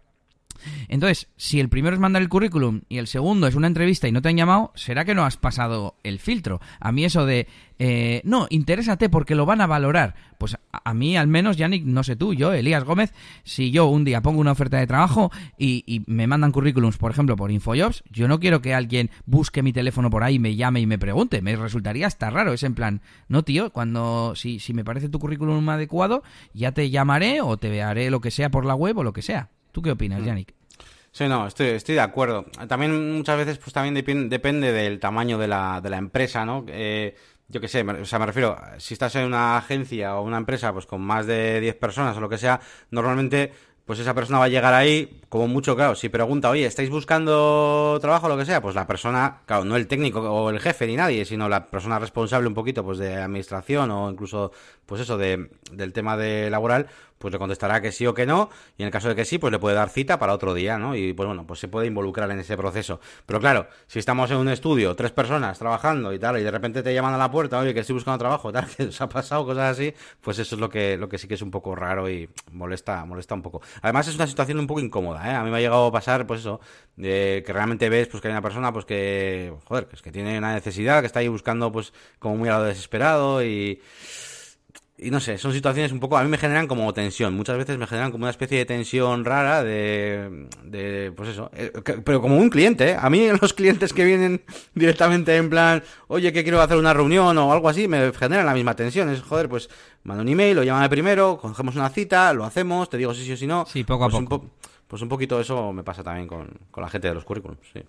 [0.88, 4.12] Entonces, si el primero es mandar el currículum y el segundo es una entrevista y
[4.12, 6.60] no te han llamado, será que no has pasado el filtro.
[6.80, 7.46] A mí eso de,
[7.84, 10.14] eh, no, interésate porque lo van a valorar.
[10.38, 14.04] Pues a, mí al menos, Yannick, no sé tú, yo, Elías Gómez, si yo un
[14.04, 18.28] día pongo una oferta de trabajo y, me mandan currículums, por ejemplo, por Infojobs, yo
[18.28, 21.42] no quiero que alguien busque mi teléfono por ahí, me llame y me pregunte.
[21.42, 22.52] Me resultaría hasta raro.
[22.52, 26.22] Es en plan, no, tío, cuando, si, si me parece tu currículum adecuado,
[26.55, 29.22] ya te llamaré o te haré lo que sea por la web o lo que
[29.22, 29.51] sea.
[29.73, 30.24] ¿Tú qué opinas, mm.
[30.24, 30.55] Yannick?
[31.11, 32.47] Sí, no, estoy, estoy de acuerdo.
[32.69, 33.94] También muchas veces pues también
[34.31, 36.65] depende del tamaño de la, de la empresa, ¿no?
[36.69, 37.15] Eh,
[37.49, 40.73] yo qué sé, o sea, me refiero, si estás en una agencia o una empresa
[40.73, 43.53] pues con más de 10 personas o lo que sea, normalmente
[43.85, 47.99] pues esa persona va a llegar ahí, como mucho, claro, si pregunta, oye, ¿estáis buscando
[48.01, 48.62] trabajo o lo que sea?
[48.62, 51.99] Pues la persona, claro, no el técnico o el jefe ni nadie, sino la persona
[51.99, 54.53] responsable un poquito pues de administración o incluso,
[54.86, 56.86] pues eso, de, del tema de laboral,
[57.23, 59.39] pues le contestará que sí o que no, y en el caso de que sí,
[59.39, 60.97] pues le puede dar cita para otro día, ¿no?
[60.97, 63.01] Y pues bueno, pues se puede involucrar en ese proceso.
[63.24, 66.82] Pero claro, si estamos en un estudio, tres personas trabajando y tal, y de repente
[66.82, 69.47] te llaman a la puerta, oye, que estoy buscando trabajo, tal, que os ha pasado,
[69.47, 72.11] cosas así, pues eso es lo que, lo que sí que es un poco raro
[72.11, 73.62] y molesta, molesta un poco.
[73.82, 75.35] Además es una situación un poco incómoda, ¿eh?
[75.35, 76.61] A mí me ha llegado a pasar, pues eso,
[76.97, 80.11] de que realmente ves pues que hay una persona pues que, joder, que es que
[80.11, 83.81] tiene una necesidad, que está ahí buscando pues como muy a lo desesperado y
[85.02, 87.76] y no sé, son situaciones un poco, a mí me generan como tensión, muchas veces
[87.78, 91.72] me generan como una especie de tensión rara de, de pues eso, eh,
[92.04, 92.96] pero como un cliente, ¿eh?
[92.98, 94.42] a mí los clientes que vienen
[94.74, 98.54] directamente en plan, oye, que quiero hacer una reunión o algo así, me generan la
[98.54, 99.68] misma tensión, es joder, pues
[100.04, 103.32] mando un email, lo llámame primero, cogemos una cita, lo hacemos, te digo sí, sí
[103.32, 103.66] o sí no.
[103.66, 104.44] Sí, poco a pues poco.
[104.44, 104.50] Un
[104.86, 107.82] pues un poquito eso me pasa también con, con la gente de los currículums, sí.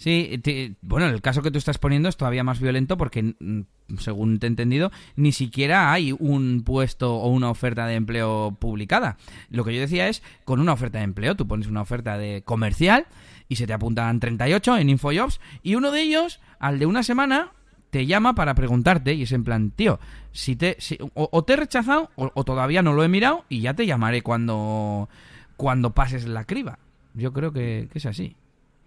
[0.00, 0.40] Sí,
[0.80, 3.60] bueno, el caso que tú estás poniendo es todavía más violento porque, mm,
[3.98, 9.18] según te he entendido, ni siquiera hay un puesto o una oferta de empleo publicada.
[9.50, 12.40] Lo que yo decía es, con una oferta de empleo, tú pones una oferta de
[12.46, 13.08] comercial
[13.46, 17.52] y se te apuntan 38 en InfoJobs y uno de ellos, al de una semana,
[17.90, 20.00] te llama para preguntarte y es en plan, tío,
[20.32, 20.78] si te,
[21.12, 25.10] o, te he rechazado o, todavía no lo he mirado y ya te llamaré cuando,
[25.58, 26.78] cuando pases la criba.
[27.12, 28.34] Yo creo que, que es así.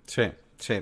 [0.07, 0.23] Sí,
[0.57, 0.81] sí.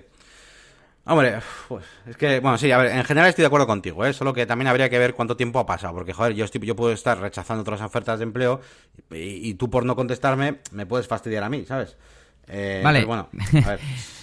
[1.03, 4.13] Hombre, pues, es que, bueno, sí, a ver, en general estoy de acuerdo contigo, ¿eh?
[4.13, 6.75] Solo que también habría que ver cuánto tiempo ha pasado, porque, joder, yo, estoy, yo
[6.75, 8.61] puedo estar rechazando otras ofertas de empleo
[9.09, 11.97] y, tú por no contestarme me puedes fastidiar a mí, ¿sabes?
[12.47, 13.05] Eh, vale.
[13.05, 13.29] Bueno,
[13.65, 13.79] a ver.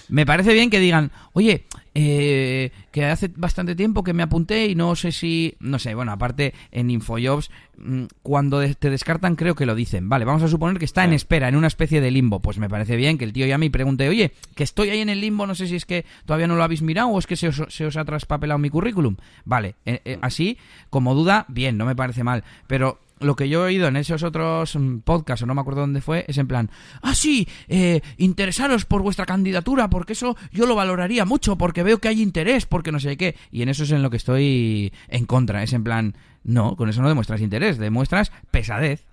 [0.09, 1.65] me parece bien que digan, oye,
[1.95, 6.11] eh, que hace bastante tiempo que me apunté y no sé si, no sé, bueno,
[6.11, 10.07] aparte en InfoJobs, mm, cuando te descartan creo que lo dicen.
[10.07, 12.39] Vale, vamos a suponer que está en espera, en una especie de limbo.
[12.41, 15.09] Pues me parece bien que el tío llame y pregunte, oye, que estoy ahí en
[15.09, 17.35] el limbo, no sé si es que todavía no lo habéis mirado o es que
[17.35, 19.15] se os, ha traspapelado mi currículum.
[19.45, 20.57] Vale, eh, eh, así,
[20.89, 22.43] como duda, bien, no me parece mal.
[22.67, 25.81] Pero lo que yo he oído en esos otros mm, podcasts, o no me acuerdo
[25.81, 26.69] dónde fue, es en plan,
[27.01, 31.99] ah, sí, eh, interesaros por vuestra candidatura, porque eso yo lo valoraría mucho, porque veo
[31.99, 33.35] que hay interés, porque no sé qué.
[33.51, 35.63] Y en eso es en lo que estoy en contra.
[35.63, 39.05] Es en plan, no, con eso no demuestras interés, demuestras pesadez.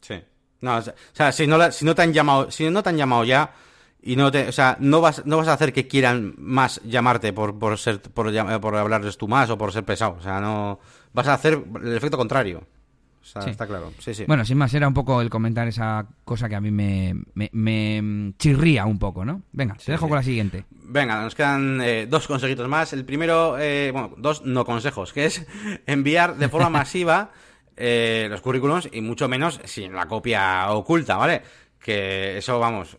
[0.00, 0.16] Sí.
[0.60, 3.24] No, o sea, si no, si no te han llamado, si no te han llamado
[3.24, 3.52] ya,
[4.02, 7.32] y no te, o sea, no vas, no vas a hacer que quieran más llamarte
[7.32, 10.16] por, por ser, por, por hablarles tú más o por ser pesado.
[10.18, 10.78] O sea, no,
[11.12, 12.66] vas a hacer el efecto contrario
[13.34, 13.92] está claro.
[13.98, 14.24] Sí, sí.
[14.26, 18.32] Bueno, sin más, era un poco el comentar esa cosa que a mí me, me,
[18.38, 19.42] chirría un poco, ¿no?
[19.52, 20.64] Venga, te dejo con la siguiente.
[20.70, 22.92] Venga, nos quedan eh, dos consejitos más.
[22.92, 25.46] El primero, eh, bueno, dos no consejos, que es
[25.86, 27.30] enviar de forma masiva
[27.76, 31.42] eh, los currículums y mucho menos sin la copia oculta, ¿vale?
[31.78, 32.98] que eso, vamos,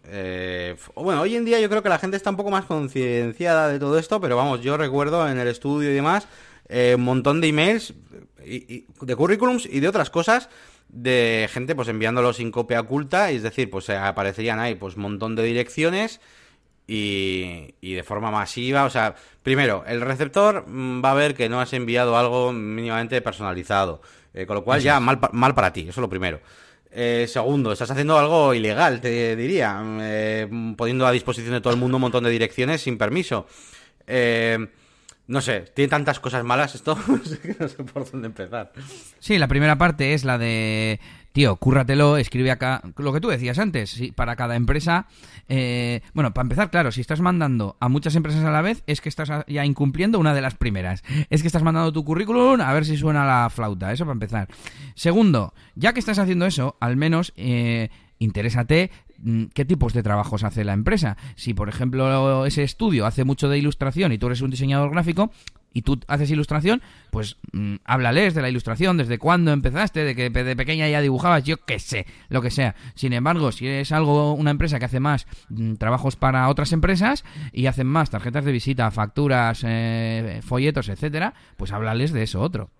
[0.96, 3.80] bueno, hoy en día yo creo que la gente está un poco más concienciada de
[3.80, 6.26] todo esto, pero vamos, yo recuerdo en el estudio y demás,
[6.70, 7.94] un montón de emails
[8.48, 10.50] y, de currículums y de otras cosas
[10.90, 15.36] de gente pues enviándolo sin copia oculta, es decir, pues aparecerían ahí pues un montón
[15.36, 16.22] de direcciones
[16.88, 21.50] y, y, de forma masiva, o sea, primero, el receptor mm, va a ver que
[21.50, 24.02] no has enviado algo mínimamente personalizado,
[24.34, 26.40] eh, con lo cual ya mal, mal para ti, eso es lo primero.
[26.92, 30.48] Eh, segundo, estás haciendo algo ilegal, te diría, eh,
[30.78, 33.46] poniendo a disposición de todo el mundo un montón de direcciones sin permiso.
[34.08, 34.68] Eh,
[35.28, 38.72] no sé, tiene tantas cosas malas esto no sé por dónde empezar.
[39.20, 41.00] Sí, la primera parte es la de,
[41.34, 45.08] tío, cúrratelo, escribe acá, lo que tú decías antes, para cada empresa,
[45.50, 49.02] eh, bueno, para empezar, claro, si estás mandando a muchas empresas a la vez, es
[49.02, 51.04] que estás ya incumpliendo una de las primeras.
[51.30, 54.48] Es que estás mandando tu currículum a ver si suena la flauta, eso para empezar.
[54.96, 57.34] Segundo, ya que estás haciendo eso, al menos...
[57.36, 57.90] Eh,
[58.20, 58.92] interésate
[59.54, 61.18] qué tipos de trabajos hace la empresa.
[61.36, 65.32] Si, por ejemplo, ese estudio hace mucho de ilustración y tú eres un diseñador gráfico,
[65.78, 66.82] y tú haces ilustración,
[67.12, 71.44] pues mm, háblales de la ilustración, desde cuándo empezaste, de que de pequeña ya dibujabas,
[71.44, 72.74] yo qué sé, lo que sea.
[72.96, 77.24] Sin embargo, si es algo, una empresa que hace más mm, trabajos para otras empresas
[77.52, 82.72] y hacen más tarjetas de visita, facturas, eh, folletos, etcétera, pues háblales de eso otro.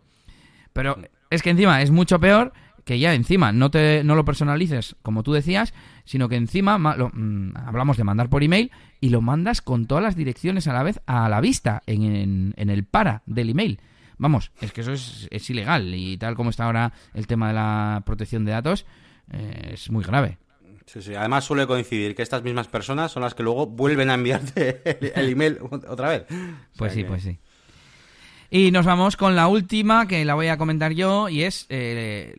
[0.74, 0.98] Pero
[1.30, 2.52] es que encima es mucho peor
[2.84, 5.74] que ya encima no, te, no lo personalices como tú decías,
[6.08, 8.72] sino que encima mm, hablamos de mandar por email
[9.02, 12.70] y lo mandas con todas las direcciones a la vez a la vista en, en,
[12.70, 13.80] el para del email.
[14.18, 17.54] Vamos, es que eso es, es, ilegal y tal como está ahora el tema de
[17.54, 18.86] la protección de datos,
[19.32, 20.38] eh, es muy grave.
[20.88, 21.16] Sí, sí.
[21.16, 24.82] Además suele coincidir que estas mismas personas son las que luego vuelven a enviarte
[25.16, 26.26] el, email otra vez.
[26.78, 27.38] Pues sí, pues sí.
[28.50, 31.66] Y nos vamos con la última, que la voy a comentar yo, y es...
[31.70, 32.34] Eh,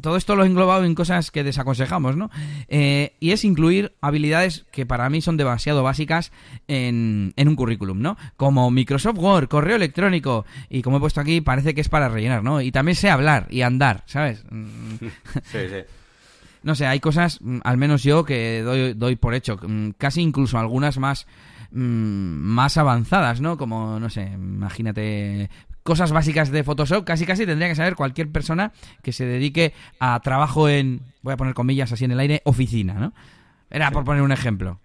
[0.00, 2.30] todo esto lo he englobado en cosas que desaconsejamos, ¿no?
[2.68, 6.32] Eh, y es incluir habilidades que para mí son demasiado básicas
[6.66, 8.16] en, en un currículum, ¿no?
[8.36, 12.42] Como Microsoft Word, correo electrónico, y como he puesto aquí, parece que es para rellenar,
[12.42, 12.62] ¿no?
[12.62, 14.44] Y también sé hablar y andar, ¿sabes?
[15.44, 15.82] sí, sí
[16.62, 20.20] no sé, hay cosas, mm, al menos yo, que doy, doy por hecho, mm, casi
[20.22, 23.56] incluso algunas más Mm, más avanzadas, ¿no?
[23.56, 25.50] Como, no sé, imagínate
[25.82, 28.72] cosas básicas de Photoshop, casi casi tendría que saber cualquier persona
[29.02, 32.94] que se dedique a trabajo en, voy a poner comillas así en el aire, oficina,
[32.94, 33.12] ¿no?
[33.70, 34.80] Era por poner un ejemplo.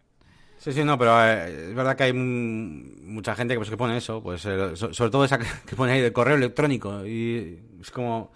[0.58, 3.98] Sí, sí, no, pero eh, es verdad que hay mucha gente que, pues, que pone
[3.98, 8.32] eso, pues eh, sobre todo esa que pone ahí de correo electrónico y es como...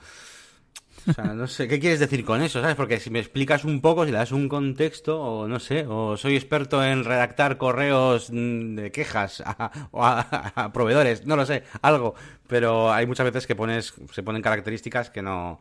[1.07, 2.61] O sea, no sé, ¿qué quieres decir con eso?
[2.61, 2.76] ¿Sabes?
[2.76, 6.18] Porque si me explicas un poco, si le das un contexto, o no sé, o
[6.18, 11.64] soy experto en redactar correos mm, de quejas a, o a, proveedores, no lo sé,
[11.82, 12.15] algo.
[12.48, 15.60] Pero hay muchas veces que pones, se ponen características que no.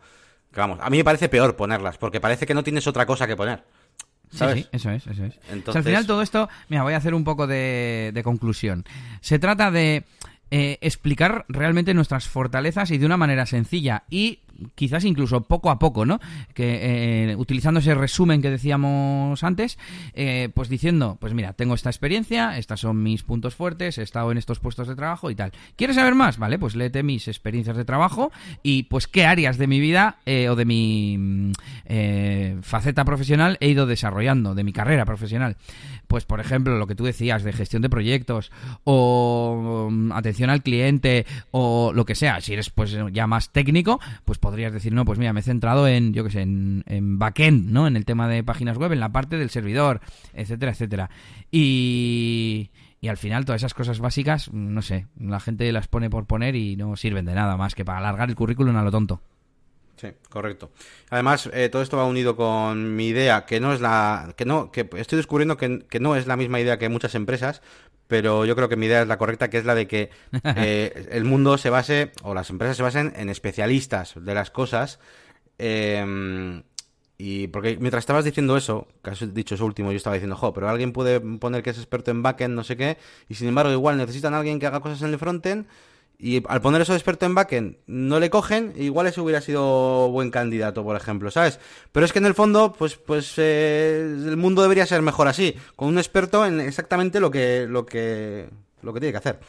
[0.52, 3.26] Que vamos, a mí me parece peor ponerlas, porque parece que no tienes otra cosa
[3.26, 3.62] que poner.
[4.32, 4.56] ¿sabes?
[4.56, 5.38] Sí, sí, eso es, eso es.
[5.50, 5.76] Entonces...
[5.76, 8.84] al final todo esto, mira, voy a hacer un poco de, de conclusión.
[9.20, 10.04] Se trata de
[10.52, 14.40] eh, explicar realmente nuestras fortalezas y de una manera sencilla y
[14.74, 16.20] quizás incluso poco a poco, ¿no?
[16.54, 19.78] Que eh, utilizando ese resumen que decíamos antes,
[20.14, 24.32] eh, pues diciendo, pues mira, tengo esta experiencia, estas son mis puntos fuertes, he estado
[24.32, 25.52] en estos puestos de trabajo y tal.
[25.76, 26.38] ¿Quieres saber más?
[26.38, 28.32] Vale, pues léete mis experiencias de trabajo
[28.62, 31.52] y pues qué áreas de mi vida eh, o de mi mm,
[32.62, 35.56] faceta profesional he ido desarrollando, de mi carrera profesional.
[36.06, 38.50] Pues por ejemplo, lo que tú decías de gestión de proyectos
[38.84, 44.00] o mm, atención al cliente o lo que sea, si eres pues ya más técnico,
[44.24, 47.20] pues podrías decir, no, pues mira, me he centrado en, yo qué sé, en, en
[47.20, 47.86] backend, ¿no?
[47.86, 50.00] En el tema de páginas web, en la parte del servidor,
[50.34, 51.10] etcétera, etcétera.
[51.52, 52.70] Y,
[53.00, 56.56] y al final todas esas cosas básicas, no sé, la gente las pone por poner
[56.56, 59.20] y no sirven de nada más que para alargar el currículum a lo tonto.
[60.00, 60.70] Sí, correcto.
[61.10, 64.72] Además, eh, todo esto va unido con mi idea, que no es la, que no,
[64.72, 67.62] que estoy descubriendo que, que, no es la misma idea que muchas empresas,
[68.10, 70.10] pero yo creo que mi idea es la correcta, que es la de que
[70.56, 74.98] eh, el mundo se base, o las empresas se basen en especialistas de las cosas.
[75.58, 76.64] Em,
[77.16, 80.52] y porque mientras estabas diciendo eso, que has dicho eso último, yo estaba diciendo, jo,
[80.52, 83.70] pero alguien puede poner que es experto en backend, no sé qué, y sin embargo
[83.70, 85.66] igual necesitan a alguien que haga cosas en el frontend,
[86.22, 90.10] y al poner eso de experto en backend no le cogen, igual ese hubiera sido
[90.10, 91.58] buen candidato, por ejemplo, ¿sabes?
[91.92, 95.56] Pero es que en el fondo, pues, pues eh, el mundo debería ser mejor así,
[95.76, 98.50] con un experto en exactamente lo que, lo que,
[98.82, 99.40] lo que tiene que hacer.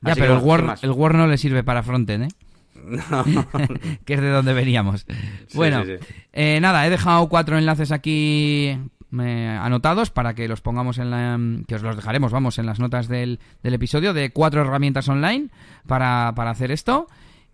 [0.00, 2.28] Ya, pero el, Word, el Word no le sirve para frontend, ¿eh?
[2.74, 3.24] No.
[4.04, 5.06] que es de donde veníamos.
[5.54, 5.84] bueno,
[6.32, 8.78] Eh, nada, he dejado cuatro enlaces aquí
[9.20, 13.08] anotados para que los pongamos en la que os los dejaremos vamos en las notas
[13.08, 15.48] del, del episodio de cuatro herramientas online
[15.86, 17.06] para, para hacer esto.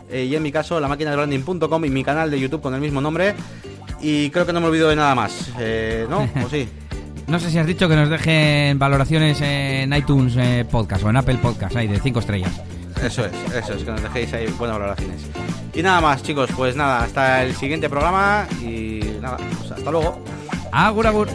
[0.08, 2.74] djelias.es y en mi caso la máquina de branding.com y mi canal de YouTube con
[2.74, 3.36] el mismo nombre.
[4.00, 6.30] Y creo que no me olvido de nada más, eh, ¿no?
[6.46, 6.68] ¿O sí?
[7.28, 11.18] No sé si has dicho que nos dejen valoraciones en iTunes eh, Podcast o en
[11.18, 12.62] Apple Podcast, ahí de 5 estrellas.
[13.04, 15.22] Eso es, eso es, que nos dejéis ahí buenas valoraciones.
[15.74, 20.24] Y nada más, chicos, pues nada, hasta el siguiente programa y nada, pues hasta luego.
[20.72, 21.28] Agur, agur.